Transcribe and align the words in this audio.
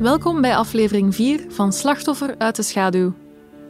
Welkom 0.00 0.40
bij 0.40 0.56
aflevering 0.56 1.14
4 1.14 1.44
van 1.48 1.72
Slachtoffer 1.72 2.34
uit 2.38 2.56
de 2.56 2.62
schaduw, 2.62 3.14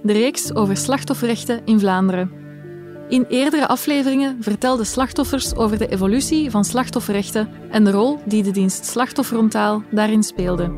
de 0.03 0.13
reeks 0.13 0.55
over 0.55 0.77
slachtofferrechten 0.77 1.61
in 1.65 1.81
Vlaanderen. 1.81 2.31
In 3.09 3.25
eerdere 3.29 3.69
afleveringen 3.69 4.43
vertelden 4.43 4.87
slachtoffers 4.87 5.57
over 5.57 5.79
de 5.79 5.87
evolutie 5.87 6.51
van 6.51 6.65
slachtofferrechten 6.65 7.49
en 7.71 7.85
de 7.85 7.91
rol 7.91 8.19
die 8.25 8.43
de 8.43 8.51
dienst 8.51 8.85
Slachtofferontaal 8.85 9.83
daarin 9.91 10.23
speelde. 10.23 10.73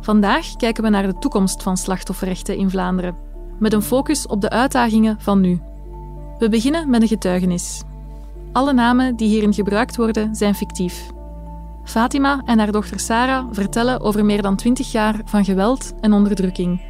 Vandaag 0.00 0.56
kijken 0.56 0.82
we 0.82 0.90
naar 0.90 1.06
de 1.06 1.18
toekomst 1.18 1.62
van 1.62 1.76
slachtofferrechten 1.76 2.56
in 2.56 2.70
Vlaanderen, 2.70 3.16
met 3.58 3.72
een 3.72 3.82
focus 3.82 4.26
op 4.26 4.40
de 4.40 4.50
uitdagingen 4.50 5.20
van 5.20 5.40
nu. 5.40 5.60
We 6.38 6.48
beginnen 6.48 6.90
met 6.90 7.02
een 7.02 7.08
getuigenis. 7.08 7.82
Alle 8.52 8.72
namen 8.72 9.16
die 9.16 9.28
hierin 9.28 9.54
gebruikt 9.54 9.96
worden 9.96 10.34
zijn 10.34 10.54
fictief. 10.54 11.10
Fatima 11.90 12.42
en 12.44 12.58
haar 12.58 12.72
dochter 12.72 13.00
Sarah 13.00 13.46
vertellen 13.52 14.00
over 14.00 14.24
meer 14.24 14.42
dan 14.42 14.56
20 14.56 14.92
jaar 14.92 15.14
van 15.24 15.44
geweld 15.44 15.92
en 16.00 16.12
onderdrukking. 16.12 16.82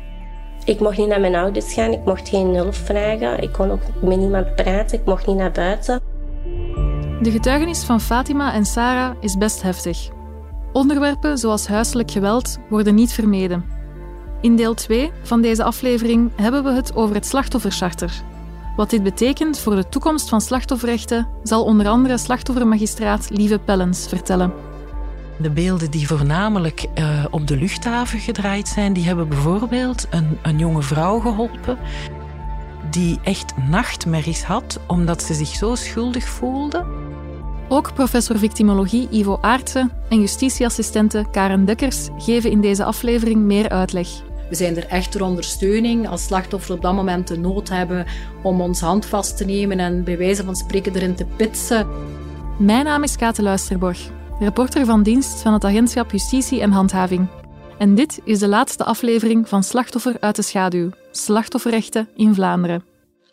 Ik 0.64 0.80
mocht 0.80 0.98
niet 0.98 1.08
naar 1.08 1.20
mijn 1.20 1.34
ouders 1.34 1.72
gaan, 1.72 1.92
ik 1.92 2.04
mocht 2.04 2.28
geen 2.28 2.54
hulp 2.54 2.74
vragen, 2.74 3.42
ik 3.42 3.52
kon 3.52 3.70
ook 3.70 3.80
met 4.02 4.18
niemand 4.18 4.54
praten, 4.54 4.98
ik 4.98 5.04
mocht 5.04 5.26
niet 5.26 5.36
naar 5.36 5.52
buiten. 5.52 6.00
De 7.22 7.30
getuigenis 7.30 7.82
van 7.82 8.00
Fatima 8.00 8.52
en 8.52 8.64
Sarah 8.64 9.16
is 9.20 9.36
best 9.36 9.62
heftig. 9.62 10.08
Onderwerpen 10.72 11.38
zoals 11.38 11.66
huiselijk 11.66 12.10
geweld 12.10 12.58
worden 12.68 12.94
niet 12.94 13.12
vermeden. 13.12 13.64
In 14.40 14.56
deel 14.56 14.74
2 14.74 15.10
van 15.22 15.40
deze 15.40 15.64
aflevering 15.64 16.30
hebben 16.36 16.64
we 16.64 16.70
het 16.70 16.94
over 16.94 17.14
het 17.14 17.26
slachtoffercharter. 17.26 18.22
Wat 18.76 18.90
dit 18.90 19.02
betekent 19.02 19.58
voor 19.58 19.74
de 19.74 19.88
toekomst 19.88 20.28
van 20.28 20.40
slachtofferrechten 20.40 21.28
zal 21.42 21.64
onder 21.64 21.88
andere 21.88 22.18
slachtoffermagistraat 22.18 23.30
Lieve 23.30 23.58
Pellens 23.58 24.06
vertellen. 24.08 24.69
De 25.42 25.50
beelden 25.50 25.90
die 25.90 26.06
voornamelijk 26.06 26.86
uh, 26.98 27.24
op 27.30 27.46
de 27.46 27.56
luchthaven 27.56 28.18
gedraaid 28.18 28.68
zijn, 28.68 28.92
die 28.92 29.04
hebben 29.04 29.28
bijvoorbeeld 29.28 30.06
een, 30.10 30.38
een 30.42 30.58
jonge 30.58 30.82
vrouw 30.82 31.18
geholpen 31.18 31.78
die 32.90 33.18
echt 33.22 33.54
nachtmerries 33.68 34.42
had 34.42 34.80
omdat 34.86 35.22
ze 35.22 35.34
zich 35.34 35.48
zo 35.48 35.74
schuldig 35.74 36.24
voelde. 36.24 36.84
Ook 37.68 37.94
professor 37.94 38.38
victimologie 38.38 39.08
Ivo 39.10 39.38
Aartsen 39.40 39.90
en 40.08 40.20
justitieassistente 40.20 41.26
Karen 41.30 41.64
Dekkers 41.64 42.08
geven 42.18 42.50
in 42.50 42.60
deze 42.60 42.84
aflevering 42.84 43.40
meer 43.40 43.68
uitleg. 43.68 44.08
We 44.48 44.54
zijn 44.56 44.76
er 44.76 44.86
echt 44.86 45.12
ter 45.12 45.22
ondersteuning 45.22 46.08
als 46.08 46.24
slachtoffer 46.24 46.74
op 46.74 46.82
dat 46.82 46.94
moment 46.94 47.28
de 47.28 47.38
nood 47.38 47.68
hebben 47.68 48.06
om 48.42 48.60
ons 48.60 48.80
hand 48.80 49.06
vast 49.06 49.36
te 49.36 49.44
nemen 49.44 49.78
en 49.78 50.04
bij 50.04 50.18
wijze 50.18 50.44
van 50.44 50.56
spreken 50.56 50.94
erin 50.94 51.14
te 51.14 51.24
pitsen. 51.36 51.86
Mijn 52.58 52.84
naam 52.84 53.02
is 53.02 53.16
Kate 53.16 53.42
Luisterborg 53.42 54.10
reporter 54.40 54.84
van 54.84 55.02
dienst 55.02 55.42
van 55.42 55.52
het 55.52 55.64
agentschap 55.64 56.10
Justitie 56.10 56.60
en 56.60 56.70
Handhaving. 56.70 57.28
En 57.78 57.94
dit 57.94 58.20
is 58.24 58.38
de 58.38 58.48
laatste 58.48 58.84
aflevering 58.84 59.48
van 59.48 59.62
Slachtoffer 59.62 60.16
uit 60.20 60.36
de 60.36 60.42
schaduw, 60.42 60.90
slachtofferrechten 61.10 62.08
in 62.14 62.34
Vlaanderen. 62.34 62.84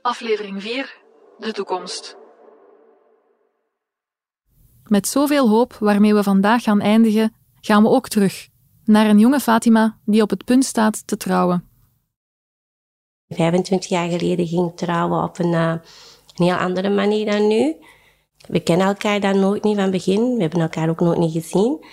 Aflevering 0.02 0.62
4, 0.62 0.98
de 1.38 1.52
toekomst. 1.52 2.18
Met 4.88 5.08
zoveel 5.08 5.50
hoop 5.50 5.74
waarmee 5.80 6.14
we 6.14 6.24
vandaag 6.24 6.64
gaan 6.64 6.82
eindigen, 6.82 7.34
gaan 7.62 7.84
we 7.84 7.90
ook 7.90 8.08
terug 8.08 8.48
naar 8.86 9.10
een 9.10 9.20
jonge 9.20 9.40
Fatima 9.40 9.98
die 10.06 10.22
op 10.22 10.30
het 10.30 10.46
punt 10.46 10.66
staat 10.66 11.08
te 11.08 11.18
trouwen. 11.18 11.70
25 13.30 13.90
jaar 13.90 14.10
geleden 14.10 14.48
ging 14.48 14.72
trouwen 14.76 15.24
op 15.24 15.40
een, 15.40 15.52
uh, 15.52 15.74
een 16.36 16.46
heel 16.46 16.56
andere 16.56 16.90
manier 16.90 17.26
dan 17.26 17.48
nu. 17.48 17.76
We 18.48 18.60
kennen 18.60 18.88
elkaar 18.88 19.20
dan 19.20 19.40
nooit 19.40 19.64
niet 19.64 19.78
van 19.78 19.92
begin. 19.92 20.36
We 20.36 20.42
hebben 20.42 20.62
elkaar 20.62 20.90
ook 20.90 21.00
nooit 21.00 21.20
niet 21.20 21.32
gezien. 21.32 21.86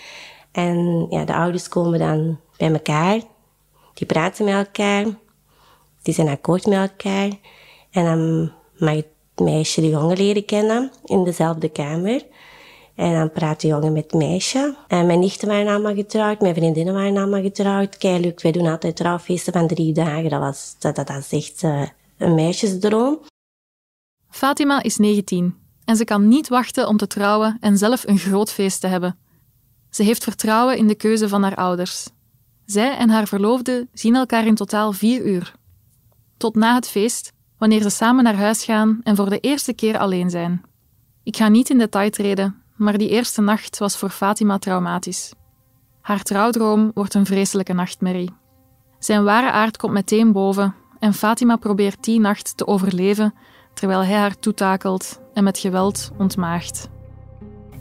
En 0.53 1.07
ja, 1.11 1.25
de 1.25 1.35
ouders 1.35 1.69
komen 1.69 1.99
dan 1.99 2.41
bij 2.57 2.73
elkaar. 2.73 3.21
Die 3.95 4.07
praten 4.07 4.45
met 4.45 4.55
elkaar. 4.55 5.07
Die 6.03 6.15
zijn 6.15 6.29
akkoord 6.29 6.67
met 6.67 6.79
elkaar. 6.79 7.31
En 7.91 8.05
dan 8.05 8.53
mag 8.79 8.95
het 8.95 9.07
meisje 9.37 9.81
de 9.81 9.89
jongen 9.89 10.17
leren 10.17 10.45
kennen 10.45 10.93
in 11.05 11.25
dezelfde 11.25 11.69
kamer. 11.69 12.27
En 12.95 13.15
dan 13.15 13.33
praat 13.33 13.61
de 13.61 13.67
jongen 13.67 13.93
met 13.93 14.03
het 14.03 14.15
meisje. 14.15 14.77
En 14.89 15.07
mijn 15.07 15.19
nichten 15.19 15.49
waren 15.49 15.73
allemaal 15.73 15.95
getrouwd, 15.95 16.41
mijn 16.41 16.55
vriendinnen 16.55 16.95
waren 16.95 17.17
allemaal 17.17 17.43
getrouwd. 17.43 18.03
Leuk, 18.03 18.43
wij 18.43 18.53
doen 18.53 18.67
altijd 18.67 18.97
trouwfeesten 18.97 19.53
van 19.53 19.67
drie 19.67 19.93
dagen. 19.93 20.31
Dat, 20.31 20.41
was, 20.41 20.77
dat, 20.79 20.97
dat, 20.97 21.11
is 21.11 21.33
echt 21.33 21.63
uh, 21.63 21.83
een 22.19 22.35
meisjesdroom. 22.35 23.19
Fatima 24.31 24.83
is 24.83 24.97
19 24.97 25.64
en 25.85 25.97
ze 25.97 26.05
kan 26.05 26.29
niet 26.29 26.49
wachten 26.49 26.89
om 26.89 26.97
te 26.97 27.07
trouwen 27.07 27.57
en 27.61 27.79
zelf 27.79 28.07
een 28.07 28.19
groot 28.19 28.53
feest 28.53 28.81
te 28.81 28.87
hebben. 28.87 29.19
Ze 29.91 30.03
heeft 30.03 30.25
vertrouwen 30.25 30.77
in 30.77 30.87
de 30.87 30.95
keuze 30.95 31.29
van 31.29 31.43
haar 31.43 31.55
ouders. 31.55 32.09
Zij 32.65 32.97
en 32.97 33.11
haar 33.11 33.27
verloofde 33.27 33.89
zien 33.93 34.15
elkaar 34.15 34.47
in 34.47 34.55
totaal 34.55 34.93
vier 34.93 35.27
uur. 35.27 35.55
Tot 36.37 36.55
na 36.55 36.75
het 36.75 36.89
feest, 36.89 37.33
wanneer 37.59 37.83
ze 37.83 37.91
samen 37.91 38.25
naar 38.25 38.37
huis 38.37 38.65
gaan 38.65 39.01
en 39.03 39.17
voor 39.17 39.31
de 39.31 39.41
eerste 39.41 39.73
keer 39.73 39.99
alleen 39.99 40.31
zijn. 40.31 40.63
Ik 41.23 41.37
ga 41.37 41.49
niet 41.49 41.71
in 41.71 41.79
detail 41.79 42.11
treden, 42.11 42.63
maar 42.77 42.99
die 42.99 43.09
eerste 43.09 43.41
nacht 43.41 43.79
was 43.79 43.97
voor 43.97 44.11
Fatima 44.11 44.59
traumatisch. 44.59 45.33
Haar 46.01 46.23
trouwdroom 46.23 46.91
wordt 46.95 47.15
een 47.15 47.27
vreselijke 47.27 47.73
nachtmerrie. 47.73 48.31
Zijn 48.99 49.25
ware 49.25 49.51
aard 49.51 49.77
komt 49.77 49.93
meteen 49.93 50.33
boven 50.33 50.75
en 50.99 51.15
Fatima 51.15 51.57
probeert 51.57 52.05
die 52.05 52.21
nacht 52.21 52.57
te 52.57 52.67
overleven 52.67 53.35
terwijl 53.75 54.05
hij 54.05 54.17
haar 54.17 54.39
toetakelt 54.39 55.21
en 55.35 55.45
met 55.45 55.59
geweld 55.59 56.11
ontmaagt. 56.19 56.89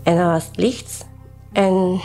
En 0.04 0.16
dan 0.16 0.31
was 0.31 0.46
het 0.46 0.58
licht. 0.58 1.06
En 1.52 2.00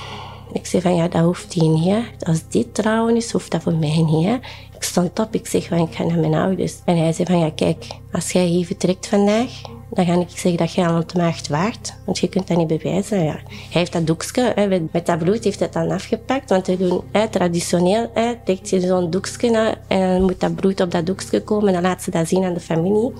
ik 0.53 0.67
zei 0.67 0.83
van 0.83 0.95
ja, 0.95 1.09
dat 1.09 1.23
hoeft 1.23 1.55
hij 1.55 1.69
niet. 1.69 2.05
Als 2.19 2.49
dit 2.49 2.75
trouwen 2.75 3.17
is, 3.17 3.33
hoeft 3.33 3.51
dat 3.51 3.63
voor 3.63 3.75
mij 3.75 4.03
niet. 4.03 4.39
Ik 4.75 4.83
stond 4.83 5.19
op, 5.19 5.35
ik 5.35 5.47
zeg 5.47 5.67
van 5.67 5.79
ik 5.79 5.95
ga 5.95 6.05
naar 6.05 6.19
mijn 6.19 6.35
ouders. 6.35 6.75
En 6.85 6.97
hij 6.97 7.13
zei 7.13 7.29
van 7.29 7.39
ja, 7.39 7.51
kijk, 7.55 7.87
als 8.13 8.33
jij 8.33 8.45
hier 8.45 8.67
vertrekt 8.67 9.07
vandaag, 9.07 9.51
dan 9.91 10.07
ga 10.07 10.13
ik 10.13 10.29
zeggen 10.31 10.57
dat 10.57 10.73
jij 10.73 10.87
aan 10.87 10.97
ontmaagd 10.97 11.49
waard. 11.49 11.95
Want 12.05 12.19
je 12.19 12.29
kunt 12.29 12.49
dat 12.49 12.57
niet 12.57 12.67
bewijzen. 12.67 13.25
Ja. 13.25 13.33
Hij 13.33 13.41
heeft 13.69 13.93
dat 13.93 14.07
doekje, 14.07 14.53
hè, 14.55 14.81
met 14.93 15.07
dat 15.07 15.19
bloed 15.19 15.45
heeft 15.45 15.59
hij 15.59 15.69
dan 15.71 15.91
afgepakt. 15.91 16.51
Want 16.51 16.67
we 16.67 16.77
doen 16.77 17.03
traditioneel, 17.31 18.11
hè, 18.15 18.35
je 18.63 18.81
zo'n 18.81 19.11
doekje 19.11 19.77
en 19.89 20.01
dan 20.01 20.23
moet 20.23 20.41
dat 20.41 20.55
bloed 20.55 20.81
op 20.81 20.91
dat 20.91 21.07
doekje 21.07 21.43
komen. 21.43 21.67
En 21.67 21.73
dan 21.73 21.83
laat 21.83 22.03
ze 22.03 22.11
dat 22.11 22.29
zien 22.29 22.45
aan 22.45 22.55
de 22.55 22.61
familie. 22.61 23.13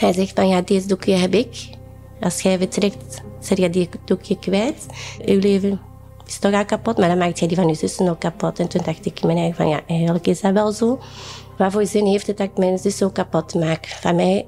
Hij 0.00 0.12
zegt 0.12 0.32
van 0.34 0.48
ja, 0.48 0.60
deze 0.60 0.86
doekje 0.86 1.14
heb 1.14 1.34
ik. 1.34 1.68
Als 2.20 2.40
jij 2.40 2.58
vertrekt, 2.58 3.22
zeg 3.40 3.58
je 3.58 3.70
die 3.70 3.88
doekje 4.04 4.38
kwijt. 4.38 4.86
Uw 5.24 5.38
leven 5.38 5.80
is 6.26 6.38
toch 6.38 6.52
al 6.52 6.64
kapot, 6.64 6.98
maar 6.98 7.08
dan 7.08 7.18
maakt 7.18 7.38
jij 7.38 7.48
die 7.48 7.56
van 7.56 7.68
je 7.68 7.74
zussen 7.74 8.08
ook 8.08 8.20
kapot. 8.20 8.58
En 8.58 8.68
toen 8.68 8.82
dacht 8.84 9.06
ik 9.06 9.20
in 9.20 9.26
mijn 9.26 9.38
eigen 9.38 9.56
van 9.56 9.68
ja, 9.68 9.80
eigenlijk 9.86 10.26
is 10.26 10.40
dat 10.40 10.52
wel 10.52 10.72
zo. 10.72 10.98
Wat 11.58 11.72
voor 11.72 11.86
zin 11.86 12.06
heeft 12.06 12.26
het 12.26 12.36
dat 12.36 12.46
ik 12.46 12.58
mijn 12.58 12.78
zus 12.78 13.02
ook 13.02 13.14
kapot 13.14 13.54
maak? 13.54 13.86
Van 13.86 14.14
mij, 14.14 14.46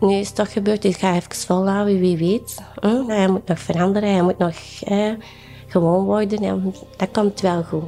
nu 0.00 0.14
is 0.14 0.26
het 0.26 0.36
toch 0.36 0.52
gebeurd, 0.52 0.84
ik 0.84 0.96
ga 0.96 1.14
even 1.14 1.34
volhouden, 1.34 2.00
wie 2.00 2.16
weet. 2.16 2.62
Hij 3.06 3.28
moet 3.28 3.46
nog 3.46 3.58
veranderen, 3.58 4.12
hij 4.12 4.22
moet 4.22 4.38
nog 4.38 4.56
gewoon 5.66 6.04
worden. 6.04 6.38
En 6.38 6.74
dat 6.96 7.10
komt 7.10 7.40
wel 7.40 7.62
goed. 7.62 7.84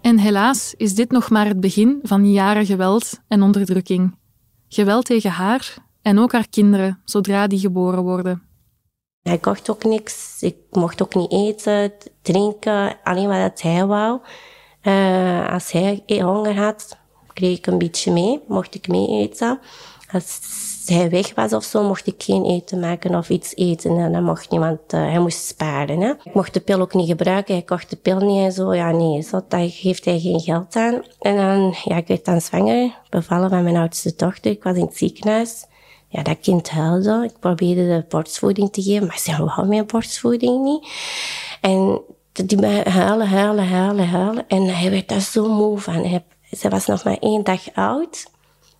En 0.00 0.18
helaas 0.18 0.74
is 0.76 0.94
dit 0.94 1.10
nog 1.10 1.30
maar 1.30 1.46
het 1.46 1.60
begin 1.60 1.98
van 2.02 2.32
jaren 2.32 2.66
geweld 2.66 3.20
en 3.28 3.42
onderdrukking. 3.42 4.14
Geweld 4.68 5.04
tegen 5.04 5.30
haar 5.30 5.74
en 6.02 6.18
ook 6.18 6.32
haar 6.32 6.48
kinderen, 6.48 7.00
zodra 7.04 7.46
die 7.46 7.58
geboren 7.58 8.02
worden. 8.02 8.42
Hij 9.22 9.38
kocht 9.38 9.70
ook 9.70 9.84
niks. 9.84 10.42
Ik 10.42 10.56
mocht 10.70 11.02
ook 11.02 11.14
niet 11.14 11.32
eten, 11.32 11.92
drinken, 12.22 12.98
alleen 13.02 13.28
wat 13.28 13.62
hij 13.62 13.86
wou. 13.86 14.20
Uh, 14.82 15.52
als 15.52 15.72
hij 15.72 16.02
honger 16.06 16.56
had, 16.56 16.98
kreeg 17.32 17.58
ik 17.58 17.66
een 17.66 17.78
beetje 17.78 18.12
mee, 18.12 18.40
mocht 18.48 18.74
ik 18.74 18.88
mee 18.88 19.08
eten. 19.08 19.60
Als 20.12 20.40
hij 20.88 21.10
weg 21.10 21.34
was 21.34 21.52
of 21.52 21.64
zo, 21.64 21.82
mocht 21.82 22.06
ik 22.06 22.22
geen 22.22 22.44
eten 22.44 22.80
maken 22.80 23.14
of 23.14 23.28
iets 23.28 23.56
eten. 23.56 23.98
En 23.98 24.12
dan 24.12 24.24
mocht 24.24 24.50
niemand, 24.50 24.80
uh, 24.94 25.00
hij 25.00 25.18
moest 25.18 25.46
sparen. 25.46 26.00
Hè. 26.00 26.10
Ik 26.10 26.34
mocht 26.34 26.54
de 26.54 26.60
pil 26.60 26.80
ook 26.80 26.94
niet 26.94 27.08
gebruiken, 27.08 27.54
hij 27.54 27.62
kocht 27.62 27.90
de 27.90 27.96
pil 27.96 28.18
niet 28.18 28.44
en 28.44 28.52
zo. 28.52 28.74
Ja, 28.74 28.90
nee, 28.90 29.22
zo, 29.22 29.40
daar 29.48 29.68
geeft 29.68 30.04
hij 30.04 30.20
geen 30.20 30.40
geld 30.40 30.76
aan. 30.76 31.02
En 31.20 31.36
dan, 31.36 31.74
ja, 31.84 31.96
ik 31.96 32.06
werd 32.06 32.24
dan 32.24 32.40
zwanger, 32.40 32.98
bevallen 33.10 33.50
van 33.50 33.62
mijn 33.62 33.76
oudste 33.76 34.12
dochter. 34.16 34.50
Ik 34.50 34.62
was 34.62 34.76
in 34.76 34.84
het 34.84 34.96
ziekenhuis. 34.96 35.66
Ja, 36.08 36.22
dat 36.22 36.40
kind 36.40 36.70
huilde. 36.70 37.24
Ik 37.24 37.38
probeerde 37.40 37.86
de 37.86 38.04
borstvoeding 38.08 38.72
te 38.72 38.82
geven, 38.82 39.06
maar 39.06 39.18
ze 39.18 39.44
wou 39.44 39.66
mijn 39.66 39.86
borstvoeding 39.86 40.62
niet. 40.64 40.88
En 41.60 42.00
die 42.32 42.66
huilen, 42.66 43.28
huilen, 43.28 43.68
huilen, 43.68 44.08
huilen. 44.08 44.48
En 44.48 44.62
hij 44.62 44.90
werd 44.90 45.08
daar 45.08 45.20
zo 45.20 45.48
moe 45.48 45.78
van. 45.78 46.04
Hij, 46.04 46.24
ze 46.50 46.68
was 46.68 46.86
nog 46.86 47.04
maar 47.04 47.18
één 47.18 47.44
dag 47.44 47.74
oud. 47.74 48.26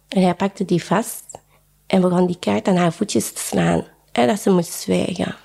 En 0.09 0.23
hij 0.23 0.35
pakte 0.35 0.65
die 0.65 0.85
vast 0.85 1.25
en 1.87 2.01
begon 2.01 2.27
die 2.27 2.39
kaart 2.39 2.69
aan 2.69 2.77
haar 2.77 2.93
voetjes 2.93 3.33
te 3.33 3.41
slaan. 3.41 3.85
En 4.13 4.27
dat 4.27 4.41
ze 4.41 4.51
moest 4.51 4.73
zwijgen. 4.73 5.37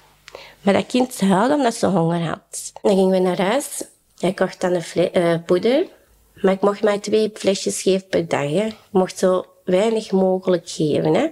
Maar 0.61 0.73
dat 0.73 0.85
kind 0.85 1.21
huilde 1.21 1.53
omdat 1.53 1.73
ze 1.73 1.85
honger 1.85 2.21
had. 2.21 2.71
Dan 2.81 2.95
gingen 2.95 3.09
we 3.09 3.19
naar 3.19 3.41
huis. 3.41 3.83
Hij 4.19 4.33
kocht 4.33 4.61
dan 4.61 4.73
een 4.73 5.09
uh, 5.13 5.35
poeder. 5.45 5.85
Maar 6.33 6.53
ik 6.53 6.61
mocht 6.61 6.83
maar 6.83 6.99
twee 6.99 7.31
flesjes 7.33 7.81
geven 7.81 8.07
per 8.07 8.27
dag. 8.27 8.49
Ik 8.49 8.75
mocht 8.89 9.17
zo 9.17 9.45
weinig 9.63 10.11
mogelijk 10.11 10.69
geven. 10.69 11.13
Hè. 11.13 11.27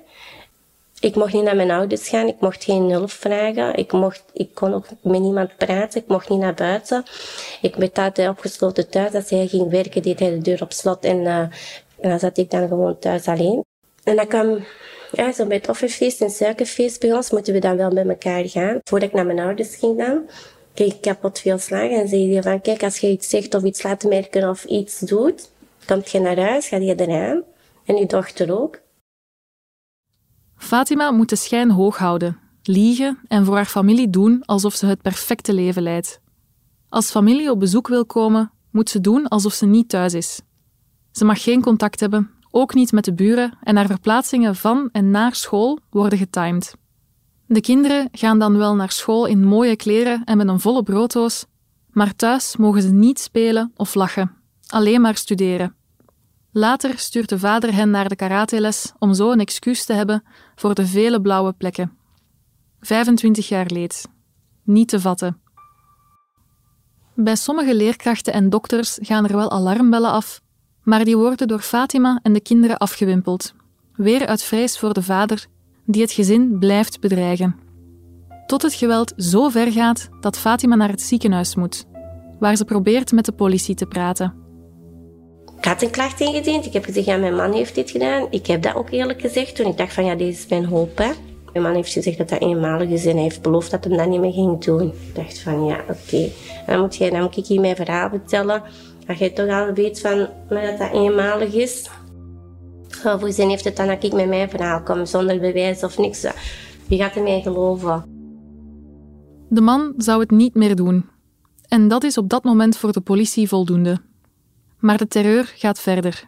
Ik 1.00 1.16
mocht 1.16 1.34
niet 1.34 1.44
naar 1.44 1.56
mijn 1.56 1.72
ouders 1.72 2.10
gaan, 2.10 2.28
ik 2.28 2.40
mocht 2.40 2.64
geen 2.64 2.92
hulp 2.92 3.12
vragen, 3.12 3.76
ik, 3.76 3.92
mocht, 3.92 4.24
ik 4.34 4.54
kon 4.54 4.74
ook 4.74 4.86
met 5.02 5.22
niemand 5.22 5.58
praten, 5.58 6.02
ik 6.02 6.08
mocht 6.08 6.30
niet 6.30 6.40
naar 6.40 6.54
buiten. 6.54 7.04
Ik 7.62 7.76
werd 7.76 7.98
altijd 7.98 8.30
opgesloten 8.30 8.90
thuis. 8.90 9.14
Als 9.14 9.30
hij 9.30 9.48
ging 9.48 9.70
werken, 9.70 10.02
deed 10.02 10.20
hij 10.20 10.30
de 10.30 10.42
deur 10.42 10.62
op 10.62 10.72
slot 10.72 11.04
en, 11.04 11.26
en 11.26 12.10
dan 12.10 12.20
zat 12.20 12.38
ik 12.38 12.52
dan 12.52 12.68
gewoon 12.68 13.00
thuis 13.00 13.28
alleen. 13.28 13.66
En 14.04 14.16
dan 14.16 14.28
kwam 14.28 14.66
ja, 15.12 15.32
zo 15.32 15.46
bij 15.46 15.58
het 15.58 15.70
offerfeest 15.70 16.22
en 16.22 16.30
suikerfeest 16.30 17.00
bij 17.00 17.14
ons, 17.14 17.32
moeten 17.32 17.54
we 17.54 17.60
dan 17.60 17.78
wel 17.78 17.92
met 17.92 18.08
elkaar 18.08 18.50
gaan. 18.50 18.80
Voordat 18.84 19.10
ik 19.10 19.16
naar 19.16 19.26
mijn 19.26 19.40
ouders 19.40 19.76
ging 19.76 19.98
dan, 19.98 20.30
kreeg 20.74 20.94
ik 20.94 21.02
kapot 21.02 21.40
veel 21.40 21.58
slagen 21.58 22.02
en 22.02 22.08
zei 22.08 22.34
hij 22.34 22.42
van, 22.42 22.62
kijk, 22.62 22.84
als 22.84 22.98
je 22.98 23.10
iets 23.10 23.30
zegt 23.30 23.54
of 23.54 23.64
iets 23.64 23.84
laat 23.84 24.04
merken 24.04 24.50
of 24.50 24.64
iets 24.64 25.00
doet, 25.00 25.52
komt 25.86 26.10
je 26.10 26.20
naar 26.20 26.40
huis, 26.40 26.68
ga 26.68 26.78
je 26.78 26.96
eraan. 26.96 27.44
En 27.86 27.96
je 27.96 28.06
dochter 28.06 28.62
ook. 28.62 28.82
Fatima 30.58 31.12
moet 31.12 31.30
de 31.30 31.36
schijn 31.36 31.72
hoog 31.72 31.98
houden, 31.98 32.40
liegen 32.64 33.20
en 33.28 33.46
voor 33.46 33.56
haar 33.56 33.66
familie 33.66 34.10
doen 34.10 34.46
alsof 34.46 34.76
ze 34.76 34.86
het 34.86 35.02
perfecte 35.02 35.54
leven 35.54 35.84
leidt. 35.84 36.22
Als 36.90 37.12
familie 37.12 37.52
op 37.52 37.60
bezoek 37.60 37.88
wil 37.88 38.06
komen, 38.06 38.52
moet 38.72 38.90
ze 38.90 39.02
doen 39.02 39.28
alsof 39.28 39.54
ze 39.54 39.66
niet 39.66 39.90
thuis 39.90 40.14
is. 40.14 40.42
Ze 41.12 41.26
mag 41.26 41.44
geen 41.44 41.62
contact 41.62 42.00
hebben, 42.00 42.32
ook 42.52 42.74
niet 42.74 42.92
met 42.92 43.06
de 43.06 43.14
buren, 43.14 43.58
en 43.64 43.76
haar 43.76 43.88
verplaatsingen 43.88 44.56
van 44.56 44.90
en 44.92 45.12
naar 45.12 45.36
school 45.36 45.80
worden 45.90 46.20
getimed. 46.20 46.76
De 47.46 47.62
kinderen 47.62 48.10
gaan 48.12 48.40
dan 48.40 48.58
wel 48.58 48.76
naar 48.76 48.92
school 48.92 49.26
in 49.26 49.44
mooie 49.44 49.76
kleren 49.76 50.24
en 50.24 50.38
met 50.38 50.48
een 50.48 50.60
volle 50.60 50.84
brooddoos, 50.84 51.46
maar 51.92 52.16
thuis 52.16 52.56
mogen 52.58 52.82
ze 52.82 52.92
niet 52.92 53.20
spelen 53.20 53.72
of 53.76 53.96
lachen, 53.96 54.36
alleen 54.68 55.02
maar 55.02 55.16
studeren. 55.16 55.76
Later 56.52 57.00
stuurt 57.00 57.30
de 57.30 57.40
vader 57.40 57.74
hen 57.74 57.90
naar 57.90 58.10
de 58.10 58.16
karateles 58.16 58.94
om 59.00 59.14
zo 59.14 59.32
een 59.32 59.40
excuus 59.40 59.86
te 59.86 59.94
hebben 59.94 60.24
voor 60.56 60.74
de 60.74 60.86
vele 60.86 61.22
blauwe 61.22 61.54
plekken. 61.54 61.98
25 62.82 63.48
jaar 63.48 63.66
leed. 63.66 64.08
Niet 64.64 64.88
te 64.88 65.00
vatten. 65.00 65.42
Bij 67.16 67.36
sommige 67.36 67.76
leerkrachten 67.76 68.34
en 68.34 68.50
dokters 68.50 68.98
gaan 69.02 69.26
er 69.28 69.36
wel 69.36 69.52
alarmbellen 69.52 70.12
af, 70.12 70.42
maar 70.84 71.06
die 71.06 71.18
worden 71.18 71.48
door 71.48 71.60
Fatima 71.60 72.20
en 72.24 72.34
de 72.34 72.42
kinderen 72.42 72.78
afgewimpeld, 72.78 73.54
weer 73.96 74.28
uit 74.28 74.44
vrees 74.44 74.80
voor 74.80 74.94
de 74.94 75.04
vader, 75.04 75.46
die 75.86 76.02
het 76.02 76.12
gezin 76.12 76.60
blijft 76.60 77.00
bedreigen. 77.00 77.56
Tot 78.46 78.62
het 78.62 78.74
geweld 78.74 79.14
zo 79.18 79.50
ver 79.50 79.72
gaat 79.72 80.10
dat 80.20 80.38
Fatima 80.38 80.76
naar 80.76 80.90
het 80.90 81.02
ziekenhuis 81.02 81.56
moet, 81.56 81.86
waar 82.40 82.56
ze 82.56 82.66
probeert 82.66 83.12
met 83.12 83.26
de 83.26 83.32
politie 83.32 83.76
te 83.76 83.86
praten. 83.86 84.34
Ik 85.58 85.66
had 85.66 85.82
een 85.82 85.90
klacht 85.90 86.20
ingediend. 86.20 86.66
Ik 86.66 86.74
heb 86.74 86.84
gezegd, 86.84 87.06
ja, 87.06 87.18
mijn 87.18 87.36
man 87.36 87.54
heeft 87.54 87.76
dit 87.76 87.92
gedaan. 87.92 88.28
Ik 88.30 88.48
heb 88.48 88.62
dat 88.62 88.76
ook 88.76 88.90
eerlijk 88.90 89.22
gezegd 89.22 89.56
toen 89.56 89.68
ik 89.68 89.78
dacht 89.78 89.94
van, 89.94 90.06
ja, 90.06 90.16
deze 90.16 90.40
is 90.40 90.48
mijn 90.48 90.66
hoop, 90.66 90.98
hè. 90.98 91.12
Mijn 91.54 91.64
man 91.66 91.76
heeft 91.76 91.94
gezegd 91.94 92.18
dat 92.18 92.30
dat 92.30 92.42
eenmalig 92.42 93.04
hij 93.04 93.14
heeft 93.14 93.42
beloofd 93.42 93.72
dat 93.72 93.84
hij 93.84 93.98
dat 93.98 94.08
niet 94.08 94.20
meer 94.20 94.32
ging 94.32 94.64
doen. 94.64 94.82
Ik 94.82 95.16
dacht 95.16 95.40
van, 95.40 95.66
ja, 95.66 95.80
oké. 95.90 96.30
Dan 96.66 96.80
moet, 96.80 96.96
jij, 96.96 97.30
ik 97.36 97.46
hier 97.46 97.62
mijn 97.62 97.76
verhaal 97.76 98.10
vertellen. 98.10 98.64
Dat 99.10 99.18
jij 99.18 99.30
toch 99.30 99.50
al 99.50 99.74
weet 99.74 100.00
van, 100.00 100.18
dat 100.50 100.78
dat 100.78 100.92
eenmalig 100.92 101.54
is. 101.54 101.90
Voor 102.90 103.32
zin 103.32 103.50
heeft 103.50 103.64
het 103.64 103.76
dan 103.76 103.88
dat 103.88 104.04
ik 104.04 104.14
met 104.14 104.28
mijn 104.28 104.50
verhaal 104.50 104.84
kom, 104.84 105.06
zonder 105.06 105.40
bewijs 105.40 105.84
of 105.84 105.98
niks. 105.98 106.28
Wie 106.88 107.00
gaat 107.00 107.16
er 107.16 107.24
mij 107.24 107.42
geloven? 107.42 108.04
De 109.50 109.62
man 109.62 109.94
zou 109.98 110.20
het 110.20 110.32
niet 110.32 110.56
meer 110.56 110.76
doen. 110.76 111.10
En 111.68 111.88
dat 111.88 112.04
is 112.04 112.18
op 112.18 112.30
dat 112.30 112.44
moment 112.44 112.78
voor 112.78 112.92
de 112.92 113.02
politie 113.02 113.48
voldoende. 113.48 113.98
Maar 114.80 114.98
de 114.98 115.08
terreur 115.08 115.54
gaat 115.56 115.80
verder. 115.80 116.24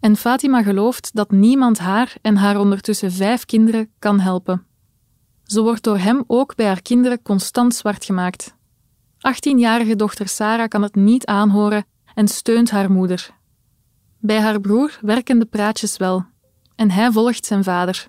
En 0.00 0.16
Fatima 0.16 0.62
gelooft 0.62 1.10
dat 1.14 1.30
niemand 1.30 1.78
haar 1.78 2.16
en 2.20 2.36
haar 2.36 2.58
ondertussen 2.58 3.12
vijf 3.12 3.44
kinderen 3.44 3.90
kan 3.98 4.20
helpen. 4.20 4.66
Ze 5.44 5.62
wordt 5.62 5.82
door 5.82 5.98
hem 5.98 6.24
ook 6.26 6.54
bij 6.54 6.66
haar 6.66 6.82
kinderen 6.82 7.22
constant 7.22 7.74
zwart 7.74 8.04
gemaakt. 8.04 8.54
18-jarige 9.16 9.96
dochter 9.96 10.28
Sarah 10.28 10.68
kan 10.68 10.82
het 10.82 10.94
niet 10.94 11.26
aanhoren 11.26 11.84
en 12.14 12.28
steunt 12.28 12.70
haar 12.70 12.90
moeder. 12.90 13.30
Bij 14.18 14.40
haar 14.40 14.60
broer 14.60 14.98
werken 15.00 15.38
de 15.38 15.44
praatjes 15.44 15.96
wel 15.96 16.24
en 16.76 16.90
hij 16.90 17.10
volgt 17.10 17.46
zijn 17.46 17.64
vader. 17.64 18.06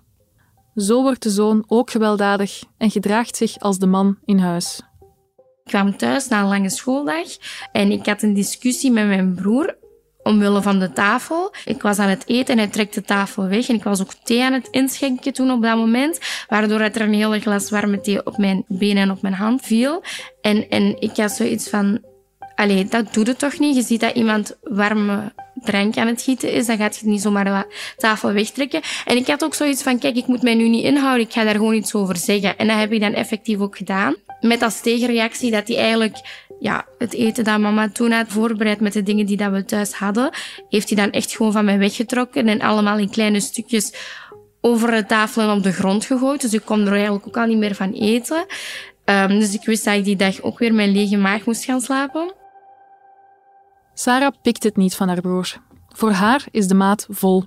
Zo 0.76 1.02
wordt 1.02 1.24
de 1.24 1.30
zoon 1.30 1.64
ook 1.68 1.92
gewelddadig 1.92 2.64
en 2.78 2.92
gedraagt 2.92 3.36
zich 3.36 3.60
als 3.60 3.80
de 3.80 3.88
man 3.88 4.18
in 4.26 4.40
huis. 4.40 4.82
Ik 5.64 5.70
kwam 5.70 5.98
thuis 5.98 6.28
na 6.28 6.42
een 6.42 6.48
lange 6.48 6.70
schooldag 6.70 7.28
en 7.72 7.92
ik 7.92 8.06
had 8.06 8.22
een 8.22 8.34
discussie 8.34 8.92
met 8.92 9.08
mijn 9.08 9.36
broer 9.36 9.76
omwille 10.24 10.62
van 10.62 10.80
de 10.80 10.94
tafel. 10.94 11.54
Ik 11.66 11.82
was 11.82 12.00
aan 12.00 12.10
het 12.10 12.28
eten 12.28 12.54
en 12.54 12.58
hij 12.58 12.68
trekt 12.68 12.94
de 12.94 13.02
tafel 13.02 13.48
weg. 13.48 13.70
En 13.70 13.76
ik 13.76 13.84
was 13.84 14.02
ook 14.02 14.14
thee 14.14 14.44
aan 14.44 14.54
het 14.54 14.68
inschenken 14.72 15.34
toen 15.34 15.52
op 15.52 15.62
dat 15.62 15.78
moment, 15.78 16.20
waardoor 16.48 16.80
er 16.80 17.02
een 17.02 17.14
hele 17.14 17.40
glas 17.40 17.70
warme 17.70 18.02
thee 18.02 18.26
op 18.26 18.38
mijn 18.38 18.64
benen 18.68 19.04
en 19.04 19.12
op 19.12 19.22
mijn 19.22 19.34
hand 19.34 19.62
viel. 19.62 20.04
En, 20.42 20.70
en 20.70 21.02
ik 21.02 21.18
had 21.18 21.32
zoiets 21.32 21.70
van, 21.70 22.02
allee, 22.56 22.86
dat 22.86 23.14
doet 23.14 23.28
het 23.28 23.40
toch 23.40 23.60
niet? 23.60 23.76
Je 23.76 23.82
ziet 23.82 24.00
dat 24.00 24.16
iemand 24.16 24.58
warme 24.62 25.34
drank 25.56 25.98
aan 25.98 26.08
het 26.08 26.22
gieten 26.22 26.52
is, 26.52 26.66
dan 26.66 26.78
gaat 26.78 26.98
je 26.98 27.08
niet 27.08 27.22
zomaar 27.22 27.44
de 27.44 27.76
tafel 27.98 28.32
wegtrekken. 28.32 28.82
En 29.06 29.18
ik 29.18 29.28
had 29.28 29.44
ook 29.44 29.54
zoiets 29.54 29.84
van, 29.84 30.00
kijk, 30.00 30.16
ik 30.16 30.28
moet 30.28 30.42
mij 30.42 30.56
nu 30.56 30.68
niet 30.68 30.84
inhouden, 30.84 31.26
ik 31.26 31.34
ga 31.34 31.44
daar 31.44 31.56
gewoon 31.56 31.74
iets 31.74 31.94
over 31.94 32.18
zeggen. 32.18 32.58
En 32.58 32.68
dat 32.68 32.78
heb 32.78 32.92
ik 32.92 33.00
dan 33.00 33.14
effectief 33.14 33.60
ook 33.60 33.78
gedaan. 33.78 34.16
Met 34.42 34.62
als 34.62 34.82
tegenreactie 34.82 35.52
dat 35.52 35.68
hij 35.68 35.78
eigenlijk 35.78 36.18
ja, 36.60 36.86
het 36.98 37.14
eten 37.14 37.44
dat 37.44 37.60
mama 37.60 37.90
toen 37.90 38.12
had 38.12 38.26
voorbereid 38.28 38.80
met 38.80 38.94
de 38.94 39.04
dingen 39.04 39.26
die 39.26 39.38
dat 39.38 39.52
we 39.52 39.66
thuis 39.66 39.94
hadden, 39.94 40.30
heeft 40.70 40.90
hij 40.90 40.98
dan 40.98 41.12
echt 41.12 41.36
gewoon 41.36 41.52
van 41.52 41.66
mij 41.66 41.78
weggetrokken 41.78 42.48
en 42.48 42.62
allemaal 42.62 42.98
in 42.98 43.10
kleine 43.10 43.40
stukjes 43.40 43.94
over 44.62 44.92
de 44.92 45.06
tafel 45.06 45.42
en 45.42 45.58
op 45.58 45.64
de 45.64 45.72
grond 45.72 46.06
gegooid. 46.06 46.42
Dus 46.42 46.54
ik 46.54 46.66
kon 46.66 46.88
er 46.88 46.94
eigenlijk 46.94 47.28
ook 47.28 47.38
al 47.38 47.46
niet 47.46 47.58
meer 47.58 47.76
van 47.76 47.94
eten. 47.94 48.46
Um, 49.06 49.40
dus 49.40 49.54
ik 49.54 49.66
wist 49.66 49.86
dat 49.86 49.94
ik 49.94 50.04
die 50.04 50.16
dag 50.16 50.42
ook 50.42 50.60
weer 50.60 50.74
mijn 50.74 50.92
lege 50.92 51.18
maag 51.18 51.46
moest 51.46 51.64
gaan 51.64 51.82
slapen. 51.82 52.34
Sarah 53.94 54.34
pikt 54.42 54.64
het 54.64 54.78
niet 54.78 54.96
van 54.96 55.08
haar 55.08 55.22
broer. 55.22 55.58
Voor 55.90 56.12
haar 56.12 56.46
is 56.52 56.68
de 56.68 56.74
maat 56.74 57.06
vol. 57.10 57.44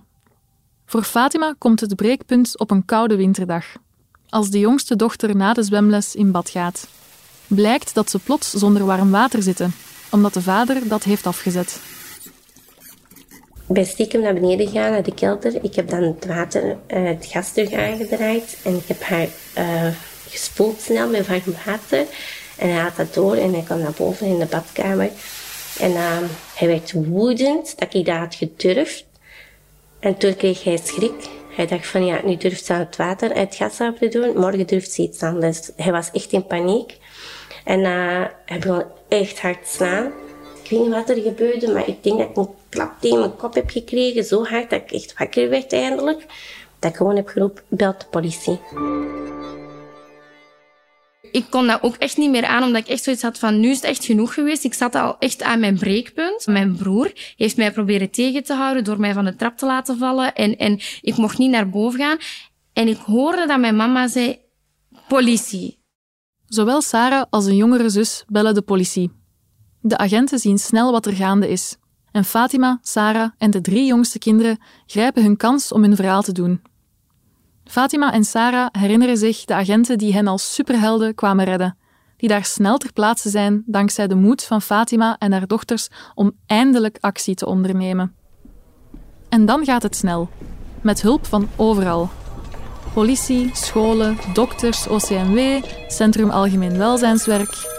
Voor 0.87 1.03
Fatima 1.03 1.55
komt 1.59 1.81
het 1.81 1.97
breekpunt 1.97 2.59
op 2.59 2.71
een 2.71 2.85
koude 2.85 3.17
winterdag, 3.17 3.65
als 4.29 4.51
de 4.51 4.59
jongste 4.59 4.97
dochter 4.97 5.37
na 5.37 5.53
de 5.53 5.63
zwemles 5.63 6.15
in 6.15 6.31
bad 6.31 6.51
gaat. 6.51 6.89
Blijkt 7.47 7.95
dat 7.95 8.11
ze 8.11 8.19
plots 8.19 8.51
zonder 8.51 8.85
warm 8.85 9.11
water 9.11 9.43
zitten, 9.43 9.73
omdat 10.11 10.35
de 10.35 10.43
vader 10.43 10.89
dat 10.89 11.05
heeft 11.05 11.27
afgezet. 11.27 11.81
Ben 13.67 13.87
stiekem 13.87 14.21
naar 14.21 14.35
beneden 14.35 14.67
gegaan, 14.67 14.91
naar 14.91 15.03
de 15.03 15.15
kelder. 15.15 15.65
Ik 15.65 15.75
heb 15.75 15.89
dan 15.89 16.03
het 16.03 16.27
water, 16.27 16.79
uh, 16.89 17.05
het 17.05 17.27
gas 17.27 17.53
terug 17.53 17.73
aangedraaid 17.73 18.59
en 18.63 18.77
ik 18.77 18.87
heb 18.87 19.03
haar 19.03 19.29
uh, 19.59 19.93
gespoeld 20.29 20.81
snel 20.81 21.09
met 21.09 21.27
warm 21.27 21.55
water. 21.67 22.07
En 22.57 22.71
hij 22.71 22.83
had 22.83 22.97
dat 22.97 23.15
door 23.15 23.35
en 23.35 23.53
hij 23.53 23.63
kwam 23.63 23.79
naar 23.79 23.93
boven 23.97 24.27
in 24.27 24.39
de 24.39 24.47
badkamer. 24.47 25.11
En 25.79 25.91
uh, 25.91 26.19
hij 26.57 26.69
werd 26.69 26.93
woedend 26.93 27.79
dat 27.79 27.95
ik 27.95 28.05
dat 28.05 28.17
had 28.17 28.35
gedurfd. 28.35 29.05
En 29.99 30.17
toen 30.17 30.37
kreeg 30.37 30.65
hij 30.65 30.77
schrik. 30.77 31.29
Hij 31.49 31.67
dacht 31.67 31.87
van 31.87 32.05
ja, 32.05 32.21
nu 32.25 32.37
durft 32.37 32.65
ze 32.65 32.73
het 32.73 32.97
water 32.97 33.35
uit 33.35 33.55
gas 33.55 33.77
te 33.77 34.09
doen, 34.11 34.39
morgen 34.39 34.67
durft 34.67 34.93
ze 34.93 35.03
iets 35.03 35.23
anders. 35.23 35.71
Hij 35.77 35.93
was 35.93 36.11
echt 36.11 36.33
in 36.33 36.47
paniek. 36.47 36.99
En 37.65 37.81
uh, 37.81 38.25
hij 38.47 38.59
begon 38.59 38.85
echt 39.09 39.41
hard 39.41 39.65
te 39.65 39.71
slaan. 39.71 40.07
Ik 40.63 40.71
weet 40.71 40.81
niet 40.81 40.91
wat 40.91 41.09
er 41.09 41.23
gebeurde, 41.23 41.73
maar 41.73 41.89
ik 41.89 42.03
denk 42.03 42.19
dat 42.19 42.29
ik 42.29 42.37
een 42.37 42.49
klap 42.69 42.93
tegen 43.01 43.19
mijn 43.19 43.37
kop 43.37 43.55
heb 43.55 43.71
gekregen. 43.71 44.25
Zo 44.25 44.45
hard 44.45 44.71
dat 44.71 44.81
ik 44.81 44.91
echt 44.91 45.19
wakker 45.19 45.49
werd 45.49 45.73
eindelijk. 45.73 46.27
Dat 46.79 46.91
ik 46.91 46.97
gewoon 46.97 47.17
heb 47.17 47.29
geroepen, 47.29 47.63
belt 47.69 48.01
de 48.01 48.07
politie. 48.11 48.61
Ik 51.33 51.47
kon 51.51 51.67
dat 51.67 51.83
ook 51.83 51.95
echt 51.95 52.17
niet 52.17 52.31
meer 52.31 52.47
aan, 52.47 52.63
omdat 52.63 52.83
ik 52.83 52.89
echt 52.89 53.03
zoiets 53.03 53.23
had 53.23 53.39
van, 53.39 53.61
nu 53.61 53.71
is 53.71 53.77
het 53.77 53.85
echt 53.85 54.05
genoeg 54.05 54.35
geweest. 54.35 54.65
Ik 54.65 54.75
zat 54.75 54.95
al 54.95 55.19
echt 55.19 55.43
aan 55.43 55.61
mijn 55.61 55.79
breekpunt. 55.79 56.47
Mijn 56.47 56.77
broer 56.77 57.13
heeft 57.37 57.57
mij 57.57 57.73
proberen 57.73 58.11
tegen 58.11 58.45
te 58.45 58.55
houden 58.55 58.85
door 58.85 59.01
mij 59.01 59.13
van 59.13 59.25
de 59.25 59.37
trap 59.37 59.57
te 59.59 59.67
laten 59.67 59.99
vallen. 59.99 60.35
En, 60.35 60.57
en 60.57 60.81
ik 61.01 61.17
mocht 61.17 61.39
niet 61.39 61.51
naar 61.51 61.69
boven 61.69 62.01
gaan. 62.01 62.19
En 62.73 62.89
ik 62.89 62.99
hoorde 62.99 63.47
dat 63.47 63.61
mijn 63.61 63.77
mama 63.77 64.09
zei, 64.09 64.39
politie. 65.09 65.79
Zowel 66.47 66.83
Sarah 66.83 67.25
als 67.31 67.47
een 67.47 67.57
jongere 67.57 67.89
zus 67.89 68.25
bellen 68.27 68.55
de 68.55 68.63
politie. 68.63 69.13
De 69.81 69.99
agenten 69.99 70.39
zien 70.39 70.59
snel 70.59 70.93
wat 70.93 71.07
er 71.07 71.13
gaande 71.13 71.49
is. 71.49 71.77
En 72.13 72.25
Fatima, 72.25 72.79
Sarah 72.83 73.31
en 73.39 73.51
de 73.51 73.61
drie 73.61 73.87
jongste 73.87 74.19
kinderen 74.19 74.59
grijpen 74.87 75.23
hun 75.23 75.37
kans 75.37 75.73
om 75.73 75.83
hun 75.83 75.97
verhaal 75.97 76.23
te 76.23 76.33
doen. 76.33 76.63
Fatima 77.69 78.13
en 78.13 78.25
Sarah 78.25 78.69
herinneren 78.73 79.17
zich 79.17 79.45
de 79.45 79.55
agenten 79.55 79.99
die 79.99 80.13
hen 80.13 80.27
als 80.27 80.55
superhelden 80.55 81.15
kwamen 81.15 81.45
redden, 81.45 81.77
die 82.17 82.29
daar 82.29 82.45
snel 82.45 82.79
ter 82.79 82.93
plaatse 82.93 83.29
zijn 83.29 83.63
dankzij 83.67 84.07
de 84.07 84.15
moed 84.15 84.45
van 84.45 84.63
Fatima 84.63 85.17
en 85.19 85.33
haar 85.33 85.47
dochters 85.47 85.89
om 86.15 86.33
eindelijk 86.47 86.99
actie 87.01 87.35
te 87.35 87.47
ondernemen. 87.47 88.15
En 89.29 89.47
dan 89.47 89.65
gaat 89.65 89.83
het 89.83 89.97
snel, 89.97 90.29
met 90.81 91.03
hulp 91.03 91.27
van 91.27 91.49
overal, 91.57 92.11
politie, 92.93 93.51
scholen, 93.53 94.17
dokters, 94.33 94.87
OCMW, 94.87 95.65
Centrum 95.89 96.31
Algemeen 96.31 96.79
Welzijnswerk. 96.79 97.75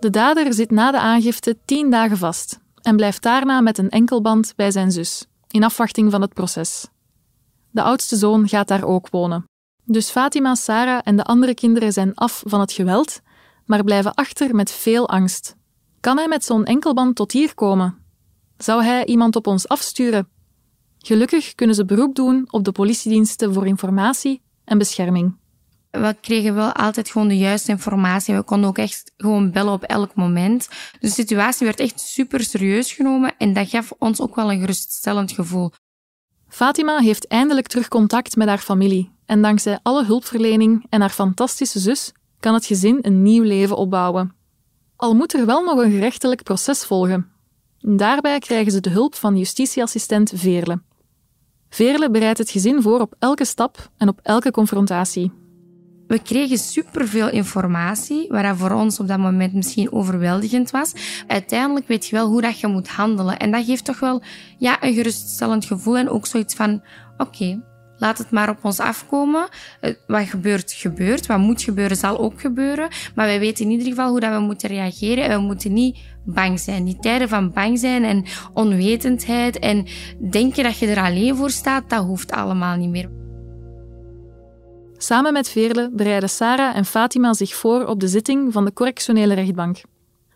De 0.00 0.10
dader 0.10 0.54
zit 0.54 0.70
na 0.70 0.90
de 0.90 0.98
aangifte 0.98 1.58
tien 1.64 1.90
dagen 1.90 2.16
vast 2.16 2.58
en 2.82 2.96
blijft 2.96 3.22
daarna 3.22 3.60
met 3.60 3.78
een 3.78 3.90
enkelband 3.90 4.52
bij 4.56 4.70
zijn 4.70 4.90
zus, 4.90 5.26
in 5.50 5.64
afwachting 5.64 6.10
van 6.10 6.20
het 6.20 6.34
proces. 6.34 6.88
De 7.70 7.82
oudste 7.82 8.16
zoon 8.16 8.48
gaat 8.48 8.68
daar 8.68 8.84
ook 8.84 9.08
wonen. 9.08 9.44
Dus 9.84 10.10
Fatima, 10.10 10.54
Sarah 10.54 11.00
en 11.04 11.16
de 11.16 11.24
andere 11.24 11.54
kinderen 11.54 11.92
zijn 11.92 12.14
af 12.14 12.42
van 12.46 12.60
het 12.60 12.72
geweld, 12.72 13.20
maar 13.66 13.84
blijven 13.84 14.14
achter 14.14 14.54
met 14.54 14.70
veel 14.70 15.08
angst. 15.08 15.56
Kan 16.00 16.16
hij 16.16 16.28
met 16.28 16.44
zo'n 16.44 16.64
enkelband 16.64 17.16
tot 17.16 17.32
hier 17.32 17.54
komen? 17.54 17.98
Zou 18.56 18.84
hij 18.84 19.06
iemand 19.06 19.36
op 19.36 19.46
ons 19.46 19.68
afsturen? 19.68 20.28
Gelukkig 20.98 21.54
kunnen 21.54 21.76
ze 21.76 21.84
beroep 21.84 22.14
doen 22.14 22.46
op 22.50 22.64
de 22.64 22.72
politiediensten 22.72 23.54
voor 23.54 23.66
informatie 23.66 24.42
en 24.64 24.78
bescherming. 24.78 25.38
We 25.90 26.16
kregen 26.20 26.54
wel 26.54 26.72
altijd 26.72 27.10
gewoon 27.10 27.28
de 27.28 27.38
juiste 27.38 27.70
informatie. 27.70 28.34
We 28.34 28.42
konden 28.42 28.68
ook 28.68 28.78
echt 28.78 29.12
gewoon 29.16 29.50
bellen 29.50 29.72
op 29.72 29.82
elk 29.82 30.14
moment. 30.14 30.68
De 31.00 31.08
situatie 31.08 31.66
werd 31.66 31.80
echt 31.80 32.00
super 32.00 32.40
serieus 32.40 32.92
genomen 32.92 33.34
en 33.38 33.52
dat 33.52 33.68
gaf 33.68 33.92
ons 33.98 34.20
ook 34.20 34.34
wel 34.34 34.52
een 34.52 34.60
geruststellend 34.60 35.32
gevoel. 35.32 35.72
Fatima 36.50 36.98
heeft 36.98 37.26
eindelijk 37.26 37.66
terug 37.66 37.88
contact 37.88 38.36
met 38.36 38.48
haar 38.48 38.58
familie 38.58 39.10
en 39.26 39.42
dankzij 39.42 39.78
alle 39.82 40.04
hulpverlening 40.04 40.86
en 40.88 41.00
haar 41.00 41.10
fantastische 41.10 41.78
zus 41.78 42.12
kan 42.40 42.54
het 42.54 42.66
gezin 42.66 42.98
een 43.02 43.22
nieuw 43.22 43.42
leven 43.42 43.76
opbouwen. 43.76 44.34
Al 44.96 45.14
moet 45.14 45.34
er 45.34 45.46
wel 45.46 45.64
nog 45.64 45.78
een 45.78 45.90
gerechtelijk 45.90 46.42
proces 46.42 46.84
volgen. 46.84 47.30
Daarbij 47.78 48.38
krijgen 48.38 48.72
ze 48.72 48.80
de 48.80 48.90
hulp 48.90 49.14
van 49.14 49.36
justitieassistent 49.36 50.32
Veerle. 50.34 50.80
Veerle 51.68 52.10
bereidt 52.10 52.38
het 52.38 52.50
gezin 52.50 52.82
voor 52.82 53.00
op 53.00 53.14
elke 53.18 53.44
stap 53.44 53.90
en 53.96 54.08
op 54.08 54.20
elke 54.22 54.50
confrontatie. 54.50 55.32
We 56.10 56.22
kregen 56.22 56.58
superveel 56.58 57.30
informatie, 57.30 58.28
waar 58.28 58.56
voor 58.56 58.70
ons 58.70 59.00
op 59.00 59.08
dat 59.08 59.18
moment 59.18 59.54
misschien 59.54 59.92
overweldigend 59.92 60.70
was. 60.70 60.92
Uiteindelijk 61.26 61.88
weet 61.88 62.06
je 62.06 62.16
wel 62.16 62.28
hoe 62.28 62.40
dat 62.40 62.60
je 62.60 62.66
moet 62.66 62.88
handelen. 62.88 63.38
En 63.38 63.50
dat 63.50 63.64
geeft 63.64 63.84
toch 63.84 64.00
wel 64.00 64.22
ja, 64.58 64.82
een 64.82 64.94
geruststellend 64.94 65.64
gevoel 65.64 65.96
en 65.96 66.08
ook 66.08 66.26
zoiets 66.26 66.54
van, 66.54 66.82
oké, 67.16 67.60
laat 67.96 68.18
het 68.18 68.30
maar 68.30 68.48
op 68.48 68.64
ons 68.64 68.80
afkomen. 68.80 69.48
Eh, 69.80 69.94
wat 70.06 70.28
gebeurt, 70.28 70.72
gebeurt. 70.72 71.26
Wat 71.26 71.38
moet 71.38 71.62
gebeuren, 71.62 71.96
zal 71.96 72.18
ook 72.18 72.40
gebeuren. 72.40 72.88
Maar 73.14 73.26
wij 73.26 73.38
weten 73.38 73.64
in 73.64 73.70
ieder 73.70 73.86
geval 73.86 74.10
hoe 74.10 74.20
dat 74.20 74.34
we 74.34 74.40
moeten 74.40 74.68
reageren. 74.68 75.24
En 75.24 75.40
we 75.40 75.46
moeten 75.46 75.72
niet 75.72 75.98
bang 76.24 76.60
zijn. 76.60 76.84
Die 76.84 76.98
tijden 77.00 77.28
van 77.28 77.52
bang 77.52 77.78
zijn 77.78 78.04
en 78.04 78.24
onwetendheid 78.54 79.58
en 79.58 79.86
denken 80.30 80.64
dat 80.64 80.78
je 80.78 80.86
er 80.86 81.02
alleen 81.02 81.36
voor 81.36 81.50
staat, 81.50 81.90
dat 81.90 82.04
hoeft 82.04 82.32
allemaal 82.32 82.76
niet 82.76 82.90
meer. 82.90 83.29
Samen 85.02 85.32
met 85.32 85.48
Veerle 85.48 85.90
bereiden 85.92 86.28
Sarah 86.28 86.76
en 86.76 86.84
Fatima 86.84 87.34
zich 87.34 87.54
voor 87.54 87.86
op 87.86 88.00
de 88.00 88.08
zitting 88.08 88.52
van 88.52 88.64
de 88.64 88.72
correctionele 88.72 89.34
rechtbank. 89.34 89.80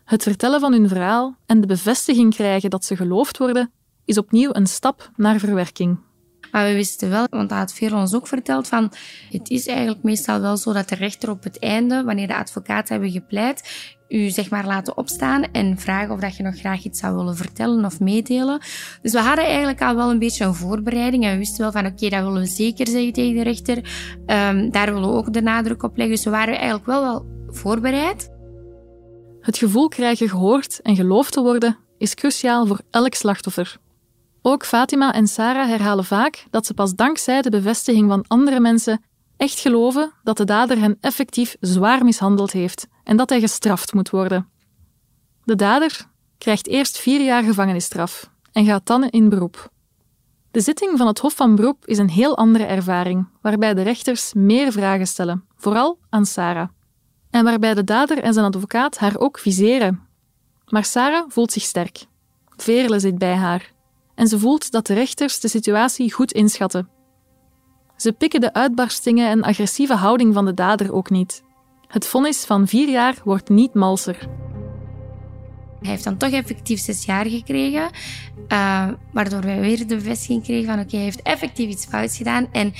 Het 0.03 0.23
vertellen 0.23 0.59
van 0.59 0.71
hun 0.71 0.87
verhaal 0.87 1.35
en 1.45 1.61
de 1.61 1.67
bevestiging 1.67 2.35
krijgen 2.35 2.69
dat 2.69 2.85
ze 2.85 2.95
geloofd 2.95 3.37
worden, 3.37 3.71
is 4.05 4.17
opnieuw 4.17 4.49
een 4.53 4.67
stap 4.67 5.09
naar 5.15 5.39
verwerking. 5.39 5.97
Maar 6.55 6.65
we 6.65 6.73
wisten 6.73 7.09
wel, 7.09 7.27
want 7.29 7.49
dat 7.49 7.57
had 7.57 7.73
Veerle 7.73 7.95
ons 7.95 8.15
ook 8.15 8.27
verteld, 8.27 8.67
van 8.67 8.91
het 9.29 9.49
is 9.49 9.67
eigenlijk 9.67 10.03
meestal 10.03 10.41
wel 10.41 10.57
zo 10.57 10.73
dat 10.73 10.89
de 10.89 10.95
rechter 10.95 11.29
op 11.29 11.43
het 11.43 11.59
einde, 11.59 12.03
wanneer 12.03 12.27
de 12.27 12.35
advocaat 12.35 12.89
hebben 12.89 13.11
gepleit, 13.11 13.91
u 14.07 14.29
zeg 14.29 14.49
maar 14.49 14.65
laten 14.65 14.97
opstaan 14.97 15.43
en 15.51 15.77
vragen 15.77 16.13
of 16.13 16.19
dat 16.19 16.35
je 16.35 16.43
nog 16.43 16.57
graag 16.57 16.83
iets 16.83 16.99
zou 16.99 17.15
willen 17.15 17.35
vertellen 17.35 17.85
of 17.85 17.99
meedelen. 17.99 18.59
Dus 19.01 19.11
we 19.11 19.19
hadden 19.19 19.45
eigenlijk 19.45 19.81
al 19.81 19.95
wel 19.95 20.09
een 20.09 20.19
beetje 20.19 20.45
een 20.45 20.53
voorbereiding 20.53 21.23
en 21.23 21.31
we 21.31 21.37
wisten 21.37 21.61
wel 21.61 21.71
van 21.71 21.85
oké, 21.85 22.09
dat 22.09 22.23
willen 22.23 22.41
we 22.41 22.47
zeker 22.47 22.87
zeggen 22.87 23.13
tegen 23.13 23.35
de 23.35 23.43
rechter. 23.43 23.77
Um, 23.77 24.71
daar 24.71 24.93
willen 24.93 25.09
we 25.09 25.15
ook 25.15 25.33
de 25.33 25.41
nadruk 25.41 25.83
op 25.83 25.97
leggen. 25.97 26.15
Dus 26.15 26.25
we 26.25 26.31
waren 26.31 26.55
eigenlijk 26.55 26.85
wel 26.85 27.01
wel 27.01 27.25
voorbereid. 27.47 28.29
Het 29.39 29.57
gevoel 29.57 29.87
krijgen 29.87 30.29
gehoord 30.29 30.81
en 30.81 30.95
geloofd 30.95 31.33
te 31.33 31.41
worden 31.41 31.77
is 31.97 32.13
cruciaal 32.13 32.65
voor 32.65 32.81
elk 32.89 33.13
slachtoffer. 33.13 33.77
Ook 34.47 34.65
Fatima 34.65 35.13
en 35.13 35.27
Sarah 35.27 35.67
herhalen 35.67 36.05
vaak 36.05 36.45
dat 36.49 36.65
ze 36.65 36.73
pas 36.73 36.95
dankzij 36.95 37.41
de 37.41 37.49
bevestiging 37.49 38.09
van 38.09 38.25
andere 38.27 38.59
mensen 38.59 39.03
echt 39.37 39.59
geloven 39.59 40.11
dat 40.23 40.37
de 40.37 40.43
dader 40.43 40.79
hen 40.79 40.97
effectief 41.01 41.55
zwaar 41.59 42.03
mishandeld 42.03 42.51
heeft 42.51 42.87
en 43.03 43.17
dat 43.17 43.29
hij 43.29 43.39
gestraft 43.39 43.93
moet 43.93 44.09
worden. 44.09 44.49
De 45.43 45.55
dader 45.55 46.07
krijgt 46.37 46.67
eerst 46.67 46.97
vier 46.97 47.21
jaar 47.21 47.43
gevangenisstraf 47.43 48.29
en 48.51 48.65
gaat 48.65 48.85
dan 48.85 49.03
in 49.03 49.29
beroep. 49.29 49.69
De 50.51 50.61
zitting 50.61 50.97
van 50.97 51.07
het 51.07 51.19
Hof 51.19 51.35
van 51.35 51.55
Beroep 51.55 51.85
is 51.85 51.97
een 51.97 52.09
heel 52.09 52.37
andere 52.37 52.63
ervaring, 52.63 53.27
waarbij 53.41 53.73
de 53.73 53.81
rechters 53.81 54.33
meer 54.33 54.71
vragen 54.71 55.07
stellen, 55.07 55.45
vooral 55.55 55.99
aan 56.09 56.25
Sarah. 56.25 56.69
En 57.29 57.43
waarbij 57.43 57.73
de 57.73 57.83
dader 57.83 58.17
en 58.23 58.33
zijn 58.33 58.45
advocaat 58.45 58.97
haar 58.97 59.17
ook 59.17 59.39
viseren. 59.39 60.07
Maar 60.69 60.85
Sarah 60.85 61.25
voelt 61.27 61.51
zich 61.51 61.63
sterk. 61.63 62.05
Veerle 62.55 62.99
zit 62.99 63.17
bij 63.17 63.35
haar. 63.35 63.73
En 64.15 64.27
ze 64.27 64.39
voelt 64.39 64.71
dat 64.71 64.87
de 64.87 64.93
rechters 64.93 65.39
de 65.39 65.47
situatie 65.47 66.13
goed 66.13 66.31
inschatten 66.31 66.89
ze 67.95 68.13
pikken 68.13 68.41
de 68.41 68.53
uitbarstingen 68.53 69.29
en 69.29 69.43
agressieve 69.43 69.93
houding 69.93 70.33
van 70.33 70.45
de 70.45 70.53
dader 70.53 70.93
ook 70.93 71.09
niet. 71.09 71.43
Het 71.87 72.07
vonnis 72.07 72.45
van 72.45 72.67
vier 72.67 72.89
jaar 72.89 73.21
wordt 73.23 73.49
niet 73.49 73.73
malser. 73.73 74.27
Hij 75.85 75.93
heeft 75.93 76.03
dan 76.03 76.17
toch 76.17 76.31
effectief 76.31 76.79
zes 76.79 77.05
jaar 77.05 77.25
gekregen, 77.25 77.89
uh, 78.49 78.87
waardoor 79.11 79.41
wij 79.41 79.59
weer 79.59 79.87
de 79.87 79.95
bevestiging 79.95 80.43
kregen 80.43 80.65
van 80.65 80.79
oké, 80.79 80.95
hij 80.95 81.05
heeft 81.05 81.21
effectief 81.21 81.69
iets 81.69 81.85
fouts 81.85 82.17
gedaan 82.17 82.47
en 82.51 82.73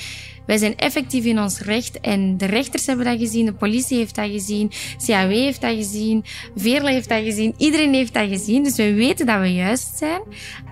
wij 0.46 0.56
zijn 0.56 0.76
effectief 0.76 1.24
in 1.24 1.40
ons 1.40 1.60
recht 1.60 2.00
en 2.00 2.36
de 2.36 2.46
rechters 2.46 2.86
hebben 2.86 3.04
dat 3.04 3.18
gezien, 3.18 3.46
de 3.46 3.52
politie 3.52 3.98
heeft 3.98 4.14
dat 4.14 4.30
gezien, 4.30 4.72
CAW 5.06 5.30
heeft 5.30 5.60
dat 5.60 5.74
gezien, 5.74 6.24
Veerle 6.56 6.90
heeft 6.90 7.08
dat 7.08 7.22
gezien, 7.22 7.54
iedereen 7.56 7.94
heeft 7.94 8.14
dat 8.14 8.28
gezien, 8.28 8.62
dus 8.62 8.76
we 8.76 8.94
weten 8.94 9.26
dat 9.26 9.40
we 9.40 9.52
juist 9.52 9.96
zijn. 9.96 10.20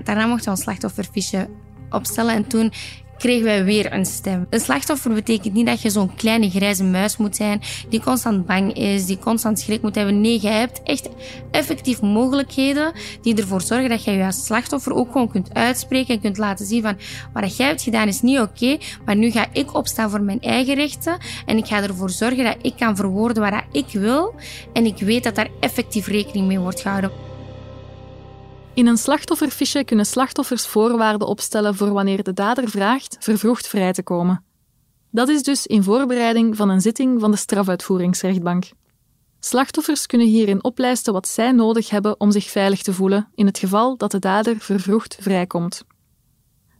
Daarna 0.04 0.26
mochten 0.26 0.44
we 0.44 0.50
ons 0.50 0.60
slachtofferfiche 0.60 1.48
opstellen 1.90 2.34
en 2.34 2.46
toen 2.46 2.72
kregen 3.24 3.44
wij 3.44 3.64
weer 3.64 3.92
een 3.92 4.06
stem. 4.06 4.46
Een 4.50 4.60
slachtoffer 4.60 5.14
betekent 5.14 5.54
niet 5.54 5.66
dat 5.66 5.82
je 5.82 5.90
zo'n 5.90 6.14
kleine 6.14 6.50
grijze 6.50 6.84
muis 6.84 7.16
moet 7.16 7.36
zijn, 7.36 7.60
die 7.88 8.00
constant 8.00 8.46
bang 8.46 8.74
is, 8.74 9.06
die 9.06 9.18
constant 9.18 9.58
schrik 9.58 9.82
moet 9.82 9.94
hebben. 9.94 10.20
Nee, 10.20 10.38
je 10.40 10.48
hebt 10.48 10.82
echt 10.82 11.08
effectief 11.50 12.00
mogelijkheden 12.00 12.92
die 13.22 13.34
ervoor 13.34 13.60
zorgen 13.60 13.88
dat 13.88 14.04
je 14.04 14.10
je 14.10 14.24
als 14.24 14.44
slachtoffer 14.44 14.92
ook 14.92 15.12
gewoon 15.12 15.30
kunt 15.30 15.54
uitspreken 15.54 16.14
en 16.14 16.20
kunt 16.20 16.38
laten 16.38 16.66
zien 16.66 16.82
van 16.82 16.96
wat 17.32 17.56
jij 17.56 17.66
hebt 17.66 17.82
gedaan 17.82 18.08
is 18.08 18.20
niet 18.20 18.38
oké, 18.38 18.78
maar 19.04 19.16
nu 19.16 19.30
ga 19.30 19.46
ik 19.52 19.74
opstaan 19.74 20.10
voor 20.10 20.22
mijn 20.22 20.40
eigen 20.40 20.74
rechten 20.74 21.18
en 21.46 21.56
ik 21.56 21.66
ga 21.66 21.82
ervoor 21.82 22.10
zorgen 22.10 22.44
dat 22.44 22.56
ik 22.62 22.74
kan 22.76 22.96
verwoorden 22.96 23.42
wat 23.42 23.62
ik 23.72 23.88
wil 23.92 24.34
en 24.72 24.86
ik 24.86 24.98
weet 24.98 25.24
dat 25.24 25.34
daar 25.34 25.48
effectief 25.60 26.06
rekening 26.06 26.46
mee 26.46 26.58
wordt 26.58 26.80
gehouden. 26.80 27.33
In 28.74 28.86
een 28.86 28.96
slachtofferfiche 28.96 29.84
kunnen 29.84 30.06
slachtoffers 30.06 30.66
voorwaarden 30.66 31.28
opstellen 31.28 31.74
voor 31.74 31.92
wanneer 31.92 32.22
de 32.22 32.32
dader 32.32 32.68
vraagt 32.68 33.16
vervroegd 33.20 33.66
vrij 33.66 33.92
te 33.92 34.02
komen. 34.02 34.44
Dat 35.10 35.28
is 35.28 35.42
dus 35.42 35.66
in 35.66 35.82
voorbereiding 35.82 36.56
van 36.56 36.68
een 36.68 36.80
zitting 36.80 37.20
van 37.20 37.30
de 37.30 37.36
strafuitvoeringsrechtbank. 37.36 38.70
Slachtoffers 39.40 40.06
kunnen 40.06 40.26
hierin 40.26 40.64
oplijsten 40.64 41.12
wat 41.12 41.28
zij 41.28 41.52
nodig 41.52 41.90
hebben 41.90 42.20
om 42.20 42.30
zich 42.30 42.50
veilig 42.50 42.82
te 42.82 42.92
voelen 42.92 43.28
in 43.34 43.46
het 43.46 43.58
geval 43.58 43.96
dat 43.96 44.10
de 44.10 44.18
dader 44.18 44.56
vervroegd 44.58 45.16
vrijkomt. 45.20 45.84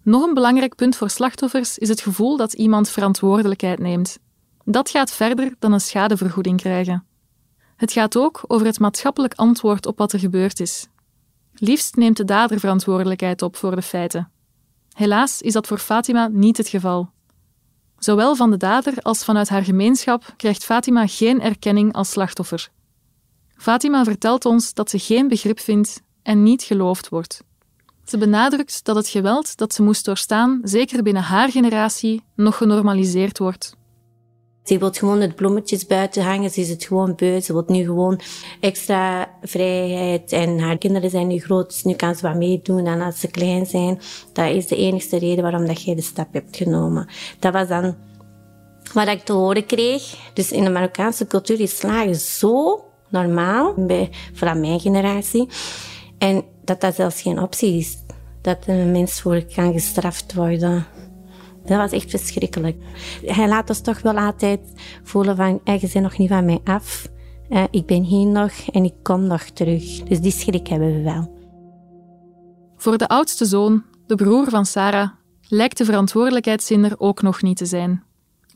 Nog 0.02 0.26
een 0.26 0.34
belangrijk 0.34 0.74
punt 0.74 0.96
voor 0.96 1.10
slachtoffers 1.10 1.78
is 1.78 1.88
het 1.88 2.00
gevoel 2.00 2.36
dat 2.36 2.52
iemand 2.52 2.88
verantwoordelijkheid 2.88 3.78
neemt. 3.78 4.18
Dat 4.64 4.90
gaat 4.90 5.12
verder 5.12 5.54
dan 5.58 5.72
een 5.72 5.80
schadevergoeding 5.80 6.60
krijgen. 6.60 7.06
Het 7.76 7.92
gaat 7.92 8.16
ook 8.16 8.44
over 8.46 8.66
het 8.66 8.78
maatschappelijk 8.78 9.34
antwoord 9.34 9.86
op 9.86 9.98
wat 9.98 10.12
er 10.12 10.18
gebeurd 10.18 10.60
is, 10.60 10.88
Liefst 11.54 11.96
neemt 11.96 12.16
de 12.16 12.24
dader 12.24 12.60
verantwoordelijkheid 12.60 13.42
op 13.42 13.56
voor 13.56 13.74
de 13.74 13.82
feiten. 13.82 14.30
Helaas 14.92 15.42
is 15.42 15.52
dat 15.52 15.66
voor 15.66 15.78
Fatima 15.78 16.28
niet 16.28 16.56
het 16.56 16.68
geval. 16.68 17.10
Zowel 17.98 18.36
van 18.36 18.50
de 18.50 18.56
dader 18.56 18.94
als 19.02 19.24
vanuit 19.24 19.48
haar 19.48 19.64
gemeenschap 19.64 20.34
krijgt 20.36 20.64
Fatima 20.64 21.06
geen 21.06 21.40
erkenning 21.40 21.92
als 21.92 22.10
slachtoffer. 22.10 22.68
Fatima 23.56 24.04
vertelt 24.04 24.44
ons 24.44 24.74
dat 24.74 24.90
ze 24.90 24.98
geen 24.98 25.28
begrip 25.28 25.60
vindt 25.60 26.02
en 26.22 26.42
niet 26.42 26.62
geloofd 26.62 27.08
wordt. 27.08 27.42
Ze 28.04 28.18
benadrukt 28.18 28.84
dat 28.84 28.96
het 28.96 29.08
geweld 29.08 29.56
dat 29.56 29.74
ze 29.74 29.82
moest 29.82 30.04
doorstaan, 30.04 30.60
zeker 30.62 31.02
binnen 31.02 31.22
haar 31.22 31.50
generatie, 31.50 32.22
nog 32.34 32.56
genormaliseerd 32.56 33.38
wordt. 33.38 33.76
Ze 34.64 34.78
wil 34.78 34.92
gewoon 34.92 35.20
het 35.20 35.34
bloemetjes 35.34 35.86
buiten 35.86 36.22
hangen. 36.22 36.50
Ze 36.50 36.60
is 36.60 36.68
het 36.68 36.84
gewoon 36.84 37.14
beu. 37.14 37.40
Ze 37.40 37.52
wil 37.52 37.64
nu 37.66 37.84
gewoon 37.84 38.20
extra 38.60 39.30
vrijheid. 39.42 40.32
En 40.32 40.58
haar 40.58 40.78
kinderen 40.78 41.10
zijn 41.10 41.26
nu 41.26 41.38
groot, 41.38 41.70
dus 41.70 41.82
nu 41.82 41.94
kan 41.94 42.14
ze 42.14 42.26
wat 42.26 42.36
meedoen. 42.36 42.86
En 42.86 43.00
als 43.00 43.20
ze 43.20 43.28
klein 43.28 43.66
zijn, 43.66 44.00
dat 44.32 44.50
is 44.50 44.66
de 44.66 44.76
enige 44.76 45.18
reden 45.18 45.42
waarom 45.42 45.66
dat 45.66 45.82
jij 45.82 45.94
de 45.94 46.02
stap 46.02 46.32
hebt 46.32 46.56
genomen. 46.56 47.08
Dat 47.38 47.52
was 47.52 47.68
dan 47.68 47.96
wat 48.92 49.08
ik 49.08 49.24
te 49.24 49.32
horen 49.32 49.66
kreeg. 49.66 50.16
Dus 50.34 50.52
in 50.52 50.64
de 50.64 50.70
Marokkaanse 50.70 51.26
cultuur 51.26 51.60
is 51.60 51.78
slagen 51.78 52.16
zo 52.16 52.84
normaal, 53.08 53.74
bij, 53.76 54.10
vooral 54.32 54.56
mijn 54.58 54.80
generatie. 54.80 55.48
En 56.18 56.44
dat 56.64 56.80
dat 56.80 56.94
zelfs 56.94 57.22
geen 57.22 57.40
optie 57.40 57.78
is. 57.78 57.96
Dat 58.40 58.58
een 58.66 58.92
mens 58.92 59.20
voor 59.20 59.42
kan 59.54 59.72
gestraft 59.72 60.34
worden. 60.34 60.86
Dat 61.64 61.78
was 61.78 61.92
echt 61.92 62.10
verschrikkelijk. 62.10 62.76
Hij 63.24 63.48
laat 63.48 63.68
ons 63.68 63.80
toch 63.80 64.00
wel 64.00 64.18
altijd 64.18 64.60
voelen 65.02 65.36
van, 65.36 65.60
je 65.64 65.78
bent 65.92 66.04
nog 66.04 66.18
niet 66.18 66.28
van 66.28 66.44
mij 66.44 66.60
af. 66.64 67.08
Uh, 67.50 67.64
ik 67.70 67.86
ben 67.86 68.02
hier 68.02 68.26
nog 68.26 68.52
en 68.72 68.84
ik 68.84 68.94
kom 69.02 69.26
nog 69.26 69.42
terug. 69.42 70.02
Dus 70.02 70.20
die 70.20 70.32
schrik 70.32 70.66
hebben 70.66 70.94
we 70.94 71.02
wel. 71.02 71.32
Voor 72.76 72.98
de 72.98 73.08
oudste 73.08 73.44
zoon, 73.44 73.82
de 74.06 74.14
broer 74.14 74.48
van 74.48 74.66
Sarah, 74.66 75.08
lijkt 75.48 75.78
de 75.78 75.84
verantwoordelijkheidszin 75.84 76.84
er 76.84 76.94
ook 76.98 77.22
nog 77.22 77.42
niet 77.42 77.56
te 77.56 77.66
zijn. 77.66 78.02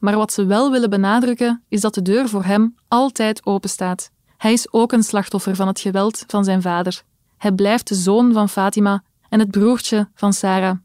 Maar 0.01 0.17
wat 0.17 0.33
ze 0.33 0.47
wel 0.47 0.71
willen 0.71 0.91
benadrukken 0.91 1.63
is 1.69 1.81
dat 1.81 1.95
de 1.95 2.03
deur 2.03 2.29
voor 2.29 2.45
hem 2.45 2.75
altijd 2.89 3.47
open 3.47 3.71
staat. 3.71 4.11
Hij 4.37 4.53
is 4.53 4.73
ook 4.73 4.93
een 4.93 5.03
slachtoffer 5.03 5.55
van 5.55 5.67
het 5.67 5.81
geweld 5.81 6.25
van 6.27 6.45
zijn 6.45 6.63
vader. 6.63 7.03
Hij 7.39 7.53
blijft 7.53 7.89
de 7.89 7.95
zoon 7.95 8.33
van 8.33 8.49
Fatima 8.49 9.03
en 9.29 9.39
het 9.39 9.51
broertje 9.51 10.09
van 10.15 10.33
Sarah. 10.33 10.77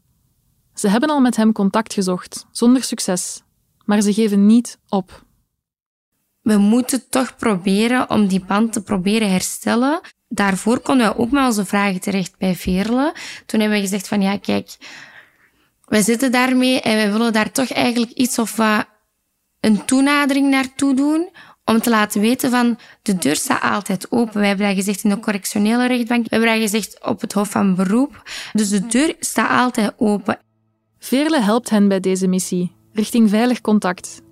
Ze 0.74 0.88
hebben 0.88 1.10
al 1.10 1.20
met 1.20 1.36
hem 1.36 1.52
contact 1.52 1.92
gezocht, 1.92 2.46
zonder 2.50 2.82
succes, 2.82 3.42
maar 3.84 4.00
ze 4.00 4.12
geven 4.12 4.46
niet 4.46 4.78
op. 4.88 5.24
We 6.42 6.56
moeten 6.56 7.08
toch 7.08 7.36
proberen 7.36 8.10
om 8.10 8.26
die 8.26 8.44
band 8.44 8.72
te 8.72 8.82
proberen 8.82 9.30
herstellen. 9.30 10.00
Daarvoor 10.28 10.80
konden 10.80 11.06
we 11.08 11.18
ook 11.18 11.30
met 11.30 11.44
onze 11.44 11.64
vragen 11.64 12.00
terecht 12.00 12.38
bij 12.38 12.54
Veerle. 12.54 13.14
Toen 13.46 13.60
hebben 13.60 13.78
we 13.78 13.84
gezegd 13.84 14.08
van 14.08 14.22
ja, 14.22 14.38
kijk, 14.38 14.76
we 15.84 16.02
zitten 16.02 16.32
daarmee 16.32 16.80
en 16.80 16.96
we 16.96 17.12
willen 17.12 17.32
daar 17.32 17.50
toch 17.50 17.70
eigenlijk 17.70 18.12
iets 18.12 18.38
of 18.38 18.56
wat 18.56 18.86
een 19.60 19.84
toenadering 19.84 20.50
naartoe 20.50 20.94
doen 20.94 21.28
om 21.64 21.80
te 21.80 21.90
laten 21.90 22.20
weten 22.20 22.50
van 22.50 22.78
de 23.02 23.16
deur 23.16 23.36
staat 23.36 23.62
altijd 23.62 24.10
open. 24.10 24.40
We 24.40 24.46
hebben 24.46 24.66
dat 24.66 24.76
gezegd 24.76 25.04
in 25.04 25.10
de 25.10 25.20
correctionele 25.20 25.86
rechtbank. 25.86 26.28
We 26.28 26.36
hebben 26.36 26.60
gezegd 26.60 27.04
op 27.04 27.20
het 27.20 27.32
Hof 27.32 27.50
van 27.50 27.74
Beroep. 27.74 28.22
Dus 28.52 28.68
de 28.68 28.86
deur 28.86 29.16
staat 29.20 29.50
altijd 29.50 29.92
open. 29.96 30.38
Veerle 31.04 31.40
helpt 31.40 31.70
hen 31.70 31.88
bij 31.88 32.00
deze 32.00 32.26
missie, 32.26 32.72
richting 32.92 33.30
veilig 33.30 33.60
contact. 33.60 34.22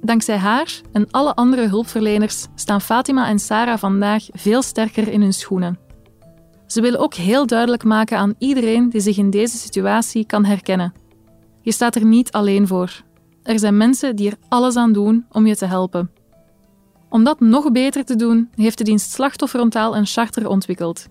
Dankzij 0.00 0.36
haar 0.36 0.80
en 0.92 1.10
alle 1.10 1.34
andere 1.34 1.68
hulpverleners 1.68 2.46
staan 2.54 2.80
Fatima 2.80 3.28
en 3.28 3.38
Sarah 3.38 3.78
vandaag 3.78 4.26
veel 4.32 4.62
sterker 4.62 5.08
in 5.08 5.20
hun 5.20 5.32
schoenen. 5.32 5.78
Ze 6.66 6.80
willen 6.80 7.00
ook 7.00 7.14
heel 7.14 7.46
duidelijk 7.46 7.84
maken 7.84 8.18
aan 8.18 8.34
iedereen 8.38 8.90
die 8.90 9.00
zich 9.00 9.16
in 9.16 9.30
deze 9.30 9.56
situatie 9.56 10.26
kan 10.26 10.44
herkennen. 10.44 10.92
Je 11.62 11.72
staat 11.72 11.94
er 11.94 12.04
niet 12.04 12.32
alleen 12.32 12.66
voor. 12.66 13.02
Er 13.42 13.58
zijn 13.58 13.76
mensen 13.76 14.16
die 14.16 14.30
er 14.30 14.36
alles 14.48 14.76
aan 14.76 14.92
doen 14.92 15.26
om 15.30 15.46
je 15.46 15.56
te 15.56 15.66
helpen. 15.66 16.10
Om 17.08 17.24
dat 17.24 17.40
nog 17.40 17.72
beter 17.72 18.04
te 18.04 18.16
doen, 18.16 18.50
heeft 18.54 18.78
de 18.78 18.84
dienst 18.84 19.12
Slachtofferontaal 19.12 19.96
een 19.96 20.06
charter 20.06 20.48
ontwikkeld. 20.48 21.06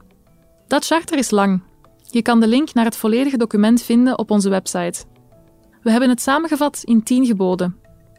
Dat 0.67 0.85
charter 0.85 1.17
is 1.17 1.31
lang. 1.31 1.61
Je 2.09 2.21
kan 2.21 2.39
de 2.39 2.47
link 2.47 2.73
naar 2.73 2.85
het 2.85 2.95
volledige 2.95 3.37
document 3.37 3.81
vinden 3.81 4.19
op 4.19 4.31
onze 4.31 4.49
website. 4.49 5.05
We 5.81 5.91
hebben 5.91 6.09
het 6.09 6.21
samengevat 6.21 6.81
in 6.83 7.03
10 7.03 7.25
geboden. 7.25 7.75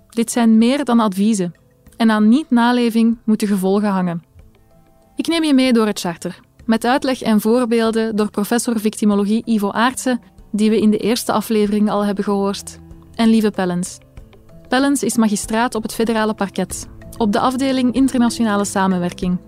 Dit 0.09 0.31
zijn 0.31 0.59
meer 0.59 0.85
dan 0.85 1.01
adviezen. 1.01 1.55
En 1.97 2.11
aan 2.11 2.29
niet-naleving 2.29 3.19
moeten 3.25 3.49
gevolgen 3.49 3.89
hangen. 3.89 4.23
Ik 5.17 5.27
neem 5.27 5.45
je 5.45 5.55
mee 5.55 5.73
door 5.73 5.87
het 5.87 6.01
charter, 6.01 6.41
met 6.67 6.85
uitleg 6.85 7.23
en 7.23 7.41
voorbeelden 7.41 8.17
door 8.17 8.31
professor 8.31 8.81
victimologie 8.81 9.43
Ivo 9.45 9.71
Aartsen, 9.71 10.21
die 10.53 10.71
we 10.71 10.81
in 10.81 10.91
de 10.91 10.99
eerste 10.99 11.33
aflevering 11.33 11.91
al 11.91 12.05
hebben 12.05 12.25
gehoord, 12.25 12.79
en 13.15 13.29
Lieve 13.29 13.51
Pellens. 13.51 13.99
Pellens 14.69 15.03
is 15.03 15.17
magistraat 15.17 15.75
op 15.75 15.83
het 15.83 15.95
federale 15.95 16.35
parket 16.35 16.89
op 17.17 17.33
de 17.33 17.41
afdeling 17.41 17.95
Internationale 17.95 18.65
Samenwerking. 18.65 19.39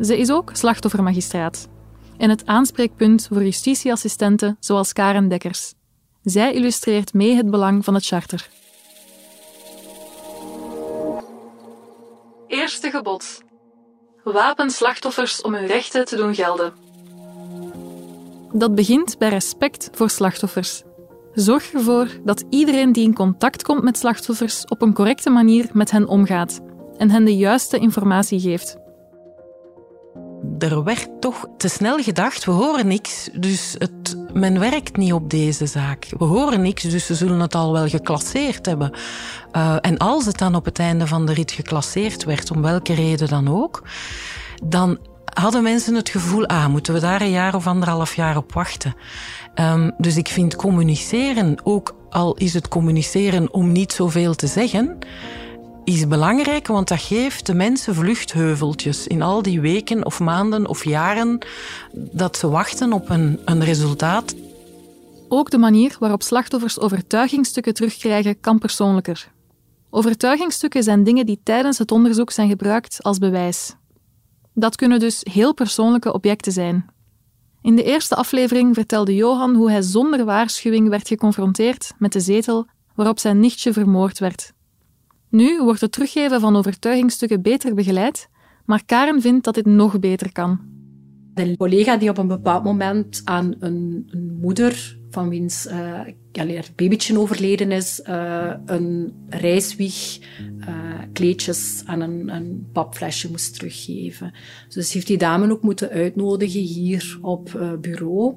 Ze 0.00 0.18
is 0.18 0.30
ook 0.30 0.50
slachtoffermagistraat 0.52 1.68
en 2.18 2.30
het 2.30 2.46
aanspreekpunt 2.46 3.26
voor 3.32 3.42
justitieassistenten 3.42 4.56
zoals 4.60 4.92
Karen 4.92 5.28
Dekkers. 5.28 5.74
Zij 6.22 6.52
illustreert 6.52 7.14
mee 7.14 7.34
het 7.34 7.50
belang 7.50 7.84
van 7.84 7.94
het 7.94 8.06
charter. 8.06 8.48
Eerste 12.46 12.90
gebod. 12.90 13.42
Wapen 14.24 14.70
slachtoffers 14.70 15.42
om 15.42 15.54
hun 15.54 15.66
rechten 15.66 16.04
te 16.04 16.16
doen 16.16 16.34
gelden. 16.34 16.72
Dat 18.52 18.74
begint 18.74 19.18
bij 19.18 19.28
respect 19.28 19.90
voor 19.92 20.10
slachtoffers. 20.10 20.82
Zorg 21.32 21.72
ervoor 21.72 22.08
dat 22.24 22.44
iedereen 22.50 22.92
die 22.92 23.04
in 23.04 23.14
contact 23.14 23.62
komt 23.62 23.82
met 23.82 23.98
slachtoffers 23.98 24.64
op 24.64 24.82
een 24.82 24.94
correcte 24.94 25.30
manier 25.30 25.68
met 25.72 25.90
hen 25.90 26.08
omgaat 26.08 26.60
en 26.96 27.10
hen 27.10 27.24
de 27.24 27.36
juiste 27.36 27.78
informatie 27.78 28.40
geeft. 28.40 28.76
Er 30.58 30.84
werd 30.84 31.08
toch 31.20 31.48
te 31.56 31.68
snel 31.68 31.98
gedacht, 31.98 32.44
we 32.44 32.50
horen 32.50 32.86
niks, 32.86 33.28
dus 33.32 33.74
het, 33.78 34.16
men 34.32 34.58
werkt 34.58 34.96
niet 34.96 35.12
op 35.12 35.30
deze 35.30 35.66
zaak. 35.66 36.06
We 36.18 36.24
horen 36.24 36.62
niks, 36.62 36.82
dus 36.82 37.06
ze 37.06 37.14
zullen 37.14 37.40
het 37.40 37.54
al 37.54 37.72
wel 37.72 37.88
geclasseerd 37.88 38.66
hebben. 38.66 38.92
Uh, 39.56 39.76
en 39.80 39.96
als 39.96 40.26
het 40.26 40.38
dan 40.38 40.54
op 40.54 40.64
het 40.64 40.78
einde 40.78 41.06
van 41.06 41.26
de 41.26 41.32
rit 41.32 41.52
geclasseerd 41.52 42.24
werd, 42.24 42.50
om 42.50 42.62
welke 42.62 42.94
reden 42.94 43.28
dan 43.28 43.48
ook, 43.48 43.82
dan 44.64 44.98
hadden 45.34 45.62
mensen 45.62 45.94
het 45.94 46.08
gevoel, 46.08 46.46
ah, 46.46 46.66
moeten 46.66 46.94
we 46.94 47.00
daar 47.00 47.20
een 47.20 47.30
jaar 47.30 47.54
of 47.54 47.66
anderhalf 47.66 48.14
jaar 48.14 48.36
op 48.36 48.52
wachten. 48.52 48.94
Um, 49.54 49.92
dus 49.98 50.16
ik 50.16 50.28
vind 50.28 50.56
communiceren, 50.56 51.56
ook 51.62 51.96
al 52.10 52.34
is 52.34 52.54
het 52.54 52.68
communiceren 52.68 53.52
om 53.52 53.72
niet 53.72 53.92
zoveel 53.92 54.34
te 54.34 54.46
zeggen, 54.46 54.98
is 55.94 56.08
belangrijk, 56.08 56.66
want 56.66 56.88
dat 56.88 57.00
geeft 57.00 57.46
de 57.46 57.54
mensen 57.54 57.94
vluchtheuveltjes 57.94 59.06
in 59.06 59.22
al 59.22 59.42
die 59.42 59.60
weken 59.60 60.04
of 60.06 60.20
maanden 60.20 60.66
of 60.66 60.84
jaren 60.84 61.38
dat 61.92 62.36
ze 62.36 62.48
wachten 62.48 62.92
op 62.92 63.08
een, 63.08 63.40
een 63.44 63.64
resultaat. 63.64 64.34
Ook 65.28 65.50
de 65.50 65.58
manier 65.58 65.96
waarop 65.98 66.22
slachtoffers 66.22 66.78
overtuigingsstukken 66.78 67.74
terugkrijgen 67.74 68.40
kan 68.40 68.58
persoonlijker. 68.58 69.30
Overtuigingsstukken 69.90 70.82
zijn 70.82 71.04
dingen 71.04 71.26
die 71.26 71.40
tijdens 71.42 71.78
het 71.78 71.90
onderzoek 71.90 72.30
zijn 72.30 72.48
gebruikt 72.48 73.02
als 73.02 73.18
bewijs. 73.18 73.74
Dat 74.54 74.76
kunnen 74.76 74.98
dus 74.98 75.20
heel 75.32 75.54
persoonlijke 75.54 76.12
objecten 76.12 76.52
zijn. 76.52 76.86
In 77.62 77.76
de 77.76 77.84
eerste 77.84 78.14
aflevering 78.14 78.74
vertelde 78.74 79.14
Johan 79.14 79.54
hoe 79.54 79.70
hij 79.70 79.82
zonder 79.82 80.24
waarschuwing 80.24 80.88
werd 80.88 81.08
geconfronteerd 81.08 81.92
met 81.98 82.12
de 82.12 82.20
zetel 82.20 82.66
waarop 82.94 83.18
zijn 83.18 83.40
nichtje 83.40 83.72
vermoord 83.72 84.18
werd. 84.18 84.56
Nu 85.30 85.62
wordt 85.62 85.80
het 85.80 85.92
teruggeven 85.92 86.40
van 86.40 86.56
overtuigingsstukken 86.56 87.42
beter 87.42 87.74
begeleid, 87.74 88.28
maar 88.64 88.84
Karen 88.84 89.20
vindt 89.20 89.44
dat 89.44 89.54
dit 89.54 89.66
nog 89.66 89.98
beter 89.98 90.32
kan. 90.32 90.60
De 91.34 91.56
collega 91.56 91.96
die 91.96 92.08
op 92.08 92.18
een 92.18 92.28
bepaald 92.28 92.64
moment 92.64 93.22
aan 93.24 93.54
een, 93.58 94.08
een 94.10 94.38
moeder 94.40 94.98
van 95.10 95.28
wiens 95.28 95.66
uh, 95.66 96.00
babytje 96.74 97.18
overleden 97.18 97.70
is, 97.70 98.00
uh, 98.08 98.52
een 98.66 99.12
reiswieg, 99.28 100.18
uh, 100.60 100.66
kleedjes 101.12 101.82
en 101.86 102.00
een, 102.00 102.28
een 102.28 102.68
papflesje 102.72 103.30
moest 103.30 103.54
teruggeven. 103.54 104.32
Dus 104.68 104.92
heeft 104.92 105.06
die 105.06 105.18
dame 105.18 105.52
ook 105.52 105.62
moeten 105.62 105.88
uitnodigen 105.88 106.60
hier 106.60 107.18
op 107.22 107.76
bureau. 107.80 108.36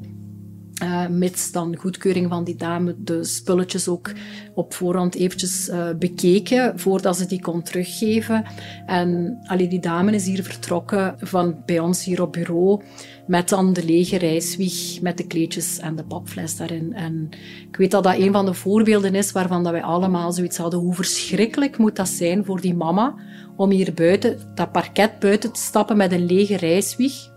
Uh, 0.83 1.07
mits 1.07 1.51
dan 1.51 1.75
goedkeuring 1.75 2.29
van 2.29 2.43
die 2.43 2.55
dame 2.55 2.95
de 2.97 3.23
spulletjes 3.23 3.87
ook 3.87 4.11
op 4.53 4.73
voorhand 4.73 5.15
eventjes 5.15 5.69
uh, 5.69 5.89
bekeken 5.99 6.79
voordat 6.79 7.17
ze 7.17 7.25
die 7.25 7.41
kon 7.41 7.61
teruggeven. 7.61 8.43
En 8.85 9.37
allee, 9.43 9.67
die 9.67 9.79
dame 9.79 10.11
is 10.11 10.25
hier 10.25 10.43
vertrokken 10.43 11.15
van 11.19 11.63
bij 11.65 11.79
ons 11.79 12.03
hier 12.03 12.21
op 12.21 12.33
bureau 12.33 12.81
met 13.27 13.49
dan 13.49 13.73
de 13.73 13.85
lege 13.85 14.17
reiswieg 14.17 15.01
met 15.01 15.17
de 15.17 15.27
kleedjes 15.27 15.79
en 15.79 15.95
de 15.95 16.03
papfles 16.03 16.57
daarin. 16.57 16.93
En 16.93 17.29
ik 17.69 17.75
weet 17.75 17.91
dat 17.91 18.03
dat 18.03 18.17
een 18.17 18.31
van 18.31 18.45
de 18.45 18.53
voorbeelden 18.53 19.15
is 19.15 19.31
waarvan 19.31 19.63
dat 19.63 19.71
wij 19.71 19.83
allemaal 19.83 20.31
zoiets 20.31 20.57
hadden. 20.57 20.79
Hoe 20.79 20.95
verschrikkelijk 20.95 21.77
moet 21.77 21.95
dat 21.95 22.09
zijn 22.09 22.45
voor 22.45 22.61
die 22.61 22.75
mama 22.75 23.15
om 23.55 23.69
hier 23.69 23.93
buiten, 23.93 24.37
dat 24.55 24.71
parket 24.71 25.19
buiten 25.19 25.51
te 25.51 25.61
stappen 25.61 25.97
met 25.97 26.11
een 26.11 26.25
lege 26.25 26.57
reiswieg 26.57 27.30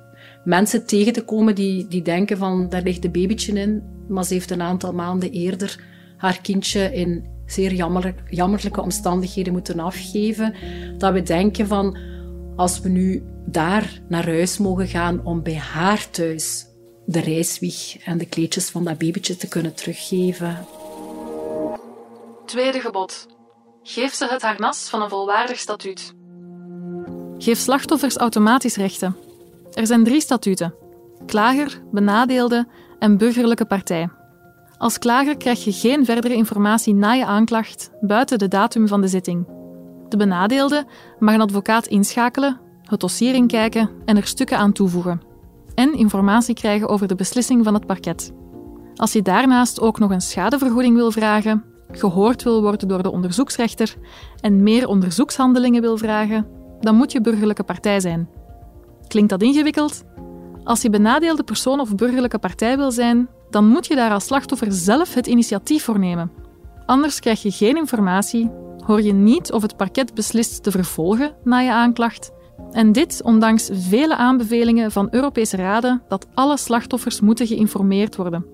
mensen 0.44 0.86
tegen 0.86 1.12
te 1.12 1.24
komen 1.24 1.54
die, 1.54 1.88
die 1.88 2.02
denken 2.02 2.38
van 2.38 2.68
daar 2.68 2.82
ligt 2.82 3.04
een 3.04 3.12
babytje 3.12 3.52
in, 3.52 3.82
maar 4.08 4.24
ze 4.24 4.34
heeft 4.34 4.50
een 4.50 4.62
aantal 4.62 4.92
maanden 4.92 5.30
eerder 5.30 5.84
haar 6.16 6.40
kindje 6.40 6.94
in 6.94 7.32
zeer 7.46 7.72
jammerlijk, 7.72 8.22
jammerlijke 8.30 8.82
omstandigheden 8.82 9.52
moeten 9.52 9.80
afgeven. 9.80 10.54
Dat 10.98 11.12
we 11.12 11.22
denken 11.22 11.66
van 11.66 11.98
als 12.56 12.80
we 12.80 12.88
nu 12.88 13.22
daar 13.46 14.00
naar 14.08 14.24
huis 14.24 14.58
mogen 14.58 14.86
gaan 14.86 15.24
om 15.24 15.42
bij 15.42 15.56
haar 15.56 16.10
thuis 16.10 16.66
de 17.06 17.20
reiswieg 17.20 17.96
en 18.04 18.18
de 18.18 18.26
kleedjes 18.26 18.70
van 18.70 18.84
dat 18.84 18.98
babytje 18.98 19.36
te 19.36 19.48
kunnen 19.48 19.74
teruggeven. 19.74 20.66
Tweede 22.46 22.80
gebod. 22.80 23.26
Geef 23.82 24.14
ze 24.14 24.26
het 24.30 24.42
harnas 24.42 24.88
van 24.88 25.02
een 25.02 25.08
volwaardig 25.08 25.58
statuut. 25.58 26.14
Geef 27.38 27.58
slachtoffers 27.58 28.16
automatisch 28.16 28.76
rechten. 28.76 29.16
Er 29.74 29.86
zijn 29.86 30.04
drie 30.04 30.20
statuten: 30.20 30.74
klager, 31.26 31.82
benadeelde 31.90 32.66
en 32.98 33.18
burgerlijke 33.18 33.64
partij. 33.64 34.08
Als 34.78 34.98
klager 34.98 35.36
krijg 35.36 35.64
je 35.64 35.72
geen 35.72 36.04
verdere 36.04 36.34
informatie 36.34 36.94
na 36.94 37.12
je 37.12 37.26
aanklacht 37.26 37.90
buiten 38.00 38.38
de 38.38 38.48
datum 38.48 38.88
van 38.88 39.00
de 39.00 39.08
zitting. 39.08 39.46
De 40.08 40.16
benadeelde 40.16 40.86
mag 41.18 41.34
een 41.34 41.40
advocaat 41.40 41.86
inschakelen, 41.86 42.60
het 42.82 43.00
dossier 43.00 43.34
inkijken 43.34 43.90
en 44.04 44.16
er 44.16 44.26
stukken 44.26 44.58
aan 44.58 44.72
toevoegen. 44.72 45.20
En 45.74 45.94
informatie 45.94 46.54
krijgen 46.54 46.88
over 46.88 47.08
de 47.08 47.14
beslissing 47.14 47.64
van 47.64 47.74
het 47.74 47.86
parket. 47.86 48.32
Als 48.94 49.12
je 49.12 49.22
daarnaast 49.22 49.80
ook 49.80 49.98
nog 49.98 50.10
een 50.10 50.20
schadevergoeding 50.20 50.96
wil 50.96 51.10
vragen, 51.10 51.64
gehoord 51.90 52.42
wil 52.42 52.62
worden 52.62 52.88
door 52.88 53.02
de 53.02 53.10
onderzoeksrechter 53.10 53.96
en 54.40 54.62
meer 54.62 54.88
onderzoekshandelingen 54.88 55.80
wil 55.80 55.96
vragen, 55.96 56.46
dan 56.80 56.94
moet 56.94 57.12
je 57.12 57.20
burgerlijke 57.20 57.64
partij 57.64 58.00
zijn. 58.00 58.28
Klinkt 59.14 59.32
dat 59.32 59.42
ingewikkeld? 59.42 60.04
Als 60.64 60.82
je 60.82 60.90
benadeelde 60.90 61.42
persoon 61.42 61.80
of 61.80 61.94
burgerlijke 61.94 62.38
partij 62.38 62.76
wil 62.76 62.90
zijn, 62.90 63.28
dan 63.50 63.68
moet 63.68 63.86
je 63.86 63.94
daar 63.94 64.10
als 64.10 64.24
slachtoffer 64.24 64.72
zelf 64.72 65.14
het 65.14 65.26
initiatief 65.26 65.84
voor 65.84 65.98
nemen. 65.98 66.30
Anders 66.86 67.20
krijg 67.20 67.42
je 67.42 67.50
geen 67.50 67.76
informatie, 67.76 68.50
hoor 68.86 69.02
je 69.02 69.12
niet 69.12 69.52
of 69.52 69.62
het 69.62 69.76
parket 69.76 70.14
beslist 70.14 70.62
te 70.62 70.70
vervolgen 70.70 71.34
na 71.44 71.58
je 71.58 71.72
aanklacht. 71.72 72.30
En 72.70 72.92
dit 72.92 73.22
ondanks 73.22 73.68
vele 73.72 74.16
aanbevelingen 74.16 74.92
van 74.92 75.08
Europese 75.10 75.56
raden 75.56 76.02
dat 76.08 76.26
alle 76.34 76.58
slachtoffers 76.58 77.20
moeten 77.20 77.46
geïnformeerd 77.46 78.16
worden. 78.16 78.46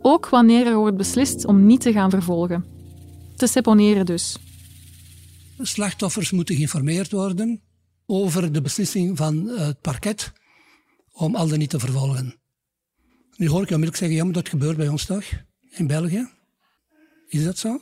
Ook 0.00 0.28
wanneer 0.28 0.66
er 0.66 0.76
wordt 0.76 0.96
beslist 0.96 1.46
om 1.46 1.66
niet 1.66 1.80
te 1.80 1.92
gaan 1.92 2.10
vervolgen. 2.10 2.64
Te 3.36 3.46
seponeren 3.46 4.06
dus. 4.06 4.36
Slachtoffers 5.60 6.30
moeten 6.30 6.54
geïnformeerd 6.54 7.12
worden 7.12 7.60
over 8.12 8.52
de 8.52 8.60
beslissing 8.60 9.16
van 9.16 9.48
het 9.48 9.80
parket 9.80 10.32
om 11.12 11.34
al 11.34 11.48
dan 11.48 11.58
niet 11.58 11.70
te 11.70 11.78
vervolgen. 11.78 12.40
Nu 13.36 13.48
hoor 13.48 13.62
ik 13.62 13.70
onmiddellijk 13.70 13.96
zeggen, 13.96 14.16
ja, 14.16 14.32
dat 14.32 14.48
gebeurt 14.48 14.76
bij 14.76 14.88
ons 14.88 15.04
toch? 15.04 15.24
In 15.70 15.86
België? 15.86 16.28
Is 17.28 17.44
dat 17.44 17.58
zo? 17.58 17.80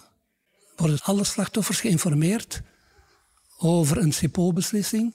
Worden 0.76 1.00
alle 1.02 1.24
slachtoffers 1.24 1.80
geïnformeerd 1.80 2.62
over 3.58 3.98
een 3.98 4.10
CPO-beslissing 4.10 5.14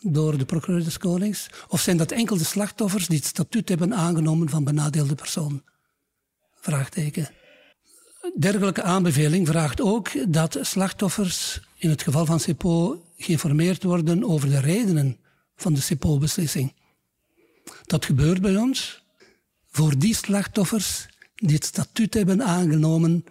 door 0.00 0.38
de 0.38 0.44
procureur 0.44 0.84
des 0.84 0.98
Konings? 0.98 1.50
Of 1.68 1.80
zijn 1.80 1.96
dat 1.96 2.10
enkel 2.10 2.36
de 2.36 2.44
slachtoffers 2.44 3.06
die 3.06 3.16
het 3.16 3.26
statuut 3.26 3.68
hebben 3.68 3.94
aangenomen 3.94 4.48
van 4.48 4.64
benadeelde 4.64 5.14
persoon? 5.14 5.62
Vraagteken. 6.54 7.28
Dergelijke 8.34 8.82
aanbeveling 8.82 9.46
vraagt 9.46 9.80
ook 9.80 10.32
dat 10.32 10.58
slachtoffers 10.60 11.60
in 11.76 11.90
het 11.90 12.02
geval 12.02 12.26
van 12.26 12.38
CPO 12.38 13.02
geïnformeerd 13.16 13.82
worden 13.82 14.24
over 14.24 14.48
de 14.48 14.60
redenen 14.60 15.18
van 15.56 15.74
de 15.74 15.80
CPO-beslissing. 15.80 16.74
Dat 17.86 18.04
gebeurt 18.04 18.40
bij 18.40 18.56
ons 18.56 19.02
voor 19.70 19.98
die 19.98 20.14
slachtoffers 20.14 21.06
die 21.34 21.54
het 21.54 21.64
statuut 21.64 22.14
hebben 22.14 22.42
aangenomen 22.42 23.24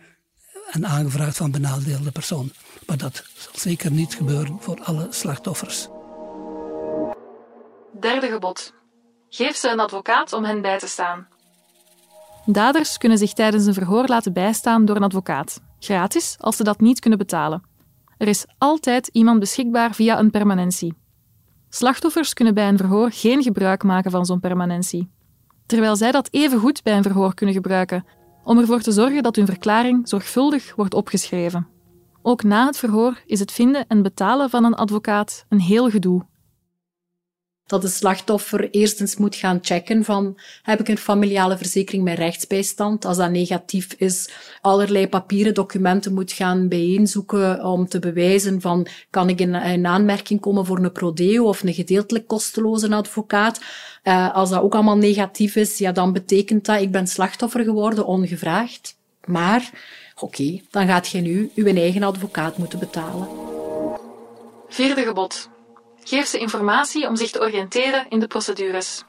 en 0.71 0.85
aangevraagd 0.85 1.37
van 1.37 1.51
benadeelde 1.51 2.11
persoon. 2.11 2.51
Maar 2.85 2.97
dat 2.97 3.23
zal 3.37 3.53
zeker 3.55 3.91
niet 3.91 4.15
gebeuren 4.15 4.57
voor 4.59 4.83
alle 4.83 5.07
slachtoffers. 5.09 5.87
Derde 7.99 8.27
gebod. 8.27 8.73
Geef 9.29 9.55
ze 9.55 9.69
een 9.69 9.79
advocaat 9.79 10.33
om 10.33 10.43
hen 10.43 10.61
bij 10.61 10.79
te 10.79 10.87
staan. 10.87 11.27
Daders 12.45 12.97
kunnen 12.97 13.17
zich 13.17 13.33
tijdens 13.33 13.65
een 13.65 13.73
verhoor 13.73 14.07
laten 14.07 14.33
bijstaan 14.33 14.85
door 14.85 14.95
een 14.95 15.03
advocaat, 15.03 15.61
gratis 15.79 16.35
als 16.39 16.55
ze 16.55 16.63
dat 16.63 16.79
niet 16.79 16.99
kunnen 16.99 17.19
betalen. 17.19 17.63
Er 18.17 18.27
is 18.27 18.45
altijd 18.57 19.07
iemand 19.07 19.39
beschikbaar 19.39 19.93
via 19.93 20.19
een 20.19 20.31
permanentie. 20.31 20.93
Slachtoffers 21.69 22.33
kunnen 22.33 22.53
bij 22.53 22.67
een 22.67 22.77
verhoor 22.77 23.11
geen 23.11 23.43
gebruik 23.43 23.83
maken 23.83 24.11
van 24.11 24.25
zo'n 24.25 24.39
permanentie, 24.39 25.09
terwijl 25.65 25.95
zij 25.95 26.11
dat 26.11 26.27
even 26.31 26.59
goed 26.59 26.83
bij 26.83 26.97
een 26.97 27.03
verhoor 27.03 27.33
kunnen 27.33 27.55
gebruiken 27.55 28.05
om 28.43 28.57
ervoor 28.57 28.81
te 28.81 28.91
zorgen 28.91 29.23
dat 29.23 29.35
hun 29.35 29.45
verklaring 29.45 30.09
zorgvuldig 30.09 30.75
wordt 30.75 30.93
opgeschreven. 30.93 31.67
Ook 32.21 32.43
na 32.43 32.65
het 32.65 32.77
verhoor 32.77 33.23
is 33.25 33.39
het 33.39 33.51
vinden 33.51 33.87
en 33.87 34.01
betalen 34.01 34.49
van 34.49 34.63
een 34.63 34.73
advocaat 34.73 35.45
een 35.49 35.59
heel 35.59 35.89
gedoe 35.89 36.25
dat 37.67 37.81
de 37.81 37.87
slachtoffer 37.87 38.69
eerst 38.69 39.01
eens 39.01 39.15
moet 39.15 39.35
gaan 39.35 39.59
checken 39.61 40.03
van 40.03 40.37
heb 40.63 40.79
ik 40.79 40.87
een 40.87 40.97
familiale 40.97 41.57
verzekering 41.57 42.03
met 42.03 42.17
rechtsbijstand? 42.17 43.05
Als 43.05 43.17
dat 43.17 43.31
negatief 43.31 43.93
is, 43.93 44.29
allerlei 44.61 45.07
papieren, 45.07 45.53
documenten 45.53 46.13
moet 46.13 46.31
gaan 46.31 46.67
bijeenzoeken 46.67 47.63
om 47.63 47.87
te 47.87 47.99
bewijzen 47.99 48.61
van 48.61 48.87
kan 49.09 49.29
ik 49.29 49.39
in, 49.39 49.85
aanmerking 49.85 50.39
komen 50.39 50.65
voor 50.65 50.77
een 50.77 50.91
prodeo 50.91 51.45
of 51.45 51.63
een 51.63 51.73
gedeeltelijk 51.73 52.27
kosteloze 52.27 52.95
advocaat. 52.95 53.59
Uh, 54.03 54.35
als 54.35 54.49
dat 54.49 54.61
ook 54.61 54.73
allemaal 54.73 54.97
negatief 54.97 55.55
is, 55.55 55.77
ja, 55.77 55.91
dan 55.91 56.13
betekent 56.13 56.65
dat 56.65 56.81
ik 56.81 56.91
ben 56.91 57.07
slachtoffer 57.07 57.63
geworden 57.63 58.05
ongevraagd. 58.05 58.97
Maar 59.25 59.69
oké, 60.19 60.61
dan 60.69 60.87
gaat 60.87 61.07
je 61.07 61.21
nu 61.21 61.51
uw 61.55 61.65
eigen 61.65 62.03
advocaat 62.03 62.57
moeten 62.57 62.79
betalen. 62.79 63.27
Vierde 64.67 65.01
gebod. 65.01 65.49
Geef 66.07 66.25
ze 66.27 66.39
informatie 66.39 67.07
om 67.07 67.15
zich 67.15 67.31
te 67.31 67.41
oriënteren 67.41 68.05
in 68.09 68.19
de 68.19 68.27
procedures. 68.27 69.03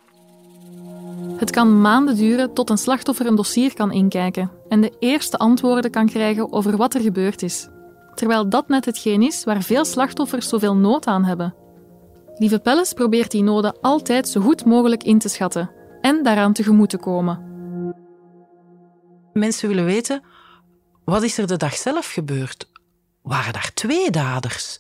Het 1.37 1.51
kan 1.51 1.81
maanden 1.81 2.17
duren 2.17 2.55
tot 2.55 2.71
een 2.71 2.79
slachtoffer 2.79 3.27
een 3.27 3.35
dossier 3.35 3.75
kan 3.75 3.93
inkijken 3.93 4.51
en 4.69 4.81
de 4.81 4.97
eerste 4.99 5.37
antwoorden 5.37 5.91
kan 5.91 6.07
krijgen 6.07 6.53
over 6.53 6.77
wat 6.77 6.95
er 6.95 7.01
gebeurd 7.01 7.43
is. 7.43 7.69
Terwijl 8.15 8.49
dat 8.49 8.69
net 8.69 8.85
hetgeen 8.85 9.23
is 9.23 9.45
waar 9.45 9.63
veel 9.63 9.85
slachtoffers 9.85 10.49
zoveel 10.49 10.77
nood 10.77 11.07
aan 11.07 11.25
hebben. 11.25 11.55
Lieve 12.35 12.59
Pelles 12.59 12.93
probeert 12.93 13.31
die 13.31 13.43
noden 13.43 13.81
altijd 13.81 14.29
zo 14.29 14.41
goed 14.41 14.65
mogelijk 14.65 15.03
in 15.03 15.19
te 15.19 15.29
schatten 15.29 15.71
en 16.01 16.23
daaraan 16.23 16.53
tegemoet 16.53 16.91
te 16.91 16.99
komen. 16.99 17.45
Mensen 19.33 19.69
willen 19.69 19.85
weten, 19.85 20.23
wat 21.05 21.23
is 21.23 21.39
er 21.39 21.47
de 21.47 21.57
dag 21.57 21.75
zelf 21.75 22.13
gebeurd? 22.13 22.69
Waren 23.23 23.53
daar 23.53 23.71
twee 23.75 24.11
daders? 24.11 24.79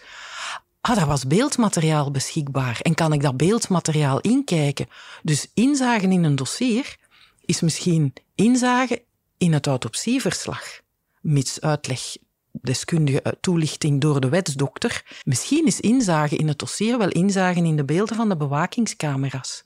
Ah, 0.90 1.00
er 1.00 1.06
was 1.06 1.26
beeldmateriaal 1.26 2.10
beschikbaar 2.10 2.80
en 2.80 2.94
kan 2.94 3.12
ik 3.12 3.22
dat 3.22 3.36
beeldmateriaal 3.36 4.20
inkijken? 4.20 4.88
Dus 5.22 5.46
inzagen 5.54 6.12
in 6.12 6.24
een 6.24 6.36
dossier 6.36 6.96
is 7.44 7.60
misschien 7.60 8.12
inzagen 8.34 9.00
in 9.38 9.52
het 9.52 9.66
autopsieverslag, 9.66 10.80
mits 11.20 11.60
uitleg 11.60 12.16
deskundige 12.62 13.36
toelichting 13.40 14.00
door 14.00 14.20
de 14.20 14.28
wetsdokter. 14.28 15.20
Misschien 15.24 15.66
is 15.66 15.80
inzagen 15.80 16.38
in 16.38 16.48
het 16.48 16.58
dossier 16.58 16.98
wel 16.98 17.08
inzagen 17.08 17.64
in 17.64 17.76
de 17.76 17.84
beelden 17.84 18.16
van 18.16 18.28
de 18.28 18.36
bewakingscamera's. 18.36 19.62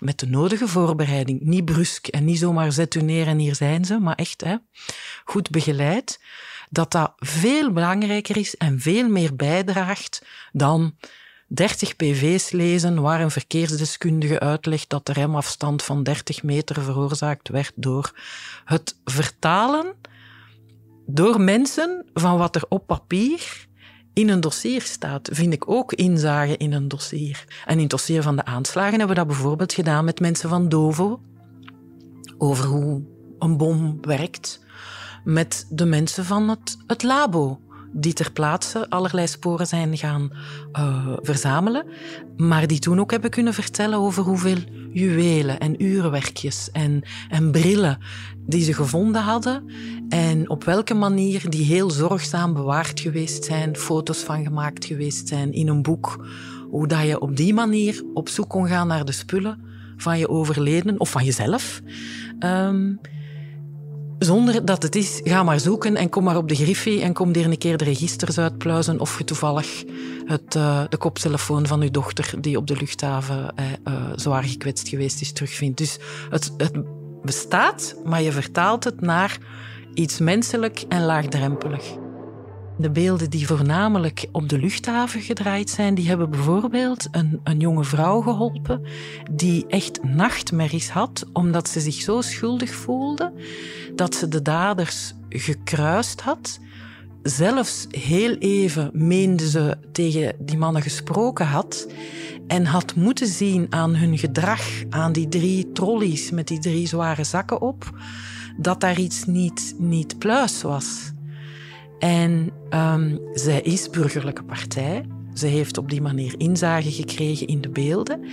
Met 0.00 0.18
de 0.18 0.26
nodige 0.26 0.68
voorbereiding. 0.68 1.40
Niet 1.40 1.64
brusk 1.64 2.06
en 2.06 2.24
niet 2.24 2.38
zomaar 2.38 2.72
zet 2.72 2.94
u 2.94 3.02
neer 3.02 3.26
en 3.26 3.38
hier 3.38 3.54
zijn 3.54 3.84
ze, 3.84 3.98
maar 3.98 4.14
echt 4.14 4.44
hè, 4.44 4.56
goed 5.24 5.50
begeleid 5.50 6.20
dat 6.74 6.92
dat 6.92 7.12
veel 7.16 7.72
belangrijker 7.72 8.36
is 8.36 8.56
en 8.56 8.80
veel 8.80 9.08
meer 9.08 9.36
bijdraagt 9.36 10.26
dan 10.52 10.94
30 11.46 11.96
PV's 11.96 12.50
lezen 12.50 13.02
waar 13.02 13.20
een 13.20 13.30
verkeersdeskundige 13.30 14.40
uitlegt 14.40 14.88
dat 14.88 15.06
de 15.06 15.12
remafstand 15.12 15.82
van 15.82 16.02
30 16.02 16.42
meter 16.42 16.82
veroorzaakt 16.82 17.48
werd 17.48 17.72
door 17.74 18.12
het 18.64 18.96
vertalen 19.04 19.94
door 21.06 21.40
mensen 21.40 22.06
van 22.14 22.38
wat 22.38 22.56
er 22.56 22.64
op 22.68 22.86
papier 22.86 23.66
in 24.12 24.28
een 24.28 24.40
dossier 24.40 24.82
staat, 24.82 25.28
vind 25.32 25.52
ik 25.52 25.68
ook 25.70 25.92
inzage 25.92 26.56
in 26.56 26.72
een 26.72 26.88
dossier. 26.88 27.44
En 27.64 27.74
in 27.74 27.80
het 27.80 27.90
dossier 27.90 28.22
van 28.22 28.36
de 28.36 28.44
aanslagen 28.44 28.98
hebben 28.98 29.08
we 29.08 29.14
dat 29.14 29.26
bijvoorbeeld 29.26 29.72
gedaan 29.72 30.04
met 30.04 30.20
mensen 30.20 30.48
van 30.48 30.68
Dovo, 30.68 31.20
over 32.38 32.64
hoe 32.64 33.02
een 33.38 33.56
bom 33.56 33.98
werkt, 34.00 34.63
met 35.24 35.66
de 35.70 35.84
mensen 35.84 36.24
van 36.24 36.48
het, 36.48 36.76
het 36.86 37.02
labo 37.02 37.60
die 37.96 38.12
ter 38.12 38.32
plaatse 38.32 38.90
allerlei 38.90 39.26
sporen 39.26 39.66
zijn 39.66 39.96
gaan 39.96 40.30
uh, 40.72 41.12
verzamelen, 41.20 41.86
maar 42.36 42.66
die 42.66 42.78
toen 42.78 43.00
ook 43.00 43.10
hebben 43.10 43.30
kunnen 43.30 43.54
vertellen 43.54 43.98
over 43.98 44.22
hoeveel 44.22 44.56
juwelen 44.92 45.60
en 45.60 45.82
urenwerkjes 45.82 46.70
en, 46.72 47.02
en 47.28 47.50
brillen 47.50 47.98
die 48.46 48.64
ze 48.64 48.72
gevonden 48.72 49.22
hadden 49.22 49.72
en 50.08 50.48
op 50.50 50.64
welke 50.64 50.94
manier 50.94 51.50
die 51.50 51.64
heel 51.64 51.90
zorgzaam 51.90 52.54
bewaard 52.54 53.00
geweest 53.00 53.44
zijn, 53.44 53.76
foto's 53.76 54.18
van 54.18 54.44
gemaakt 54.44 54.84
geweest 54.84 55.28
zijn 55.28 55.52
in 55.52 55.68
een 55.68 55.82
boek, 55.82 56.26
hoe 56.70 56.86
dat 56.86 57.06
je 57.06 57.20
op 57.20 57.36
die 57.36 57.54
manier 57.54 58.02
op 58.14 58.28
zoek 58.28 58.48
kon 58.48 58.68
gaan 58.68 58.86
naar 58.86 59.04
de 59.04 59.12
spullen 59.12 59.60
van 59.96 60.18
je 60.18 60.28
overleden 60.28 61.00
of 61.00 61.10
van 61.10 61.24
jezelf. 61.24 61.80
Um, 62.38 63.00
zonder 64.24 64.64
dat 64.64 64.82
het 64.82 64.96
is, 64.96 65.20
ga 65.24 65.42
maar 65.42 65.60
zoeken 65.60 65.96
en 65.96 66.08
kom 66.08 66.24
maar 66.24 66.36
op 66.36 66.48
de 66.48 66.54
griffie 66.54 67.02
en 67.02 67.12
kom 67.12 67.34
hier 67.34 67.44
een 67.44 67.58
keer 67.58 67.76
de 67.76 67.84
registers 67.84 68.38
uitpluizen 68.38 69.00
of 69.00 69.18
je 69.18 69.24
toevallig 69.24 69.84
het, 70.24 70.54
uh, 70.54 70.82
de 70.88 70.96
koptelefoon 70.96 71.66
van 71.66 71.82
uw 71.82 71.90
dochter 71.90 72.34
die 72.40 72.56
op 72.56 72.66
de 72.66 72.76
luchthaven 72.76 73.54
uh, 73.58 73.64
uh, 73.88 74.02
zwaar 74.14 74.44
gekwetst 74.44 74.88
geweest 74.88 75.20
is 75.20 75.32
terugvindt. 75.32 75.78
Dus 75.78 75.98
het, 76.30 76.52
het 76.56 76.72
bestaat, 77.22 77.96
maar 78.04 78.22
je 78.22 78.32
vertaalt 78.32 78.84
het 78.84 79.00
naar 79.00 79.38
iets 79.94 80.18
menselijk 80.18 80.84
en 80.88 81.04
laagdrempelig. 81.04 82.03
De 82.78 82.90
beelden 82.90 83.30
die 83.30 83.46
voornamelijk 83.46 84.26
op 84.32 84.48
de 84.48 84.58
luchthaven 84.58 85.20
gedraaid 85.20 85.70
zijn, 85.70 85.94
die 85.94 86.08
hebben 86.08 86.30
bijvoorbeeld 86.30 87.08
een, 87.10 87.40
een 87.44 87.58
jonge 87.58 87.84
vrouw 87.84 88.20
geholpen 88.20 88.82
die 89.30 89.66
echt 89.66 90.02
nachtmerries 90.02 90.90
had 90.90 91.26
omdat 91.32 91.68
ze 91.68 91.80
zich 91.80 91.94
zo 91.94 92.20
schuldig 92.20 92.74
voelde 92.74 93.32
dat 93.94 94.14
ze 94.14 94.28
de 94.28 94.42
daders 94.42 95.14
gekruist 95.28 96.20
had. 96.20 96.58
Zelfs 97.22 97.86
heel 97.90 98.34
even 98.34 98.90
meende 98.92 99.48
ze 99.48 99.76
tegen 99.92 100.34
die 100.38 100.58
mannen 100.58 100.82
gesproken 100.82 101.46
had 101.46 101.86
en 102.46 102.66
had 102.66 102.94
moeten 102.94 103.26
zien 103.26 103.66
aan 103.70 103.94
hun 103.94 104.18
gedrag, 104.18 104.62
aan 104.90 105.12
die 105.12 105.28
drie 105.28 105.72
trolleys 105.72 106.30
met 106.30 106.48
die 106.48 106.58
drie 106.58 106.86
zware 106.86 107.24
zakken 107.24 107.60
op, 107.60 107.90
dat 108.56 108.80
daar 108.80 108.98
iets 108.98 109.24
niet, 109.24 109.74
niet 109.78 110.18
pluis 110.18 110.62
was. 110.62 111.13
En 112.04 112.50
um, 112.70 113.20
zij 113.32 113.60
is 113.60 113.90
burgerlijke 113.90 114.44
partij. 114.44 115.06
Ze 115.34 115.46
heeft 115.46 115.78
op 115.78 115.90
die 115.90 116.02
manier 116.02 116.34
inzage 116.38 116.90
gekregen 116.90 117.46
in 117.46 117.60
de 117.60 117.68
beelden. 117.68 118.24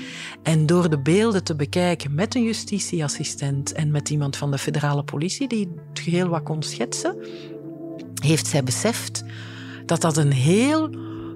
En 0.44 0.66
door 0.66 0.90
de 0.90 1.00
beelden 1.00 1.44
te 1.44 1.56
bekijken 1.56 2.16
met 2.16 2.36
een 2.36 2.44
justitieassistent 2.44 3.72
en 3.72 3.92
met 3.92 4.10
iemand 4.10 4.38
van 4.38 4.52
de 4.52 4.58
federale 4.58 5.04
politie 5.04 5.48
die 5.48 5.70
het 5.90 6.00
geheel 6.00 6.28
wat 6.28 6.44
kon 6.44 6.64
schetsen, 6.64 7.16
heeft 8.24 8.48
zij 8.48 8.64
beseft 8.64 9.24
dat 9.86 10.02
dat 10.02 10.18
een 10.18 10.34
heel 10.34 10.90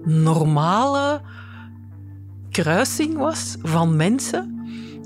normale 0.05 1.21
kruising 2.49 3.17
was 3.17 3.55
van 3.61 3.95
mensen. 3.95 4.54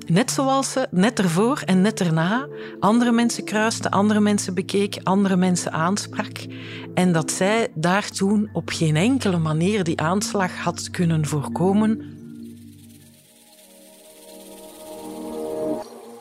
Net 0.09 0.31
zoals 0.31 0.71
ze 0.71 0.87
net 0.91 1.19
ervoor 1.19 1.61
en 1.65 1.81
net 1.81 1.99
erna 1.99 2.47
andere 2.79 3.11
mensen 3.11 3.43
kruiste, 3.43 3.91
andere 3.91 4.19
mensen 4.19 4.53
bekeek, 4.53 4.99
andere 5.03 5.35
mensen 5.35 5.71
aansprak. 5.71 6.45
En 6.93 7.11
dat 7.11 7.31
zij 7.31 7.67
daar 7.73 8.09
toen 8.09 8.49
op 8.53 8.69
geen 8.69 8.95
enkele 8.95 9.37
manier 9.37 9.83
die 9.83 10.01
aanslag 10.01 10.57
had 10.57 10.89
kunnen 10.89 11.25
voorkomen. 11.25 12.17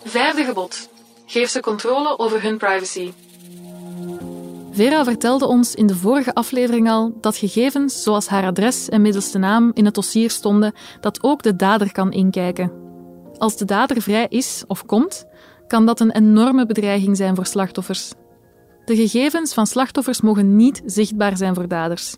Vijfde 0.05 0.45
gebod. 0.45 0.89
Geef 1.27 1.49
ze 1.49 1.61
controle 1.61 2.19
over 2.19 2.43
hun 2.43 2.59
privacy. 2.59 3.13
Vera 4.73 5.05
vertelde 5.05 5.47
ons 5.47 5.75
in 5.75 5.87
de 5.87 5.97
vorige 5.97 6.35
aflevering 6.35 6.91
al 6.91 7.17
dat 7.21 7.37
gegevens 7.37 8.03
zoals 8.03 8.27
haar 8.27 8.45
adres 8.45 8.89
en 8.89 9.03
middelste 9.03 9.39
naam 9.39 9.71
in 9.75 9.85
het 9.85 9.95
dossier 9.95 10.31
stonden 10.31 10.75
dat 11.01 11.23
ook 11.23 11.43
de 11.43 11.57
dader 11.57 11.93
kan 11.93 12.13
inkijken. 12.13 12.88
Als 13.39 13.57
de 13.57 13.65
dader 13.65 14.03
vrij 14.03 14.27
is 14.29 14.65
of 14.67 14.87
komt, 14.87 15.25
kan 15.67 15.87
dat 15.87 16.01
een 16.01 16.11
enorme 16.11 16.67
bedreiging 16.67 17.17
zijn 17.17 17.35
voor 17.35 17.47
slachtoffers. 17.47 18.13
De 18.85 18.97
gegevens 18.97 19.55
van 19.55 19.67
slachtoffers 19.67 20.21
mogen 20.21 20.57
niet 20.57 20.83
zichtbaar 20.85 21.37
zijn 21.37 21.55
voor 21.55 21.69
daders. 21.69 22.17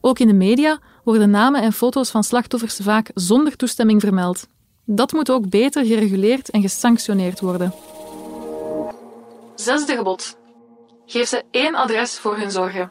Ook 0.00 0.18
in 0.18 0.26
de 0.26 0.32
media 0.32 0.78
worden 1.04 1.30
namen 1.30 1.62
en 1.62 1.72
foto's 1.72 2.10
van 2.10 2.24
slachtoffers 2.24 2.76
vaak 2.82 3.10
zonder 3.14 3.56
toestemming 3.56 4.00
vermeld. 4.00 4.46
Dat 4.84 5.12
moet 5.12 5.30
ook 5.30 5.48
beter 5.48 5.84
gereguleerd 5.84 6.50
en 6.50 6.60
gesanctioneerd 6.60 7.40
worden. 7.40 7.74
Zesde 9.54 9.96
gebod. 9.96 10.36
Geef 11.06 11.28
ze 11.28 11.42
één 11.50 11.74
adres 11.74 12.18
voor 12.18 12.36
hun 12.36 12.50
zorgen. 12.50 12.90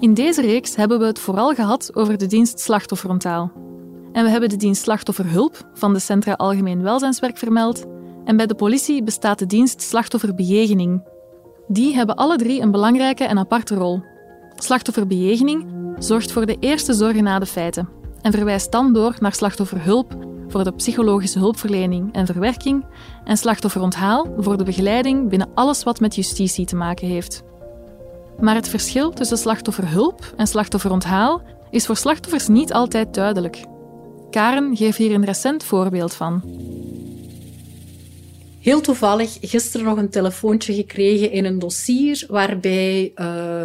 In 0.00 0.14
deze 0.14 0.40
reeks 0.40 0.76
hebben 0.76 0.98
we 0.98 1.04
het 1.04 1.18
vooral 1.18 1.54
gehad 1.54 1.94
over 1.94 2.18
de 2.18 2.26
dienst 2.26 2.60
slachtofferontaal. 2.60 3.69
En 4.12 4.24
we 4.24 4.30
hebben 4.30 4.48
de 4.48 4.56
dienst 4.56 4.82
slachtofferhulp 4.82 5.70
van 5.74 5.92
de 5.92 5.98
Centra 5.98 6.32
Algemeen 6.32 6.82
Welzijnswerk 6.82 7.38
vermeld. 7.38 7.84
En 8.24 8.36
bij 8.36 8.46
de 8.46 8.54
politie 8.54 9.02
bestaat 9.02 9.38
de 9.38 9.46
dienst 9.46 9.82
slachtofferbejegening. 9.82 11.02
Die 11.68 11.94
hebben 11.94 12.16
alle 12.16 12.36
drie 12.36 12.60
een 12.60 12.70
belangrijke 12.70 13.24
en 13.24 13.38
aparte 13.38 13.74
rol. 13.74 14.02
Slachtofferbejegening 14.54 15.66
zorgt 15.98 16.32
voor 16.32 16.46
de 16.46 16.56
eerste 16.60 16.92
zorgen 16.92 17.22
na 17.22 17.38
de 17.38 17.46
feiten 17.46 17.88
en 18.22 18.32
verwijst 18.32 18.72
dan 18.72 18.92
door 18.92 19.16
naar 19.18 19.34
slachtofferhulp 19.34 20.16
voor 20.48 20.64
de 20.64 20.72
psychologische 20.72 21.38
hulpverlening 21.38 22.12
en 22.12 22.26
verwerking 22.26 22.84
en 23.24 23.36
slachtofferonthaal 23.36 24.34
voor 24.38 24.56
de 24.56 24.64
begeleiding 24.64 25.28
binnen 25.28 25.50
alles 25.54 25.82
wat 25.82 26.00
met 26.00 26.14
justitie 26.14 26.66
te 26.66 26.76
maken 26.76 27.08
heeft. 27.08 27.42
Maar 28.40 28.54
het 28.54 28.68
verschil 28.68 29.10
tussen 29.10 29.38
slachtofferhulp 29.38 30.32
en 30.36 30.46
slachtofferonthaal 30.46 31.42
is 31.70 31.86
voor 31.86 31.96
slachtoffers 31.96 32.48
niet 32.48 32.72
altijd 32.72 33.14
duidelijk. 33.14 33.64
Karen 34.30 34.76
geeft 34.76 34.98
hier 34.98 35.14
een 35.14 35.24
recent 35.24 35.64
voorbeeld 35.64 36.14
van. 36.14 36.42
Heel 38.60 38.80
toevallig 38.80 39.38
gisteren 39.40 39.86
nog 39.86 39.98
een 39.98 40.10
telefoontje 40.10 40.74
gekregen 40.74 41.30
in 41.30 41.44
een 41.44 41.58
dossier 41.58 42.24
waarbij 42.28 43.12
uh, 43.16 43.62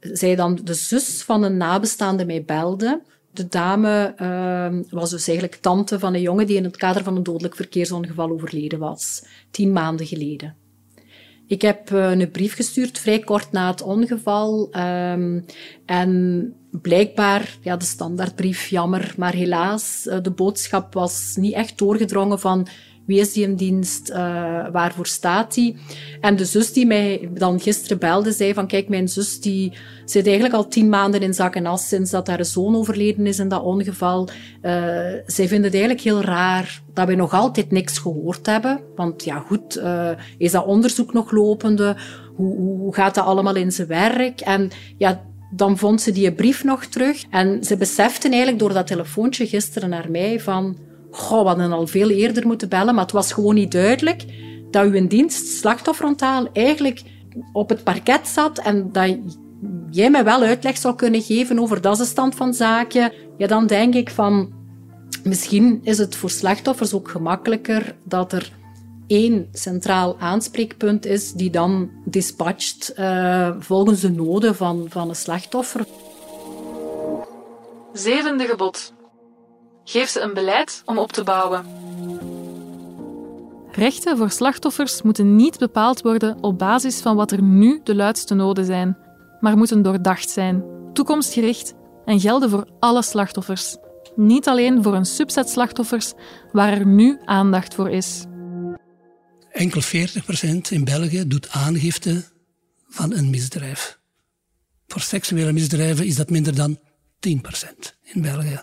zij 0.00 0.34
dan 0.34 0.58
de 0.64 0.74
zus 0.74 1.22
van 1.22 1.42
een 1.42 1.56
nabestaande 1.56 2.24
mij 2.24 2.44
belde 2.44 3.02
de 3.32 3.48
dame 3.48 4.14
uh, 4.20 4.80
was 4.90 5.10
dus 5.10 5.28
eigenlijk 5.28 5.58
tante 5.60 5.98
van 5.98 6.14
een 6.14 6.20
jongen 6.20 6.46
die 6.46 6.56
in 6.56 6.64
het 6.64 6.76
kader 6.76 7.02
van 7.02 7.16
een 7.16 7.22
dodelijk 7.22 7.56
verkeersongeval 7.56 8.30
overleden 8.30 8.78
was, 8.78 9.24
tien 9.50 9.72
maanden 9.72 10.06
geleden. 10.06 10.56
Ik 11.52 11.62
heb 11.62 11.90
uh, 11.90 12.10
een 12.10 12.30
brief 12.30 12.54
gestuurd 12.54 12.98
vrij 12.98 13.18
kort 13.18 13.52
na 13.52 13.70
het 13.70 13.82
ongeval. 13.82 14.70
Um, 14.76 15.44
en 15.86 16.54
blijkbaar, 16.70 17.56
ja, 17.60 17.76
de 17.76 17.84
standaardbrief, 17.84 18.66
jammer, 18.66 19.14
maar 19.16 19.32
helaas, 19.32 20.06
uh, 20.08 20.16
de 20.22 20.30
boodschap 20.30 20.94
was 20.94 21.34
niet 21.36 21.54
echt 21.54 21.78
doorgedrongen 21.78 22.40
van 22.40 22.66
wie 23.06 23.20
is 23.20 23.32
die 23.32 23.44
in 23.44 23.54
dienst? 23.54 24.10
Uh, 24.10 24.16
waarvoor 24.72 25.06
staat 25.06 25.54
die? 25.54 25.76
En 26.20 26.36
de 26.36 26.44
zus 26.44 26.72
die 26.72 26.86
mij 26.86 27.30
dan 27.34 27.60
gisteren 27.60 27.98
belde, 27.98 28.32
zei 28.32 28.54
van 28.54 28.66
kijk, 28.66 28.88
mijn 28.88 29.08
zus 29.08 29.40
die 29.40 29.72
zit 30.04 30.24
eigenlijk 30.24 30.54
al 30.54 30.68
tien 30.68 30.88
maanden 30.88 31.20
in 31.20 31.34
zak 31.34 31.54
en 31.54 31.66
as 31.66 31.88
sinds 31.88 32.10
dat 32.10 32.26
haar 32.26 32.44
zoon 32.44 32.76
overleden 32.76 33.26
is 33.26 33.38
in 33.38 33.48
dat 33.48 33.62
ongeval. 33.62 34.28
Uh, 34.62 34.72
zij 35.26 35.48
vinden 35.48 35.64
het 35.64 35.74
eigenlijk 35.74 36.00
heel 36.00 36.20
raar 36.20 36.82
dat 36.94 37.06
we 37.06 37.14
nog 37.14 37.32
altijd 37.32 37.70
niks 37.70 37.98
gehoord 37.98 38.46
hebben. 38.46 38.80
Want 38.96 39.24
ja, 39.24 39.38
goed, 39.38 39.76
uh, 39.76 40.10
is 40.38 40.50
dat 40.50 40.66
onderzoek 40.66 41.12
nog 41.12 41.30
lopende? 41.30 41.96
Hoe, 42.34 42.56
hoe 42.58 42.94
gaat 42.94 43.14
dat 43.14 43.24
allemaal 43.24 43.56
in 43.56 43.72
zijn 43.72 43.88
werk? 43.88 44.40
En 44.40 44.70
ja, 44.96 45.22
dan 45.54 45.78
vond 45.78 46.00
ze 46.00 46.12
die 46.12 46.32
brief 46.32 46.64
nog 46.64 46.84
terug. 46.84 47.24
En 47.30 47.64
ze 47.64 47.76
beseften 47.76 48.30
eigenlijk 48.30 48.60
door 48.60 48.72
dat 48.72 48.86
telefoontje 48.86 49.46
gisteren 49.46 49.88
naar 49.88 50.10
mij 50.10 50.40
van 50.40 50.78
Goh, 51.12 51.40
we 51.40 51.48
hadden 51.48 51.72
al 51.72 51.86
veel 51.86 52.10
eerder 52.10 52.46
moeten 52.46 52.68
bellen, 52.68 52.94
maar 52.94 53.04
het 53.04 53.12
was 53.12 53.32
gewoon 53.32 53.54
niet 53.54 53.72
duidelijk 53.72 54.24
dat 54.70 54.84
uw 54.84 55.06
dienst 55.06 55.46
slachtofferontaal 55.46 56.48
eigenlijk 56.52 57.02
op 57.52 57.68
het 57.68 57.84
parket 57.84 58.28
zat 58.28 58.58
en 58.58 58.92
dat 58.92 59.16
jij 59.90 60.10
mij 60.10 60.24
wel 60.24 60.42
uitleg 60.42 60.76
zou 60.76 60.94
kunnen 60.94 61.22
geven 61.22 61.58
over 61.58 61.80
dat 61.80 62.00
is 62.00 62.08
stand 62.08 62.34
van 62.34 62.54
zaken. 62.54 63.12
Ja, 63.36 63.46
dan 63.46 63.66
denk 63.66 63.94
ik 63.94 64.10
van, 64.10 64.52
misschien 65.24 65.80
is 65.82 65.98
het 65.98 66.16
voor 66.16 66.30
slachtoffers 66.30 66.94
ook 66.94 67.10
gemakkelijker 67.10 67.96
dat 68.04 68.32
er 68.32 68.52
één 69.06 69.48
centraal 69.52 70.18
aanspreekpunt 70.18 71.06
is 71.06 71.32
die 71.32 71.50
dan 71.50 71.90
dispatcht 72.04 72.94
uh, 72.98 73.50
volgens 73.58 74.00
de 74.00 74.10
noden 74.10 74.54
van, 74.54 74.86
van 74.88 75.08
een 75.08 75.16
slachtoffer. 75.16 75.86
Zevende 77.92 78.44
gebod. 78.44 78.92
Geef 79.84 80.08
ze 80.08 80.20
een 80.20 80.34
beleid 80.34 80.82
om 80.84 80.98
op 80.98 81.12
te 81.12 81.22
bouwen. 81.22 81.66
Rechten 83.70 84.16
voor 84.16 84.30
slachtoffers 84.30 85.02
moeten 85.02 85.36
niet 85.36 85.58
bepaald 85.58 86.00
worden 86.00 86.42
op 86.42 86.58
basis 86.58 87.00
van 87.00 87.16
wat 87.16 87.30
er 87.30 87.42
nu 87.42 87.80
de 87.84 87.94
luidste 87.94 88.34
noden 88.34 88.64
zijn, 88.64 88.96
maar 89.40 89.56
moeten 89.56 89.82
doordacht 89.82 90.30
zijn, 90.30 90.64
toekomstgericht 90.92 91.74
en 92.04 92.20
gelden 92.20 92.50
voor 92.50 92.66
alle 92.78 93.02
slachtoffers. 93.02 93.76
Niet 94.16 94.48
alleen 94.48 94.82
voor 94.82 94.94
een 94.94 95.04
subset 95.04 95.48
slachtoffers 95.50 96.12
waar 96.52 96.72
er 96.72 96.86
nu 96.86 97.20
aandacht 97.24 97.74
voor 97.74 97.90
is. 97.90 98.24
Enkel 99.50 99.82
40% 99.82 99.86
in 100.70 100.84
België 100.84 101.26
doet 101.26 101.50
aangifte 101.50 102.24
van 102.88 103.12
een 103.12 103.30
misdrijf. 103.30 103.98
Voor 104.86 105.00
seksuele 105.00 105.52
misdrijven 105.52 106.06
is 106.06 106.16
dat 106.16 106.30
minder 106.30 106.54
dan 106.54 106.78
10% 106.78 107.32
in 108.02 108.22
België 108.22 108.62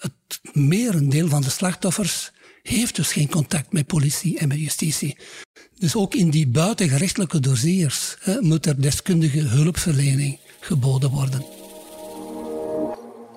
het 0.00 0.40
merendeel 0.52 1.28
van 1.28 1.42
de 1.42 1.50
slachtoffers 1.50 2.32
heeft 2.62 2.96
dus 2.96 3.12
geen 3.12 3.30
contact 3.30 3.72
met 3.72 3.86
politie 3.86 4.38
en 4.38 4.48
met 4.48 4.58
justitie. 4.58 5.18
Dus 5.78 5.96
ook 5.96 6.14
in 6.14 6.30
die 6.30 6.48
buitengerechtelijke 6.48 7.40
dossiers 7.40 8.16
hè, 8.20 8.40
moet 8.40 8.66
er 8.66 8.82
deskundige 8.82 9.40
hulpverlening 9.40 10.38
geboden 10.60 11.10
worden. 11.10 11.44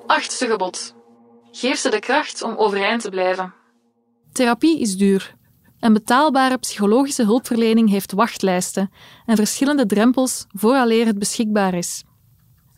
Achtste 0.08 0.48
gebod. 0.48 0.96
Geef 1.52 1.78
ze 1.78 1.90
de 1.90 2.00
kracht 2.00 2.42
om 2.42 2.56
overeind 2.56 3.02
te 3.02 3.10
blijven. 3.10 3.54
Therapie 4.32 4.80
is 4.80 4.98
duur. 4.98 5.36
En 5.80 5.94
betaalbare 5.94 6.58
psychologische 6.58 7.24
hulpverlening 7.24 7.90
heeft 7.90 8.12
wachtlijsten 8.12 8.92
en 9.26 9.36
verschillende 9.36 9.86
drempels 9.86 10.46
vooraleer 10.50 11.06
het 11.06 11.20
beschikbaar 11.20 11.74
is. 11.74 12.04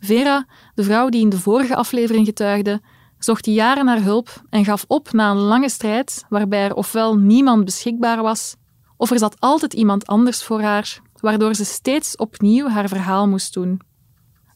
Vera, 0.00 0.46
de 0.74 0.82
vrouw 0.82 1.08
die 1.08 1.20
in 1.20 1.28
de 1.28 1.38
vorige 1.38 1.76
aflevering 1.76 2.26
getuigde, 2.26 2.80
zocht 3.18 3.46
jaren 3.46 3.84
naar 3.84 4.02
hulp 4.02 4.42
en 4.50 4.64
gaf 4.64 4.84
op 4.88 5.12
na 5.12 5.30
een 5.30 5.36
lange 5.36 5.68
strijd 5.68 6.24
waarbij 6.28 6.64
er 6.64 6.74
ofwel 6.74 7.16
niemand 7.16 7.64
beschikbaar 7.64 8.22
was, 8.22 8.56
of 8.96 9.10
er 9.10 9.18
zat 9.18 9.36
altijd 9.38 9.74
iemand 9.74 10.06
anders 10.06 10.42
voor 10.42 10.60
haar, 10.60 11.00
waardoor 11.20 11.54
ze 11.54 11.64
steeds 11.64 12.16
opnieuw 12.16 12.68
haar 12.68 12.88
verhaal 12.88 13.28
moest 13.28 13.54
doen. 13.54 13.80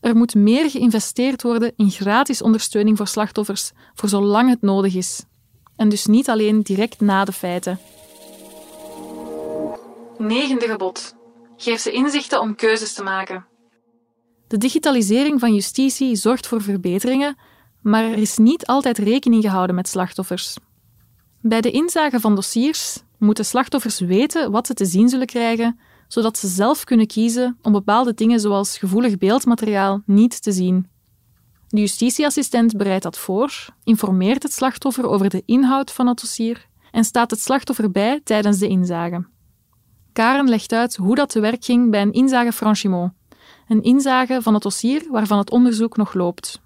Er 0.01 0.17
moet 0.17 0.35
meer 0.35 0.71
geïnvesteerd 0.71 1.43
worden 1.43 1.73
in 1.77 1.91
gratis 1.91 2.43
ondersteuning 2.43 2.97
voor 2.97 3.07
slachtoffers 3.07 3.73
voor 3.95 4.09
zolang 4.09 4.49
het 4.49 4.63
nodig 4.63 4.95
is. 4.95 5.25
En 5.77 5.89
dus 5.89 6.07
niet 6.07 6.29
alleen 6.29 6.63
direct 6.63 7.01
na 7.01 7.25
de 7.25 7.33
feiten. 7.33 7.79
Negende 10.19 10.69
gebod. 10.69 11.15
Geef 11.57 11.81
ze 11.81 11.91
inzichten 11.91 12.41
om 12.41 12.55
keuzes 12.55 12.93
te 12.93 13.03
maken. 13.03 13.47
De 14.49 14.59
digitalisering 14.59 15.41
van 15.41 15.55
justitie 15.55 16.17
zorgt 16.17 16.47
voor 16.47 16.63
verbeteringen, 16.63 17.37
maar 17.83 18.05
er 18.05 18.19
is 18.19 18.37
niet 18.37 18.67
altijd 18.67 18.99
rekening 18.99 19.43
gehouden 19.43 19.77
met 19.77 19.89
slachtoffers. 19.89 20.57
Bij 21.41 21.61
de 21.61 21.71
inzage 21.71 22.21
van 22.21 22.35
dossiers 22.35 23.03
moeten 23.19 23.45
slachtoffers 23.45 23.99
weten 24.01 24.51
wat 24.51 24.67
ze 24.67 24.75
te 24.75 24.85
zien 24.85 25.09
zullen 25.09 25.27
krijgen, 25.27 25.79
zodat 26.09 26.39
ze 26.39 26.49
zelf 26.49 26.85
kunnen 26.85 27.07
kiezen 27.07 27.59
om 27.63 27.73
bepaalde 27.73 28.15
dingen 28.15 28.41
zoals 28.41 28.79
gevoelig 28.79 29.19
beeldmateriaal 29.19 30.03
niet 30.07 30.43
te 30.43 30.53
zien. 30.53 30.89
De 31.69 31.81
justitieassistent 31.81 32.77
bereidt 32.77 33.03
dat 33.03 33.19
voor, 33.19 33.67
informeert 33.85 34.43
het 34.43 34.53
slachtoffer 34.53 35.09
over 35.09 35.29
de 35.29 35.43
inhoud 35.47 35.93
van 35.93 36.07
het 36.07 36.21
dossier 36.21 36.67
en 36.91 37.05
staat 37.05 37.31
het 37.31 37.41
slachtoffer 37.41 37.91
bij 37.91 38.21
tijdens 38.25 38.59
de 38.59 38.69
inzage. 38.69 39.27
Karen 40.13 40.49
legt 40.49 40.73
uit 40.73 40.97
hoe 40.97 41.15
dat 41.15 41.29
te 41.29 41.41
werk 41.41 41.65
ging 41.65 41.91
bij 41.91 42.03
een 42.03 42.13
inzage 42.13 42.53
franchiment, 42.53 43.13
een 43.69 43.83
inzage 43.83 44.43
van 44.43 44.55
het 44.55 44.63
dossier 44.63 45.07
waarvan 45.11 45.39
het 45.39 45.51
onderzoek 45.51 45.97
nog 45.97 46.15
loopt. 46.15 46.61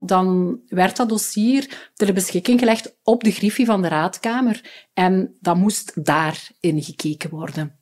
Dan 0.00 0.58
werd 0.68 0.96
dat 0.96 1.08
dossier 1.08 1.90
ter 1.94 2.12
beschikking 2.12 2.58
gelegd 2.58 2.96
op 3.02 3.24
de 3.24 3.30
griffie 3.30 3.66
van 3.66 3.82
de 3.82 3.88
raadkamer 3.88 4.86
en 4.94 5.36
dat 5.40 5.56
moest 5.56 6.04
daarin 6.04 6.82
gekeken 6.82 7.30
worden. 7.30 7.78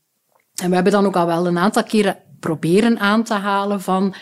En 0.54 0.68
we 0.68 0.74
hebben 0.74 0.92
dan 0.92 1.06
ook 1.06 1.16
al 1.16 1.26
wel 1.26 1.46
een 1.46 1.58
aantal 1.58 1.82
keren 1.82 2.18
proberen 2.40 2.98
aan 2.98 3.22
te 3.22 3.34
halen 3.34 3.80
van 3.80 4.14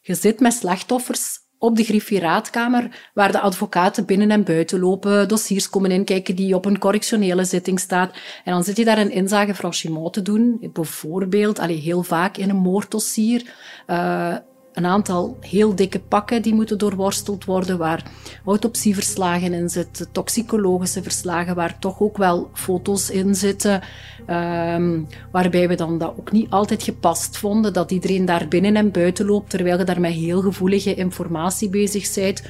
je 0.00 0.14
zit 0.14 0.40
met 0.40 0.52
slachtoffers 0.52 1.40
op 1.58 1.76
de 1.76 1.84
Griffie 1.84 2.20
Raadkamer, 2.20 3.10
waar 3.14 3.32
de 3.32 3.40
advocaten 3.40 4.06
binnen 4.06 4.30
en 4.30 4.44
buiten 4.44 4.80
lopen, 4.80 5.28
dossiers 5.28 5.68
komen 5.68 5.90
inkijken 5.90 6.36
die 6.36 6.54
op 6.54 6.64
een 6.64 6.78
correctionele 6.78 7.44
zitting 7.44 7.80
staat. 7.80 8.14
En 8.44 8.52
dan 8.52 8.64
zit 8.64 8.76
je 8.76 8.84
daar 8.84 8.98
een 8.98 9.10
inzage 9.10 9.54
franchiment 9.54 10.12
te 10.12 10.22
doen, 10.22 10.70
bijvoorbeeld, 10.72 11.58
allee, 11.58 11.76
heel 11.76 12.02
vaak 12.02 12.36
in 12.36 12.50
een 12.50 12.56
moorddossier. 12.56 13.54
Uh, 13.86 14.36
een 14.72 14.86
aantal 14.86 15.36
heel 15.40 15.74
dikke 15.74 16.00
pakken 16.00 16.42
die 16.42 16.54
moeten 16.54 16.78
doorworsteld 16.78 17.44
worden, 17.44 17.78
waar 17.78 18.10
autopsieverslagen 18.44 19.52
in 19.52 19.68
zitten, 19.68 20.12
toxicologische 20.12 21.02
verslagen, 21.02 21.54
waar 21.54 21.78
toch 21.78 22.00
ook 22.00 22.16
wel 22.16 22.50
foto's 22.52 23.10
in 23.10 23.34
zitten, 23.34 23.82
um, 24.30 25.06
waarbij 25.30 25.68
we 25.68 25.74
dan 25.74 25.98
dat 25.98 26.14
ook 26.18 26.32
niet 26.32 26.50
altijd 26.50 26.82
gepast 26.82 27.36
vonden, 27.36 27.72
dat 27.72 27.90
iedereen 27.90 28.24
daar 28.24 28.48
binnen 28.48 28.76
en 28.76 28.90
buiten 28.90 29.26
loopt, 29.26 29.50
terwijl 29.50 29.78
je 29.78 29.84
daar 29.84 30.00
met 30.00 30.12
heel 30.12 30.40
gevoelige 30.40 30.94
informatie 30.94 31.68
bezig 31.68 32.14
bent. 32.14 32.42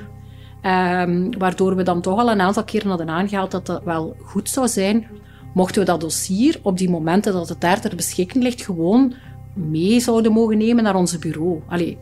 Um, 0.64 1.38
waardoor 1.38 1.76
we 1.76 1.82
dan 1.82 2.00
toch 2.00 2.18
al 2.18 2.30
een 2.30 2.40
aantal 2.40 2.64
keren 2.64 2.88
hadden 2.88 3.08
aangehaald 3.08 3.50
dat 3.50 3.66
dat 3.66 3.82
wel 3.84 4.16
goed 4.20 4.50
zou 4.50 4.68
zijn, 4.68 5.06
mochten 5.54 5.80
we 5.80 5.86
dat 5.86 6.00
dossier 6.00 6.58
op 6.62 6.78
die 6.78 6.90
momenten 6.90 7.32
dat 7.32 7.48
het 7.48 7.60
daar 7.60 7.80
ter 7.80 7.96
beschikking 7.96 8.44
ligt, 8.44 8.62
gewoon 8.62 9.14
mee 9.54 10.00
zouden 10.00 10.32
mogen 10.32 10.58
nemen 10.58 10.84
naar 10.84 10.94
onze 10.94 11.18
bureau. 11.18 11.60
Allee, 11.68 11.98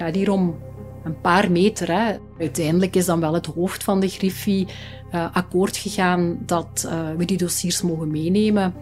gaat 0.00 0.14
hier 0.14 0.30
om 0.30 0.58
een 1.04 1.20
paar 1.20 1.50
meter. 1.50 1.92
Hè. 1.92 2.16
Uiteindelijk 2.38 2.96
is 2.96 3.06
dan 3.06 3.20
wel 3.20 3.34
het 3.34 3.46
hoofd 3.46 3.84
van 3.84 4.00
de 4.00 4.08
Griffie 4.08 4.66
uh, 5.14 5.26
akkoord 5.32 5.76
gegaan 5.76 6.38
dat 6.46 6.84
uh, 6.86 7.10
we 7.16 7.24
die 7.24 7.36
dossiers 7.36 7.82
mogen 7.82 8.10
meenemen. 8.10 8.74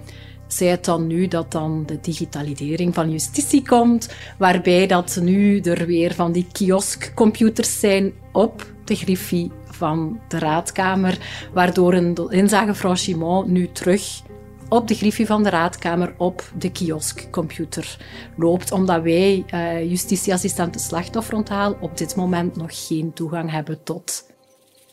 Zij 0.46 0.66
het 0.66 0.85
dan 0.85 1.07
nu 1.07 1.28
dat 1.28 1.52
dan 1.52 1.83
de 1.87 2.00
digitalisering 2.00 2.94
van 2.94 3.11
justitie 3.11 3.66
komt, 3.66 4.14
waarbij 4.38 4.87
dat 4.87 5.18
nu 5.22 5.61
er 5.61 5.87
weer 5.87 6.14
van 6.14 6.33
die 6.33 6.46
kioskcomputers 6.52 7.81
zijn 7.81 8.12
op 8.33 8.72
de 8.85 8.94
Griffie 8.94 9.50
van 9.64 10.20
de 10.28 10.38
raadkamer, 10.38 11.18
waardoor 11.52 11.94
een 11.94 12.16
inzage 12.28 12.74
franchiment 12.74 13.46
nu 13.46 13.68
terug 13.72 14.22
op 14.68 14.88
de 14.88 14.94
griffie 14.94 15.26
van 15.26 15.42
de 15.42 15.50
raadkamer 15.50 16.14
op 16.16 16.50
de 16.59 16.72
kioskcomputer 16.72 17.98
loopt, 18.37 18.72
omdat 18.72 19.02
wij, 19.02 19.44
uh, 19.54 19.90
justitieassistenten 19.90 20.81
slachtofferonthaal, 20.81 21.76
op 21.81 21.98
dit 21.98 22.16
moment 22.16 22.57
nog 22.57 22.87
geen 22.87 23.12
toegang 23.12 23.50
hebben 23.50 23.83
tot 23.83 24.26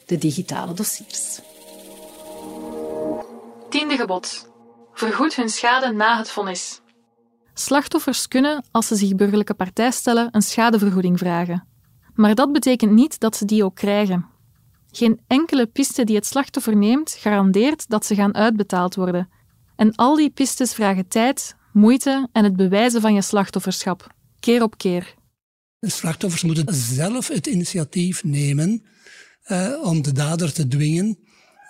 de 0.05 0.17
digitale 0.17 0.73
dossiers. 0.73 1.39
Tiende 3.69 3.95
gebod. 3.95 4.49
Vergoed 4.93 5.35
hun 5.35 5.49
schade 5.49 5.93
na 5.93 6.17
het 6.17 6.29
vonnis. 6.29 6.81
Slachtoffers 7.53 8.27
kunnen, 8.27 8.63
als 8.71 8.87
ze 8.87 8.95
zich 8.95 9.15
burgerlijke 9.15 9.53
partij 9.53 9.91
stellen, 9.91 10.27
een 10.31 10.41
schadevergoeding 10.41 11.19
vragen. 11.19 11.67
Maar 12.13 12.35
dat 12.35 12.51
betekent 12.51 12.91
niet 12.91 13.19
dat 13.19 13.35
ze 13.35 13.45
die 13.45 13.63
ook 13.63 13.75
krijgen. 13.75 14.25
Geen 14.91 15.21
enkele 15.27 15.65
piste 15.65 16.03
die 16.03 16.15
het 16.15 16.25
slachtoffer 16.25 16.75
neemt 16.75 17.11
garandeert 17.19 17.89
dat 17.89 18.05
ze 18.05 18.15
gaan 18.15 18.35
uitbetaald 18.35 18.95
worden, 18.95 19.29
en 19.75 19.95
al 19.95 20.15
die 20.15 20.29
pistes 20.29 20.73
vragen 20.73 21.07
tijd, 21.07 21.55
moeite 21.73 22.29
en 22.31 22.43
het 22.43 22.55
bewijzen 22.55 23.01
van 23.01 23.13
je 23.13 23.21
slachtofferschap, 23.21 24.13
keer 24.39 24.63
op 24.63 24.77
keer. 24.77 25.13
De 25.79 25.89
slachtoffers 25.89 26.43
moeten 26.43 26.73
zelf 26.73 27.27
het 27.27 27.47
initiatief 27.47 28.23
nemen 28.23 28.83
uh, 29.47 29.83
om 29.83 30.01
de 30.01 30.11
dader 30.11 30.53
te 30.53 30.67
dwingen 30.67 31.17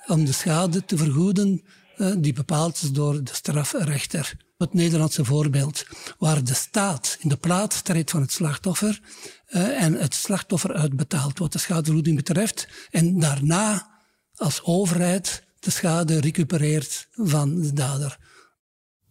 om 0.07 0.25
de 0.25 0.31
schade 0.31 0.85
te 0.85 0.97
vergoeden 0.97 1.61
uh, 1.97 2.13
die 2.17 2.33
bepaald 2.33 2.81
is 2.81 2.91
door 2.91 3.23
de 3.23 3.33
strafrechter. 3.33 4.33
Het 4.57 4.73
Nederlandse 4.73 5.25
voorbeeld, 5.25 5.85
waar 6.17 6.43
de 6.43 6.53
staat 6.53 7.17
in 7.19 7.29
de 7.29 7.37
plaats 7.37 7.81
treedt 7.81 8.11
van 8.11 8.21
het 8.21 8.31
slachtoffer 8.31 9.01
uh, 9.49 9.81
en 9.81 9.93
het 9.93 10.13
slachtoffer 10.13 10.73
uitbetaalt 10.73 11.39
wat 11.39 11.51
de 11.51 11.59
schadevergoeding 11.59 12.15
betreft 12.15 12.67
en 12.91 13.19
daarna 13.19 13.89
als 14.35 14.63
overheid 14.63 15.44
de 15.65 15.71
schade 15.71 16.19
recupereert 16.19 17.07
van 17.11 17.55
de 17.55 17.73
dader. 17.73 18.17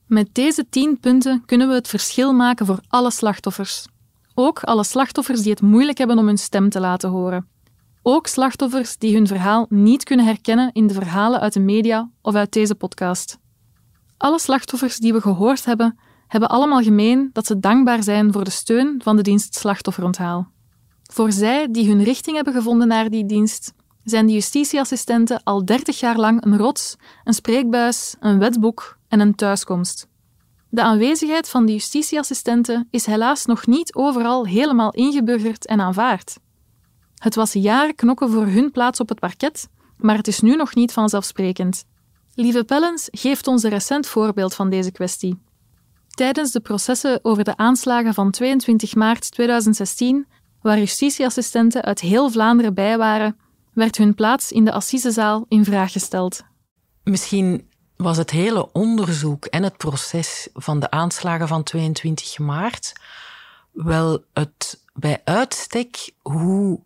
Met 0.06 0.28
deze 0.32 0.66
tien 0.70 0.98
punten 1.00 1.42
kunnen 1.46 1.68
we 1.68 1.74
het 1.74 1.88
verschil 1.88 2.32
maken 2.32 2.66
voor 2.66 2.80
alle 2.88 3.10
slachtoffers. 3.10 3.86
Ook 4.34 4.62
alle 4.62 4.84
slachtoffers 4.84 5.42
die 5.42 5.50
het 5.50 5.62
moeilijk 5.62 5.98
hebben 5.98 6.18
om 6.18 6.26
hun 6.26 6.38
stem 6.38 6.68
te 6.68 6.80
laten 6.80 7.10
horen. 7.10 7.48
Ook 8.02 8.26
slachtoffers 8.26 8.96
die 8.96 9.14
hun 9.14 9.26
verhaal 9.26 9.66
niet 9.68 10.04
kunnen 10.04 10.26
herkennen 10.26 10.72
in 10.72 10.86
de 10.86 10.94
verhalen 10.94 11.40
uit 11.40 11.52
de 11.52 11.60
media 11.60 12.10
of 12.22 12.34
uit 12.34 12.52
deze 12.52 12.74
podcast. 12.74 13.38
Alle 14.16 14.38
slachtoffers 14.38 14.96
die 14.96 15.12
we 15.12 15.20
gehoord 15.20 15.64
hebben, 15.64 15.98
hebben 16.28 16.48
allemaal 16.48 16.82
gemeen 16.82 17.30
dat 17.32 17.46
ze 17.46 17.60
dankbaar 17.60 18.02
zijn 18.02 18.32
voor 18.32 18.44
de 18.44 18.50
steun 18.50 19.00
van 19.02 19.16
de 19.16 19.22
dienst 19.22 19.54
Slachtofferonthaal. 19.54 20.52
Voor 21.02 21.32
zij 21.32 21.70
die 21.70 21.88
hun 21.88 22.02
richting 22.02 22.36
hebben 22.36 22.54
gevonden 22.54 22.88
naar 22.88 23.10
die 23.10 23.26
dienst, 23.26 23.72
zijn 24.04 24.26
de 24.26 24.32
justitieassistenten 24.32 25.40
al 25.42 25.64
30 25.64 26.00
jaar 26.00 26.16
lang 26.16 26.44
een 26.44 26.56
rots, 26.56 26.96
een 27.24 27.34
spreekbuis, 27.34 28.16
een 28.20 28.38
wetboek 28.38 28.98
en 29.08 29.20
een 29.20 29.34
thuiskomst. 29.34 30.08
De 30.68 30.82
aanwezigheid 30.82 31.48
van 31.48 31.66
de 31.66 31.72
justitieassistenten 31.72 32.88
is 32.90 33.06
helaas 33.06 33.44
nog 33.44 33.66
niet 33.66 33.94
overal 33.94 34.46
helemaal 34.46 34.90
ingeburgerd 34.90 35.66
en 35.66 35.80
aanvaard. 35.80 36.38
Het 37.14 37.34
was 37.34 37.52
jaren 37.52 37.94
knokken 37.94 38.30
voor 38.30 38.46
hun 38.46 38.70
plaats 38.70 39.00
op 39.00 39.08
het 39.08 39.20
parket, 39.20 39.68
maar 39.96 40.16
het 40.16 40.28
is 40.28 40.40
nu 40.40 40.56
nog 40.56 40.74
niet 40.74 40.92
vanzelfsprekend. 40.92 41.84
Lieve 42.34 42.64
Pellens 42.64 43.08
geeft 43.10 43.46
ons 43.46 43.62
een 43.62 43.70
recent 43.70 44.06
voorbeeld 44.06 44.54
van 44.54 44.70
deze 44.70 44.92
kwestie. 44.92 45.42
Tijdens 46.08 46.50
de 46.50 46.60
processen 46.60 47.18
over 47.22 47.44
de 47.44 47.56
aanslagen 47.56 48.14
van 48.14 48.30
22 48.30 48.94
maart 48.94 49.30
2016, 49.30 50.26
waar 50.62 50.78
justitieassistenten 50.78 51.82
uit 51.82 52.00
heel 52.00 52.30
Vlaanderen 52.30 52.74
bij 52.74 52.98
waren, 52.98 53.36
werd 53.74 53.96
hun 53.96 54.14
plaats 54.14 54.52
in 54.52 54.64
de 54.64 54.72
assisezaal 54.72 55.44
in 55.48 55.64
vraag 55.64 55.92
gesteld. 55.92 56.42
Misschien 57.02 57.68
was 57.96 58.16
het 58.16 58.30
hele 58.30 58.72
onderzoek 58.72 59.44
en 59.44 59.62
het 59.62 59.76
proces 59.76 60.48
van 60.54 60.80
de 60.80 60.90
aanslagen 60.90 61.48
van 61.48 61.62
22 61.62 62.38
maart 62.38 62.92
wel 63.72 64.24
het 64.32 64.80
bij 64.92 65.20
uitstek 65.24 66.10
hoe 66.22 66.80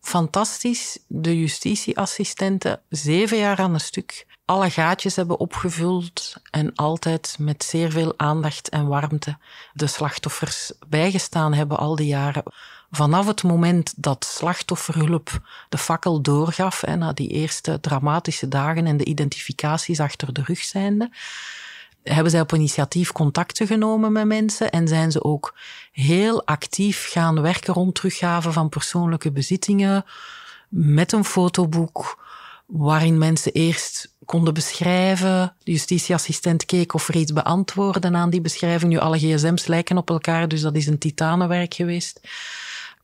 fantastisch 0.00 0.98
de 1.06 1.40
justitieassistenten 1.40 2.80
zeven 2.88 3.38
jaar 3.38 3.58
aan 3.58 3.74
een 3.74 3.80
stuk 3.80 4.26
alle 4.44 4.70
gaatjes 4.70 5.16
hebben 5.16 5.38
opgevuld 5.38 6.36
en 6.50 6.74
altijd 6.74 7.36
met 7.38 7.64
zeer 7.64 7.90
veel 7.90 8.14
aandacht 8.16 8.68
en 8.68 8.86
warmte 8.86 9.38
de 9.72 9.86
slachtoffers 9.86 10.72
bijgestaan 10.88 11.52
hebben 11.52 11.78
al 11.78 11.96
die 11.96 12.06
jaren 12.06 12.42
vanaf 12.94 13.26
het 13.26 13.42
moment 13.42 13.94
dat 13.96 14.24
slachtofferhulp 14.24 15.40
de 15.68 15.78
fakkel 15.78 16.20
doorgaf, 16.20 16.80
hè, 16.80 16.96
na 16.96 17.12
die 17.12 17.28
eerste 17.28 17.80
dramatische 17.80 18.48
dagen 18.48 18.86
en 18.86 18.96
de 18.96 19.04
identificaties 19.04 20.00
achter 20.00 20.32
de 20.32 20.42
rug 20.44 20.58
zijnde, 20.58 21.10
hebben 22.02 22.30
zij 22.30 22.40
op 22.40 22.54
initiatief 22.54 23.12
contacten 23.12 23.66
genomen 23.66 24.12
met 24.12 24.26
mensen 24.26 24.70
en 24.70 24.88
zijn 24.88 25.12
ze 25.12 25.24
ook 25.24 25.54
heel 25.92 26.46
actief 26.46 27.08
gaan 27.10 27.40
werken 27.40 27.74
rond 27.74 27.94
teruggaven 27.94 28.52
van 28.52 28.68
persoonlijke 28.68 29.32
bezittingen 29.32 30.04
met 30.68 31.12
een 31.12 31.24
fotoboek 31.24 32.24
waarin 32.66 33.18
mensen 33.18 33.52
eerst 33.52 34.14
konden 34.24 34.54
beschrijven. 34.54 35.54
De 35.64 35.70
justitieassistent 35.70 36.64
keek 36.64 36.94
of 36.94 37.08
er 37.08 37.16
iets 37.16 37.32
beantwoorden 37.32 38.16
aan 38.16 38.30
die 38.30 38.40
beschrijving. 38.40 38.92
Nu, 38.92 38.98
alle 38.98 39.18
gsm's 39.18 39.66
lijken 39.66 39.96
op 39.96 40.10
elkaar, 40.10 40.48
dus 40.48 40.60
dat 40.60 40.76
is 40.76 40.86
een 40.86 40.98
titanenwerk 40.98 41.74
geweest 41.74 42.20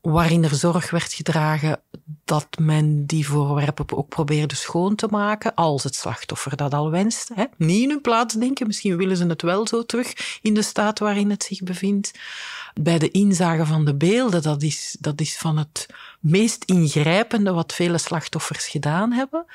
waarin 0.01 0.43
er 0.43 0.55
zorg 0.55 0.89
werd 0.89 1.13
gedragen 1.13 1.81
dat 2.25 2.47
men 2.59 3.05
die 3.05 3.27
voorwerpen 3.27 3.97
ook 3.97 4.09
probeerde 4.09 4.55
schoon 4.55 4.95
te 4.95 5.07
maken, 5.09 5.55
als 5.55 5.83
het 5.83 5.95
slachtoffer 5.95 6.55
dat 6.55 6.73
al 6.73 6.91
wenst. 6.91 7.31
Hè? 7.33 7.43
Niet 7.57 7.83
in 7.83 7.89
hun 7.89 8.01
plaats 8.01 8.33
denken, 8.33 8.67
misschien 8.67 8.97
willen 8.97 9.17
ze 9.17 9.25
het 9.25 9.41
wel 9.41 9.67
zo 9.67 9.83
terug 9.83 10.39
in 10.41 10.53
de 10.53 10.61
staat 10.61 10.99
waarin 10.99 11.29
het 11.29 11.43
zich 11.43 11.63
bevindt. 11.63 12.11
Bij 12.73 12.99
de 12.99 13.11
inzage 13.11 13.65
van 13.65 13.85
de 13.85 13.95
beelden, 13.95 14.41
dat 14.41 14.61
is, 14.61 14.97
dat 14.99 15.21
is 15.21 15.37
van 15.37 15.57
het 15.57 15.85
meest 16.19 16.63
ingrijpende 16.63 17.51
wat 17.51 17.73
vele 17.73 17.97
slachtoffers 17.97 18.67
gedaan 18.67 19.11
hebben. 19.11 19.45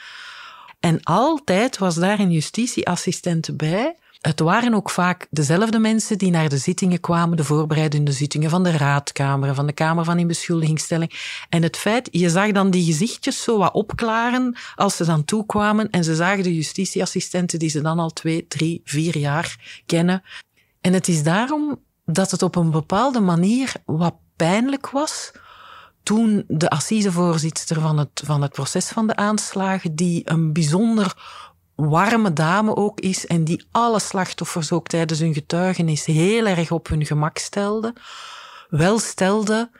En 0.81 1.03
altijd 1.03 1.79
was 1.79 1.95
daar 1.95 2.19
een 2.19 2.33
justitieassistent 2.33 3.57
bij 3.57 3.97
het 4.27 4.41
waren 4.41 4.75
ook 4.75 4.91
vaak 4.91 5.27
dezelfde 5.31 5.79
mensen 5.79 6.19
die 6.19 6.31
naar 6.31 6.49
de 6.49 6.59
zittingen 6.59 7.01
kwamen, 7.01 7.37
de 7.37 7.45
voorbereidende 7.45 8.13
zittingen 8.13 8.51
van 8.51 8.63
de 8.63 8.71
raadkamer, 8.71 9.55
van 9.55 9.67
de 9.67 9.73
Kamer 9.73 10.05
van 10.05 10.19
Inbeschuldigingsstelling. 10.19 11.37
En 11.49 11.63
het 11.63 11.77
feit, 11.77 12.09
je 12.11 12.31
zag 12.31 12.53
dan 12.53 12.71
die 12.71 12.85
gezichtjes 12.85 13.43
zo 13.43 13.59
wat 13.59 13.73
opklaren 13.73 14.57
als 14.75 14.97
ze 14.97 15.05
dan 15.05 15.25
toekwamen 15.25 15.91
en 15.91 16.05
ze 16.05 16.15
zagen 16.15 16.43
de 16.43 16.55
justitieassistenten 16.55 17.59
die 17.59 17.69
ze 17.69 17.81
dan 17.81 17.99
al 17.99 18.11
twee, 18.11 18.47
drie, 18.47 18.81
vier 18.85 19.19
jaar 19.19 19.83
kennen. 19.87 20.23
En 20.81 20.93
het 20.93 21.09
is 21.09 21.23
daarom 21.23 21.81
dat 22.05 22.31
het 22.31 22.43
op 22.43 22.57
een 22.57 22.71
bepaalde 22.71 23.21
manier 23.21 23.73
wat 23.85 24.15
pijnlijk 24.37 24.91
was 24.91 25.33
toen 26.03 26.45
de 26.49 26.71
assisevoorzitter 26.71 27.81
van 27.81 27.99
het, 27.99 28.23
van 28.25 28.43
het 28.43 28.53
proces 28.53 28.89
van 28.89 29.07
de 29.07 29.17
aanslagen, 29.17 29.95
die 29.95 30.23
een 30.25 30.53
bijzonder 30.53 31.15
warme 31.75 32.33
dame 32.33 32.77
ook 32.77 33.01
is 33.01 33.27
en 33.27 33.45
die 33.45 33.65
alle 33.71 34.01
slachtoffers 34.01 34.73
ook 34.73 34.87
tijdens 34.87 35.21
hun 35.21 35.35
getuigenis 35.35 36.05
heel 36.05 36.47
erg 36.47 36.71
op 36.71 36.89
hun 36.89 37.07
gemak 37.07 37.39
stelde, 37.39 37.93
wel 38.69 38.99
stelde 38.99 39.71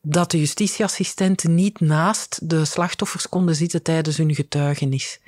dat 0.00 0.30
de 0.30 0.38
justitieassistenten 0.38 1.54
niet 1.54 1.80
naast 1.80 2.48
de 2.48 2.64
slachtoffers 2.64 3.28
konden 3.28 3.54
zitten 3.54 3.82
tijdens 3.82 4.16
hun 4.16 4.34
getuigenis. 4.34 5.20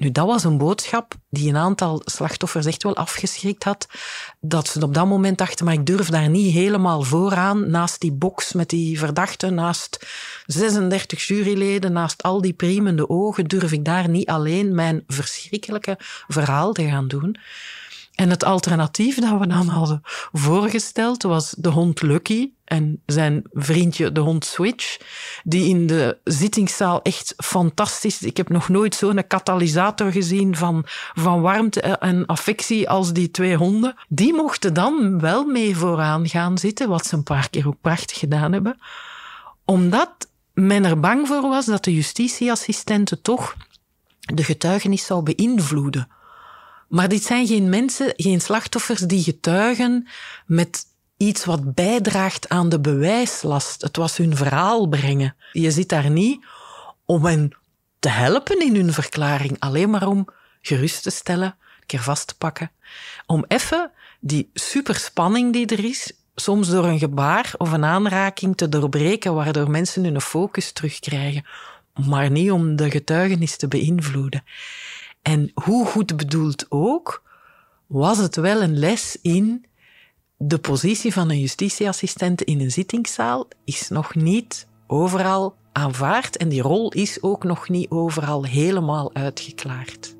Nu, 0.00 0.12
dat 0.12 0.26
was 0.26 0.44
een 0.44 0.58
boodschap 0.58 1.14
die 1.30 1.48
een 1.48 1.56
aantal 1.56 2.02
slachtoffers 2.04 2.66
echt 2.66 2.82
wel 2.82 2.96
afgeschrikt 2.96 3.64
had. 3.64 3.88
Dat 4.40 4.68
ze 4.68 4.82
op 4.82 4.94
dat 4.94 5.06
moment 5.06 5.38
dachten, 5.38 5.64
maar 5.64 5.74
ik 5.74 5.86
durf 5.86 6.08
daar 6.08 6.28
niet 6.28 6.52
helemaal 6.52 7.02
vooraan, 7.02 7.70
naast 7.70 8.00
die 8.00 8.12
box 8.12 8.52
met 8.52 8.68
die 8.68 8.98
verdachten, 8.98 9.54
naast 9.54 10.06
36 10.46 11.26
juryleden, 11.26 11.92
naast 11.92 12.22
al 12.22 12.40
die 12.40 12.52
priemende 12.52 13.08
ogen, 13.08 13.44
durf 13.44 13.72
ik 13.72 13.84
daar 13.84 14.08
niet 14.08 14.28
alleen 14.28 14.74
mijn 14.74 15.04
verschrikkelijke 15.06 15.96
verhaal 16.28 16.72
te 16.72 16.88
gaan 16.88 17.08
doen. 17.08 17.36
En 18.20 18.30
het 18.30 18.44
alternatief 18.44 19.18
dat 19.18 19.38
we 19.38 19.46
dan 19.46 19.68
hadden 19.68 20.00
voorgesteld 20.32 21.22
was 21.22 21.54
de 21.58 21.68
hond 21.68 22.02
Lucky 22.02 22.50
en 22.64 23.02
zijn 23.06 23.42
vriendje 23.52 24.12
de 24.12 24.20
hond 24.20 24.44
Switch, 24.44 24.98
die 25.44 25.68
in 25.68 25.86
de 25.86 26.18
zittingszaal 26.24 27.02
echt 27.02 27.34
fantastisch... 27.36 28.22
Ik 28.22 28.36
heb 28.36 28.48
nog 28.48 28.68
nooit 28.68 28.94
zo'n 28.94 29.26
katalysator 29.26 30.12
gezien 30.12 30.56
van, 30.56 30.82
van 31.14 31.40
warmte 31.40 31.80
en 31.80 32.26
affectie 32.26 32.88
als 32.88 33.12
die 33.12 33.30
twee 33.30 33.56
honden. 33.56 33.94
Die 34.08 34.34
mochten 34.34 34.74
dan 34.74 35.20
wel 35.20 35.44
mee 35.44 35.76
vooraan 35.76 36.28
gaan 36.28 36.58
zitten, 36.58 36.88
wat 36.88 37.06
ze 37.06 37.14
een 37.14 37.22
paar 37.22 37.50
keer 37.50 37.66
ook 37.66 37.80
prachtig 37.80 38.18
gedaan 38.18 38.52
hebben, 38.52 38.78
omdat 39.64 40.28
men 40.52 40.84
er 40.84 41.00
bang 41.00 41.26
voor 41.26 41.42
was 41.42 41.66
dat 41.66 41.84
de 41.84 41.94
justitieassistenten 41.94 43.22
toch 43.22 43.56
de 44.20 44.44
getuigenis 44.44 45.06
zou 45.06 45.22
beïnvloeden. 45.22 46.08
Maar 46.90 47.08
dit 47.08 47.22
zijn 47.22 47.46
geen 47.46 47.68
mensen, 47.68 48.12
geen 48.16 48.40
slachtoffers 48.40 49.00
die 49.00 49.22
getuigen 49.22 50.08
met 50.46 50.86
iets 51.16 51.44
wat 51.44 51.74
bijdraagt 51.74 52.48
aan 52.48 52.68
de 52.68 52.80
bewijslast. 52.80 53.82
Het 53.82 53.96
was 53.96 54.16
hun 54.16 54.36
verhaal 54.36 54.86
brengen. 54.86 55.36
Je 55.52 55.70
zit 55.70 55.88
daar 55.88 56.10
niet 56.10 56.44
om 57.04 57.24
hen 57.24 57.56
te 57.98 58.08
helpen 58.08 58.60
in 58.60 58.74
hun 58.74 58.92
verklaring, 58.92 59.56
alleen 59.58 59.90
maar 59.90 60.06
om 60.06 60.28
gerust 60.60 61.02
te 61.02 61.10
stellen, 61.10 61.56
een 61.80 61.86
keer 61.86 62.02
vast 62.02 62.26
te 62.26 62.36
pakken. 62.36 62.70
Om 63.26 63.44
even 63.48 63.90
die 64.20 64.50
superspanning 64.54 65.52
die 65.52 65.66
er 65.66 65.84
is, 65.84 66.12
soms 66.34 66.68
door 66.68 66.84
een 66.84 66.98
gebaar 66.98 67.52
of 67.56 67.72
een 67.72 67.84
aanraking 67.84 68.56
te 68.56 68.68
doorbreken, 68.68 69.34
waardoor 69.34 69.70
mensen 69.70 70.04
hun 70.04 70.20
focus 70.20 70.72
terugkrijgen, 70.72 71.46
maar 72.08 72.30
niet 72.30 72.50
om 72.50 72.76
de 72.76 72.90
getuigenis 72.90 73.56
te 73.56 73.68
beïnvloeden. 73.68 74.44
En 75.22 75.50
hoe 75.54 75.86
goed 75.86 76.16
bedoeld 76.16 76.66
ook, 76.68 77.22
was 77.86 78.18
het 78.18 78.36
wel 78.36 78.62
een 78.62 78.78
les 78.78 79.18
in 79.22 79.64
de 80.36 80.58
positie 80.58 81.12
van 81.12 81.30
een 81.30 81.40
justitieassistent 81.40 82.42
in 82.42 82.60
een 82.60 82.70
zittingszaal 82.70 83.48
is 83.64 83.88
nog 83.88 84.14
niet 84.14 84.66
overal 84.86 85.54
aanvaard 85.72 86.36
en 86.36 86.48
die 86.48 86.62
rol 86.62 86.92
is 86.92 87.22
ook 87.22 87.44
nog 87.44 87.68
niet 87.68 87.90
overal 87.90 88.44
helemaal 88.44 89.14
uitgeklaard. 89.14 90.16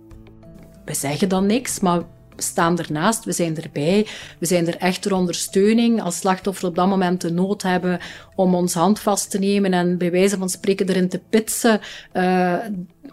We 0.84 0.94
zeggen 0.94 1.28
dan 1.28 1.46
niks, 1.46 1.80
maar 1.80 1.98
we 2.36 2.42
staan 2.42 2.78
ernaast, 2.78 3.24
we 3.24 3.32
zijn 3.32 3.56
erbij. 3.56 4.06
We 4.38 4.46
zijn 4.46 4.66
er 4.66 4.76
echt 4.76 5.02
ter 5.02 5.14
ondersteuning 5.14 6.02
als 6.02 6.16
slachtoffer 6.16 6.68
op 6.68 6.74
dat 6.74 6.88
moment 6.88 7.20
de 7.20 7.32
nood 7.32 7.62
hebben 7.62 8.00
om 8.34 8.54
ons 8.54 8.74
hand 8.74 9.00
vast 9.00 9.30
te 9.30 9.38
nemen 9.38 9.72
en 9.72 9.98
bij 9.98 10.10
wijze 10.10 10.38
van 10.38 10.48
spreken 10.48 10.88
erin 10.88 11.08
te 11.08 11.20
pitsen 11.30 11.80
uh, 12.12 12.56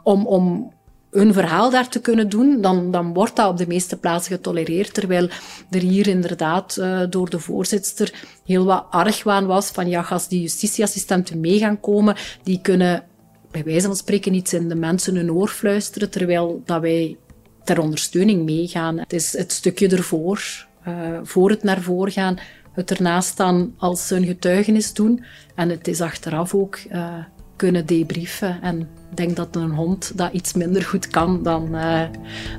om, 0.03 0.27
om 0.27 0.73
hun 1.17 1.33
verhaal 1.33 1.69
daar 1.69 1.89
te 1.89 2.01
kunnen 2.01 2.29
doen, 2.29 2.61
dan, 2.61 2.91
dan 2.91 3.13
wordt 3.13 3.35
dat 3.35 3.49
op 3.49 3.57
de 3.57 3.67
meeste 3.67 3.97
plaatsen 3.97 4.35
getolereerd. 4.35 4.93
Terwijl 4.93 5.29
er 5.69 5.79
hier 5.79 6.07
inderdaad 6.07 6.77
uh, 6.79 7.01
door 7.09 7.29
de 7.29 7.39
voorzitter 7.39 8.13
heel 8.45 8.65
wat 8.65 8.85
argwaan 8.89 9.45
was 9.45 9.69
van 9.69 9.89
ja, 9.89 10.01
als 10.09 10.27
die 10.27 10.41
justitieassistenten 10.41 11.39
mee 11.39 11.57
gaan 11.57 11.79
komen, 11.79 12.15
die 12.43 12.59
kunnen 12.61 13.03
bij 13.51 13.63
wijze 13.63 13.87
van 13.87 13.95
spreken 13.95 14.33
iets 14.33 14.53
in 14.53 14.69
de 14.69 14.75
mensen 14.75 15.15
hun 15.15 15.31
oor 15.31 15.47
fluisteren, 15.47 16.09
terwijl 16.09 16.61
dat 16.65 16.81
wij 16.81 17.17
ter 17.63 17.81
ondersteuning 17.81 18.45
meegaan. 18.45 18.97
Het 18.97 19.13
is 19.13 19.37
het 19.37 19.51
stukje 19.51 19.87
ervoor, 19.87 20.65
uh, 20.87 21.19
voor 21.23 21.49
het 21.49 21.63
naar 21.63 21.81
voren 21.81 22.11
gaan, 22.11 22.39
het 22.73 22.91
ernaast 22.91 23.29
staan 23.29 23.73
als 23.77 24.07
ze 24.07 24.15
een 24.15 24.25
getuigenis 24.25 24.93
doen. 24.93 25.23
En 25.55 25.69
het 25.69 25.87
is 25.87 26.01
achteraf 26.01 26.53
ook 26.53 26.79
uh, 26.91 27.15
kunnen 27.57 27.85
debriefen. 27.85 28.61
En 28.61 28.79
ik 28.79 29.17
denk 29.17 29.35
dat 29.35 29.55
een 29.55 29.71
hond 29.71 30.17
dat 30.17 30.33
iets 30.33 30.53
minder 30.53 30.83
goed 30.83 31.07
kan 31.07 31.43
dan, 31.43 31.75
uh, 31.75 32.01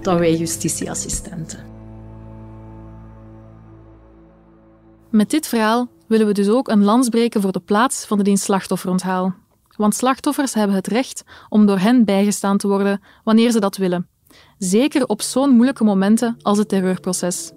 dan 0.03 0.19
wij 0.19 0.37
justitieassistenten. 0.37 1.59
Met 5.11 5.31
dit 5.31 5.47
verhaal 5.47 5.89
willen 6.07 6.27
we 6.27 6.33
dus 6.33 6.49
ook 6.49 6.69
een 6.69 6.85
lans 6.85 7.09
breken 7.09 7.41
voor 7.41 7.53
de 7.53 7.61
plaats 7.61 8.05
van 8.05 8.19
de 8.19 8.25
dienst 8.25 8.45
slachtofferonthaal. 8.45 9.35
Want 9.77 9.95
slachtoffers 9.95 10.55
hebben 10.55 10.77
het 10.77 10.87
recht 10.87 11.25
om 11.49 11.67
door 11.67 11.79
hen 11.79 12.05
bijgestaan 12.05 12.59
te 12.59 12.69
worden 12.69 13.01
wanneer 13.25 13.51
ze 13.51 13.61
dat 13.61 13.77
willen. 13.77 14.09
Zeker 14.59 15.07
op 15.07 15.23
zo'n 15.23 15.51
moeilijke 15.51 15.85
momenten 15.85 16.37
als 16.43 16.59
het 16.59 16.69
terreurproces. 16.69 17.53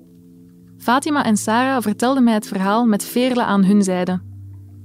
Fatima 0.78 1.24
en 1.24 1.38
Sarah 1.38 1.82
vertelden 1.82 2.24
mij 2.24 2.34
het 2.34 2.48
verhaal 2.48 2.86
met 2.86 3.04
Veerle 3.06 3.44
aan 3.44 3.64
hun 3.64 3.84
zijde. 3.84 4.22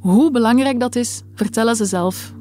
Hoe 0.01 0.31
belangrijk 0.31 0.81
dat 0.81 0.97
is, 0.97 1.23
vertellen 1.35 1.77
ze 1.77 1.85
zelf. 1.85 2.36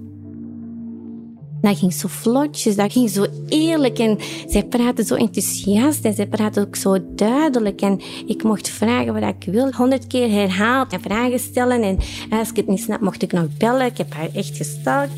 Dat 1.61 1.77
ging 1.77 1.93
zo 1.93 2.07
vlotjes, 2.07 2.75
dat 2.75 2.91
ging 2.91 3.09
zo 3.09 3.25
eerlijk. 3.47 3.99
En 3.99 4.17
zij 4.47 4.63
praten 4.63 5.05
zo 5.05 5.15
enthousiast 5.15 6.05
en 6.05 6.13
zij 6.13 6.27
praten 6.27 6.67
ook 6.67 6.75
zo 6.75 6.97
duidelijk. 7.15 7.81
En 7.81 8.01
ik 8.25 8.43
mocht 8.43 8.69
vragen 8.69 9.13
wat 9.13 9.23
ik 9.23 9.51
wil. 9.51 9.71
Honderd 9.71 10.07
keer 10.07 10.29
herhaald 10.29 10.91
en 10.91 11.01
vragen 11.01 11.39
stellen. 11.39 11.81
En 11.81 11.97
als 12.29 12.49
ik 12.49 12.55
het 12.55 12.67
niet 12.67 12.81
snap, 12.81 13.01
mocht 13.01 13.21
ik 13.21 13.31
nog 13.31 13.47
bellen. 13.57 13.85
Ik 13.85 13.97
heb 13.97 14.13
haar 14.13 14.29
echt 14.33 14.57
gesteld. 14.57 15.09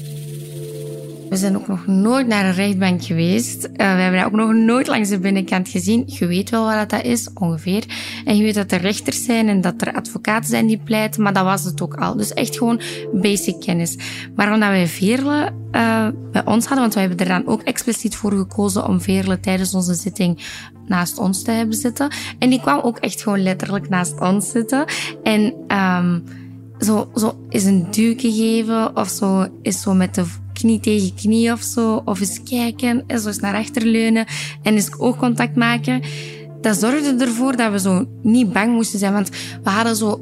We 1.29 1.35
zijn 1.35 1.55
ook 1.55 1.67
nog 1.67 1.87
nooit 1.87 2.27
naar 2.27 2.45
een 2.45 2.53
rechtbank 2.53 3.03
geweest. 3.03 3.65
Uh, 3.65 3.71
we 3.71 3.83
hebben 3.83 4.19
dat 4.19 4.25
ook 4.25 4.39
nog 4.39 4.53
nooit 4.53 4.87
langs 4.87 5.09
de 5.09 5.19
binnenkant 5.19 5.69
gezien. 5.69 6.03
Je 6.05 6.27
weet 6.27 6.49
wel 6.49 6.75
wat 6.75 6.89
dat 6.89 7.03
is, 7.03 7.29
ongeveer. 7.33 7.83
En 8.25 8.37
je 8.37 8.43
weet 8.43 8.55
dat 8.55 8.71
er 8.71 8.81
rechters 8.81 9.23
zijn 9.23 9.47
en 9.47 9.61
dat 9.61 9.81
er 9.81 9.93
advocaten 9.93 10.49
zijn 10.49 10.67
die 10.67 10.81
pleiten, 10.83 11.21
maar 11.21 11.33
dat 11.33 11.43
was 11.43 11.63
het 11.63 11.81
ook 11.81 11.95
al. 11.95 12.15
Dus 12.15 12.33
echt 12.33 12.57
gewoon 12.57 12.81
basic 13.13 13.59
kennis. 13.59 13.97
Maar 14.35 14.53
omdat 14.53 14.69
wij 14.69 14.87
Veerle 14.87 15.51
uh, 15.71 16.07
bij 16.31 16.45
ons 16.45 16.65
hadden, 16.65 16.79
want 16.79 16.93
wij 16.93 17.03
hebben 17.03 17.27
er 17.27 17.33
dan 17.33 17.47
ook 17.47 17.61
expliciet 17.61 18.15
voor 18.15 18.31
gekozen 18.31 18.87
om 18.87 19.01
Veerle 19.01 19.39
tijdens 19.39 19.73
onze 19.73 19.93
zitting 19.93 20.45
naast 20.87 21.17
ons 21.17 21.43
te 21.43 21.51
hebben 21.51 21.75
zitten. 21.75 22.11
En 22.39 22.49
die 22.49 22.61
kwam 22.61 22.79
ook 22.79 22.97
echt 22.97 23.21
gewoon 23.21 23.43
letterlijk 23.43 23.89
naast 23.89 24.19
ons 24.19 24.49
zitten. 24.49 24.85
En 25.23 25.53
um, 25.77 26.23
zo, 26.79 27.09
zo 27.15 27.37
is 27.49 27.63
een 27.63 27.87
duwke 27.91 28.31
geven 28.31 28.95
of 28.95 29.09
zo 29.09 29.47
is 29.61 29.81
zo 29.81 29.93
met 29.93 30.15
de 30.15 30.25
knie 30.57 30.79
tegen 30.79 31.15
knie 31.15 31.51
of 31.51 31.61
zo. 31.61 32.01
Of 32.05 32.19
eens 32.19 32.43
kijken 32.43 33.03
en 33.07 33.19
zo 33.19 33.27
eens 33.27 33.39
naar 33.39 33.55
achter 33.55 33.85
leunen 33.85 34.25
en 34.61 34.73
eens 34.73 34.99
oogcontact 34.99 35.55
maken. 35.55 36.01
Dat 36.61 36.77
zorgde 36.77 37.25
ervoor 37.25 37.55
dat 37.55 37.71
we 37.71 37.79
zo 37.79 38.05
niet 38.21 38.53
bang 38.53 38.73
moesten 38.73 38.99
zijn. 38.99 39.13
Want 39.13 39.29
we 39.63 39.69
hadden 39.69 39.95
zo 39.95 40.21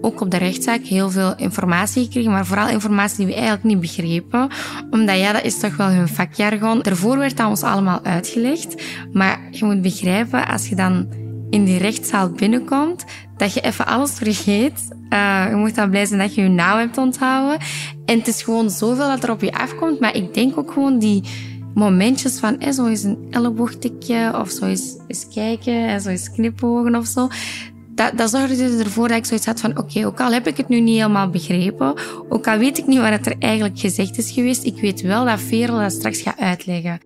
ook 0.00 0.20
op 0.20 0.30
de 0.30 0.36
rechtszaak 0.36 0.84
heel 0.84 1.10
veel 1.10 1.34
informatie 1.36 2.04
gekregen, 2.04 2.30
maar 2.30 2.46
vooral 2.46 2.68
informatie 2.68 3.16
die 3.16 3.26
we 3.26 3.34
eigenlijk 3.34 3.64
niet 3.64 3.80
begrepen. 3.80 4.48
Omdat 4.90 5.18
ja, 5.18 5.32
dat 5.32 5.44
is 5.44 5.58
toch 5.58 5.76
wel 5.76 5.88
hun 5.88 6.08
vakjargon. 6.08 6.80
Daarvoor 6.80 7.18
werd 7.18 7.36
dat 7.36 7.48
ons 7.48 7.62
allemaal 7.62 8.04
uitgelegd. 8.04 8.82
Maar 9.12 9.40
je 9.50 9.64
moet 9.64 9.82
begrijpen, 9.82 10.48
als 10.48 10.68
je 10.68 10.74
dan 10.74 11.06
in 11.50 11.64
die 11.64 11.78
rechtszaal 11.78 12.30
binnenkomt, 12.30 13.04
dat 13.42 13.54
je 13.54 13.60
even 13.60 13.86
alles 13.86 14.10
vergeet. 14.10 14.88
Uh, 15.10 15.46
je 15.48 15.56
moet 15.56 15.74
dan 15.74 15.90
blij 15.90 16.06
zijn 16.06 16.20
dat 16.20 16.34
je 16.34 16.42
je 16.42 16.48
naam 16.48 16.78
hebt 16.78 16.98
onthouden. 16.98 17.58
En 18.04 18.18
het 18.18 18.28
is 18.28 18.42
gewoon 18.42 18.70
zoveel 18.70 19.08
dat 19.08 19.22
er 19.22 19.30
op 19.30 19.40
je 19.40 19.52
afkomt. 19.52 20.00
Maar 20.00 20.16
ik 20.16 20.34
denk 20.34 20.58
ook 20.58 20.72
gewoon 20.72 20.98
die 20.98 21.22
momentjes 21.74 22.38
van 22.38 22.60
eh, 22.60 22.72
zo 22.72 22.86
eens 22.86 23.02
een 23.02 23.26
elleboogtikje 23.30 24.38
of 24.40 24.50
zo 24.50 24.64
eens, 24.64 24.96
eens 25.06 25.28
kijken 25.34 25.88
en 25.88 26.00
zo 26.00 26.08
eens 26.08 26.30
knipogen 26.30 26.94
of 26.94 27.06
zo. 27.06 27.28
Dat, 27.94 28.18
dat 28.18 28.30
zorgde 28.30 28.78
ervoor 28.84 29.08
dat 29.08 29.16
ik 29.16 29.24
zoiets 29.24 29.46
had 29.46 29.60
van 29.60 29.78
oké, 29.78 30.06
ook 30.06 30.20
al 30.20 30.32
heb 30.32 30.46
ik 30.46 30.56
het 30.56 30.68
nu 30.68 30.80
niet 30.80 30.96
helemaal 30.96 31.30
begrepen, 31.30 31.94
ook 32.28 32.48
al 32.48 32.58
weet 32.58 32.78
ik 32.78 32.86
niet 32.86 32.98
wat 32.98 33.26
er 33.26 33.38
eigenlijk 33.38 33.78
gezegd 33.78 34.18
is 34.18 34.30
geweest, 34.30 34.64
ik 34.64 34.80
weet 34.80 35.00
wel 35.00 35.24
dat 35.24 35.40
Veerle 35.40 35.80
dat 35.80 35.92
straks 35.92 36.20
gaat 36.20 36.38
uitleggen. 36.38 37.00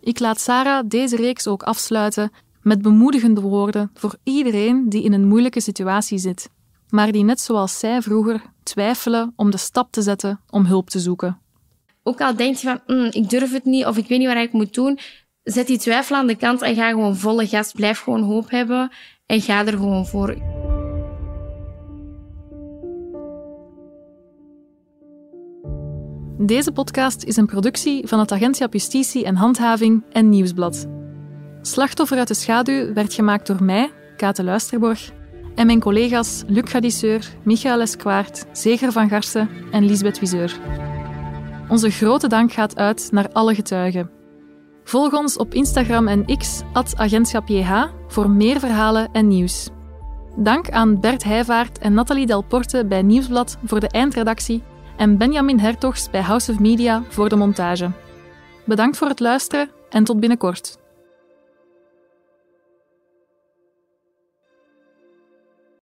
Ik 0.00 0.18
laat 0.18 0.40
Sarah 0.40 0.84
deze 0.88 1.16
reeks 1.16 1.46
ook 1.46 1.62
afsluiten 1.62 2.30
met 2.62 2.82
bemoedigende 2.82 3.40
woorden 3.40 3.90
voor 3.94 4.16
iedereen 4.22 4.88
die 4.88 5.02
in 5.02 5.12
een 5.12 5.28
moeilijke 5.28 5.60
situatie 5.60 6.18
zit, 6.18 6.50
maar 6.88 7.12
die 7.12 7.24
net 7.24 7.40
zoals 7.40 7.78
zij 7.78 8.02
vroeger 8.02 8.42
twijfelen 8.62 9.32
om 9.36 9.50
de 9.50 9.56
stap 9.56 9.92
te 9.92 10.02
zetten 10.02 10.40
om 10.50 10.64
hulp 10.64 10.90
te 10.90 10.98
zoeken. 10.98 11.38
Ook 12.02 12.20
al 12.20 12.36
denk 12.36 12.56
je 12.56 12.66
van, 12.66 12.96
mm, 12.96 13.08
ik 13.10 13.30
durf 13.30 13.52
het 13.52 13.64
niet 13.64 13.86
of 13.86 13.96
ik 13.96 14.08
weet 14.08 14.18
niet 14.18 14.28
wat 14.28 14.36
ik 14.36 14.52
moet 14.52 14.74
doen, 14.74 14.98
zet 15.42 15.66
die 15.66 15.78
twijfel 15.78 16.16
aan 16.16 16.26
de 16.26 16.36
kant 16.36 16.62
en 16.62 16.74
ga 16.74 16.88
gewoon 16.90 17.16
volle 17.16 17.46
gas. 17.46 17.72
Blijf 17.72 18.00
gewoon 18.00 18.22
hoop 18.22 18.50
hebben 18.50 18.90
en 19.26 19.40
ga 19.40 19.66
er 19.66 19.72
gewoon 19.72 20.06
voor. 20.06 20.36
Deze 26.46 26.72
podcast 26.72 27.22
is 27.22 27.36
een 27.36 27.46
productie 27.46 28.06
van 28.06 28.18
het 28.18 28.32
Agentschap 28.32 28.72
Justitie 28.72 29.24
en 29.24 29.36
Handhaving 29.36 30.02
en 30.12 30.28
Nieuwsblad. 30.28 31.01
Slachtoffer 31.62 32.18
uit 32.18 32.28
de 32.28 32.34
schaduw 32.34 32.92
werd 32.92 33.14
gemaakt 33.14 33.46
door 33.46 33.64
mij, 33.64 33.92
Kate 34.16 34.44
Luisterborg, 34.44 35.10
en 35.54 35.66
mijn 35.66 35.80
collega's 35.80 36.42
Luc 36.46 36.70
Gadisseur, 36.70 37.28
Michael 37.42 37.80
Esquaert, 37.80 38.44
Zeger 38.52 38.92
van 38.92 39.08
Garsen 39.08 39.48
en 39.70 39.84
Lisbeth 39.84 40.18
Wiseur. 40.18 40.58
Onze 41.68 41.90
grote 41.90 42.28
dank 42.28 42.52
gaat 42.52 42.76
uit 42.76 43.08
naar 43.10 43.28
alle 43.32 43.54
getuigen. 43.54 44.10
Volg 44.84 45.12
ons 45.12 45.36
op 45.36 45.54
Instagram 45.54 46.08
en 46.08 46.38
X, 46.38 46.62
agentschapjh, 46.94 47.84
voor 48.08 48.30
meer 48.30 48.60
verhalen 48.60 49.08
en 49.12 49.28
nieuws. 49.28 49.68
Dank 50.36 50.70
aan 50.70 51.00
Bert 51.00 51.24
Heijvaart 51.24 51.78
en 51.78 51.94
Nathalie 51.94 52.26
Delporte 52.26 52.86
bij 52.86 53.02
Nieuwsblad 53.02 53.58
voor 53.64 53.80
de 53.80 53.88
eindredactie 53.88 54.62
en 54.96 55.18
Benjamin 55.18 55.58
Hertogs 55.58 56.10
bij 56.10 56.22
House 56.22 56.52
of 56.52 56.58
Media 56.58 57.02
voor 57.08 57.28
de 57.28 57.36
montage. 57.36 57.90
Bedankt 58.64 58.96
voor 58.96 59.08
het 59.08 59.20
luisteren 59.20 59.70
en 59.90 60.04
tot 60.04 60.20
binnenkort. 60.20 60.80